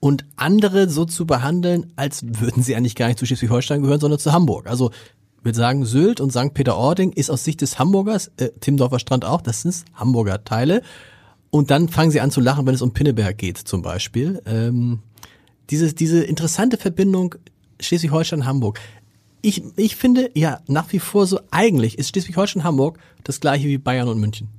und 0.01 0.25
andere 0.35 0.89
so 0.89 1.05
zu 1.05 1.25
behandeln, 1.25 1.93
als 1.95 2.25
würden 2.25 2.63
sie 2.63 2.75
eigentlich 2.75 2.95
gar 2.95 3.07
nicht 3.07 3.19
zu 3.19 3.25
Schleswig-Holstein 3.25 3.81
gehören, 3.81 4.01
sondern 4.01 4.19
zu 4.19 4.33
Hamburg. 4.33 4.67
Also 4.67 4.89
ich 5.37 5.45
würde 5.45 5.57
sagen, 5.57 5.85
Sylt 5.85 6.19
und 6.19 6.31
St. 6.31 6.53
Peter-Ording 6.53 7.13
ist 7.13 7.29
aus 7.29 7.43
Sicht 7.43 7.61
des 7.61 7.79
Hamburgers, 7.79 8.31
äh, 8.37 8.49
Timmendorfer 8.59 8.99
Strand 8.99 9.23
auch, 9.25 9.41
das 9.41 9.61
sind 9.61 9.85
Hamburger 9.93 10.43
Teile. 10.43 10.81
Und 11.51 11.69
dann 11.69 11.87
fangen 11.87 12.11
sie 12.11 12.19
an 12.19 12.31
zu 12.31 12.41
lachen, 12.41 12.65
wenn 12.65 12.73
es 12.73 12.81
um 12.81 12.93
Pinneberg 12.93 13.37
geht 13.37 13.57
zum 13.57 13.83
Beispiel. 13.83 14.41
Ähm, 14.45 14.99
diese, 15.69 15.93
diese 15.93 16.23
interessante 16.23 16.77
Verbindung 16.77 17.35
Schleswig-Holstein-Hamburg. 17.79 18.79
Ich, 19.41 19.63
ich 19.75 19.95
finde 19.95 20.31
ja 20.33 20.61
nach 20.67 20.91
wie 20.93 20.99
vor 20.99 21.27
so, 21.27 21.39
eigentlich 21.51 21.99
ist 21.99 22.09
Schleswig-Holstein-Hamburg 22.09 22.97
das 23.23 23.39
gleiche 23.39 23.67
wie 23.67 23.77
Bayern 23.77 24.07
und 24.07 24.19
München. 24.19 24.49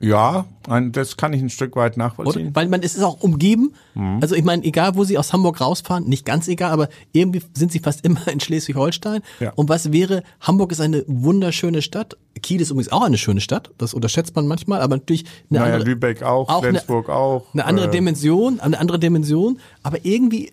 Ja, 0.00 0.46
ein, 0.68 0.92
das 0.92 1.16
kann 1.16 1.32
ich 1.32 1.42
ein 1.42 1.50
Stück 1.50 1.74
weit 1.74 1.96
nachvollziehen. 1.96 2.48
Oder? 2.48 2.54
Weil 2.54 2.68
man 2.68 2.82
es 2.82 2.94
ist 2.94 3.02
auch 3.02 3.20
umgeben. 3.20 3.74
Mhm. 3.94 4.18
Also 4.20 4.36
ich 4.36 4.44
meine, 4.44 4.62
egal 4.64 4.94
wo 4.94 5.02
sie 5.02 5.18
aus 5.18 5.32
Hamburg 5.32 5.60
rausfahren, 5.60 6.08
nicht 6.08 6.24
ganz 6.24 6.46
egal, 6.46 6.70
aber 6.70 6.88
irgendwie 7.12 7.42
sind 7.54 7.72
sie 7.72 7.80
fast 7.80 8.04
immer 8.04 8.28
in 8.28 8.38
Schleswig-Holstein. 8.38 9.22
Ja. 9.40 9.52
Und 9.54 9.68
was 9.68 9.92
wäre, 9.92 10.22
Hamburg 10.40 10.72
ist 10.72 10.80
eine 10.80 11.04
wunderschöne 11.08 11.82
Stadt. 11.82 12.16
Kiel 12.42 12.60
ist 12.60 12.70
übrigens 12.70 12.92
auch 12.92 13.02
eine 13.02 13.18
schöne 13.18 13.40
Stadt. 13.40 13.70
Das 13.78 13.92
unterschätzt 13.92 14.36
man 14.36 14.46
manchmal, 14.46 14.80
aber 14.80 14.96
natürlich 14.96 15.24
eine 15.50 15.58
naja, 15.58 15.74
andere. 15.74 15.90
Lübeck 15.90 16.22
auch, 16.22 16.48
auch 16.48 16.60
Flensburg 16.60 17.08
eine, 17.08 17.18
auch. 17.18 17.46
Eine 17.52 17.64
andere 17.64 17.88
äh, 17.88 17.90
Dimension, 17.90 18.60
eine 18.60 18.78
andere 18.78 19.00
Dimension. 19.00 19.58
Aber 19.82 20.04
irgendwie 20.04 20.52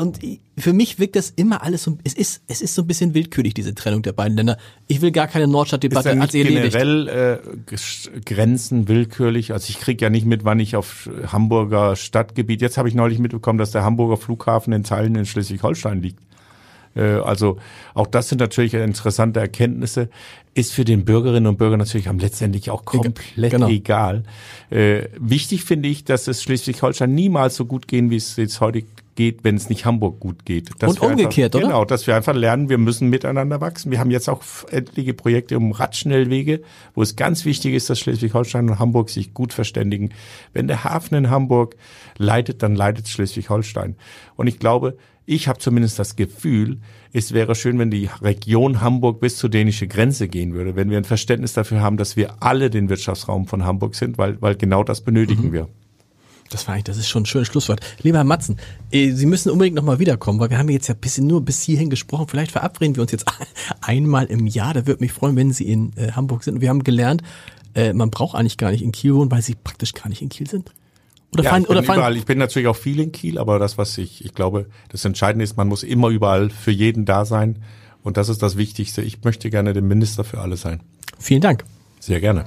und 0.00 0.18
für 0.56 0.72
mich 0.72 0.98
wirkt 0.98 1.16
das 1.16 1.30
immer 1.30 1.62
alles 1.62 1.84
so, 1.84 1.98
es 2.04 2.14
ist, 2.14 2.42
es 2.48 2.62
ist 2.62 2.74
so 2.74 2.82
ein 2.82 2.86
bisschen 2.86 3.14
willkürlich, 3.14 3.54
diese 3.54 3.74
Trennung 3.74 4.02
der 4.02 4.12
beiden 4.12 4.36
Länder. 4.36 4.56
Ich 4.88 5.00
will 5.00 5.10
gar 5.12 5.26
keine 5.26 5.46
Nordstadt-Debatte 5.46 6.18
als 6.20 6.34
erledigt. 6.34 6.72
generell 6.72 7.40
äh, 7.42 8.20
Grenzen 8.24 8.88
willkürlich. 8.88 9.52
Also 9.52 9.70
ich 9.70 9.78
krieg 9.78 10.00
ja 10.00 10.10
nicht 10.10 10.26
mit, 10.26 10.44
wann 10.44 10.58
ich 10.60 10.76
auf 10.76 11.08
Hamburger 11.26 11.96
Stadtgebiet. 11.96 12.60
Jetzt 12.62 12.78
habe 12.78 12.88
ich 12.88 12.94
neulich 12.94 13.18
mitbekommen, 13.18 13.58
dass 13.58 13.70
der 13.70 13.84
Hamburger 13.84 14.16
Flughafen 14.16 14.72
in 14.72 14.84
Teilen 14.84 15.14
in 15.14 15.26
Schleswig-Holstein 15.26 16.02
liegt. 16.02 16.20
Äh, 16.94 17.02
Also 17.02 17.58
auch 17.94 18.06
das 18.06 18.28
sind 18.28 18.38
natürlich 18.40 18.74
interessante 18.74 19.40
Erkenntnisse. 19.40 20.08
Ist 20.54 20.72
für 20.72 20.84
den 20.84 21.04
Bürgerinnen 21.04 21.46
und 21.46 21.58
Bürger 21.58 21.76
natürlich 21.76 22.08
am 22.08 22.18
letztendlich 22.18 22.70
auch 22.70 22.84
komplett 22.84 23.20
Genau. 23.52 23.68
egal. 23.68 24.24
Äh, 24.70 25.02
wichtig 25.18 25.62
finde 25.64 25.88
ich, 25.88 26.04
dass 26.04 26.26
es 26.26 26.42
Schleswig-Holstein 26.42 27.14
niemals 27.14 27.54
so 27.56 27.66
gut 27.66 27.86
gehen, 27.86 28.10
wie 28.10 28.16
es 28.16 28.36
jetzt 28.36 28.60
heute 28.60 28.82
geht, 29.14 29.44
wenn 29.44 29.56
es 29.56 29.68
nicht 29.68 29.84
Hamburg 29.84 30.20
gut 30.20 30.44
geht. 30.44 30.70
Dass 30.78 30.98
Und 30.98 31.00
umgekehrt, 31.00 31.54
einfach, 31.54 31.66
oder? 31.66 31.74
Genau, 31.74 31.84
dass 31.84 32.06
wir 32.06 32.16
einfach 32.16 32.34
lernen, 32.34 32.68
wir 32.68 32.78
müssen 32.78 33.08
miteinander 33.08 33.60
wachsen. 33.60 33.90
Wir 33.90 33.98
haben 33.98 34.10
jetzt 34.10 34.28
auch 34.28 34.42
etliche 34.70 35.14
Projekte 35.14 35.56
um 35.56 35.72
Radschnellwege, 35.72 36.62
wo 36.94 37.02
es 37.02 37.16
ganz 37.16 37.44
wichtig 37.44 37.74
ist, 37.74 37.90
dass 37.90 37.98
Schleswig-Holstein 38.00 38.70
und 38.70 38.78
Hamburg 38.78 39.10
sich 39.10 39.34
gut 39.34 39.52
verständigen. 39.52 40.10
Wenn 40.52 40.68
der 40.68 40.84
Hafen 40.84 41.14
in 41.14 41.30
Hamburg 41.30 41.76
leidet, 42.18 42.62
dann 42.62 42.74
leidet 42.74 43.08
Schleswig-Holstein. 43.08 43.96
Und 44.36 44.46
ich 44.46 44.58
glaube, 44.58 44.96
ich 45.26 45.46
habe 45.46 45.58
zumindest 45.58 45.98
das 45.98 46.16
Gefühl, 46.16 46.78
es 47.12 47.32
wäre 47.32 47.54
schön, 47.54 47.78
wenn 47.78 47.90
die 47.90 48.08
Region 48.22 48.80
Hamburg 48.80 49.20
bis 49.20 49.36
zur 49.36 49.50
dänische 49.50 49.86
Grenze 49.86 50.28
gehen 50.28 50.54
würde, 50.54 50.76
wenn 50.76 50.90
wir 50.90 50.98
ein 50.98 51.04
Verständnis 51.04 51.52
dafür 51.52 51.80
haben, 51.80 51.96
dass 51.96 52.16
wir 52.16 52.42
alle 52.42 52.70
den 52.70 52.88
Wirtschaftsraum 52.88 53.46
von 53.46 53.64
Hamburg 53.64 53.94
sind, 53.94 54.18
weil, 54.18 54.40
weil 54.40 54.56
genau 54.56 54.82
das 54.82 55.02
benötigen 55.02 55.48
Mhm. 55.48 55.52
wir. 55.52 55.68
Das 56.50 56.66
war 56.66 56.74
eigentlich, 56.74 56.84
das 56.84 56.98
ist 56.98 57.08
schon 57.08 57.22
ein 57.22 57.26
schönes 57.26 57.48
Schlusswort. 57.48 57.80
Lieber 58.02 58.18
Herr 58.18 58.24
Matzen, 58.24 58.58
äh, 58.90 59.12
Sie 59.12 59.26
müssen 59.26 59.50
unbedingt 59.50 59.76
nochmal 59.76 59.98
wiederkommen, 59.98 60.40
weil 60.40 60.50
wir 60.50 60.58
haben 60.58 60.68
jetzt 60.68 60.88
ja 60.88 60.94
bisschen 60.94 61.26
nur 61.26 61.44
bis 61.44 61.62
hierhin 61.62 61.90
gesprochen. 61.90 62.26
Vielleicht 62.28 62.52
verabreden 62.52 62.96
wir 62.96 63.02
uns 63.02 63.12
jetzt 63.12 63.24
einmal 63.80 64.26
im 64.26 64.46
Jahr. 64.46 64.74
Da 64.74 64.86
würde 64.86 65.02
mich 65.02 65.12
freuen, 65.12 65.36
wenn 65.36 65.52
Sie 65.52 65.64
in 65.64 65.92
äh, 65.96 66.12
Hamburg 66.12 66.44
sind. 66.44 66.56
Und 66.56 66.60
wir 66.60 66.68
haben 66.68 66.84
gelernt, 66.84 67.22
äh, 67.74 67.92
man 67.92 68.10
braucht 68.10 68.34
eigentlich 68.34 68.58
gar 68.58 68.72
nicht 68.72 68.82
in 68.82 68.92
Kiel 68.92 69.14
wohnen, 69.14 69.30
weil 69.30 69.42
Sie 69.42 69.54
praktisch 69.54 69.94
gar 69.94 70.08
nicht 70.08 70.22
in 70.22 70.28
Kiel 70.28 70.48
sind. 70.48 70.72
Oder 71.32 71.44
Ja, 71.44 71.50
fahren, 71.50 71.62
ich, 71.62 71.68
bin 71.68 71.76
oder 71.76 71.86
fahren, 71.86 71.98
überall, 71.98 72.16
ich 72.16 72.24
bin 72.24 72.38
natürlich 72.38 72.68
auch 72.68 72.76
viel 72.76 72.98
in 72.98 73.12
Kiel, 73.12 73.38
aber 73.38 73.58
das, 73.58 73.78
was 73.78 73.96
ich, 73.98 74.24
ich 74.24 74.34
glaube, 74.34 74.66
das 74.88 75.04
Entscheidende 75.04 75.44
ist, 75.44 75.56
man 75.56 75.68
muss 75.68 75.84
immer 75.84 76.08
überall 76.08 76.50
für 76.50 76.72
jeden 76.72 77.04
da 77.04 77.24
sein. 77.24 77.62
Und 78.02 78.16
das 78.16 78.28
ist 78.28 78.42
das 78.42 78.56
Wichtigste. 78.56 79.02
Ich 79.02 79.22
möchte 79.22 79.50
gerne 79.50 79.72
der 79.72 79.82
Minister 79.82 80.24
für 80.24 80.40
alle 80.40 80.56
sein. 80.56 80.80
Vielen 81.18 81.42
Dank. 81.42 81.64
Sehr 82.00 82.20
gerne. 82.20 82.46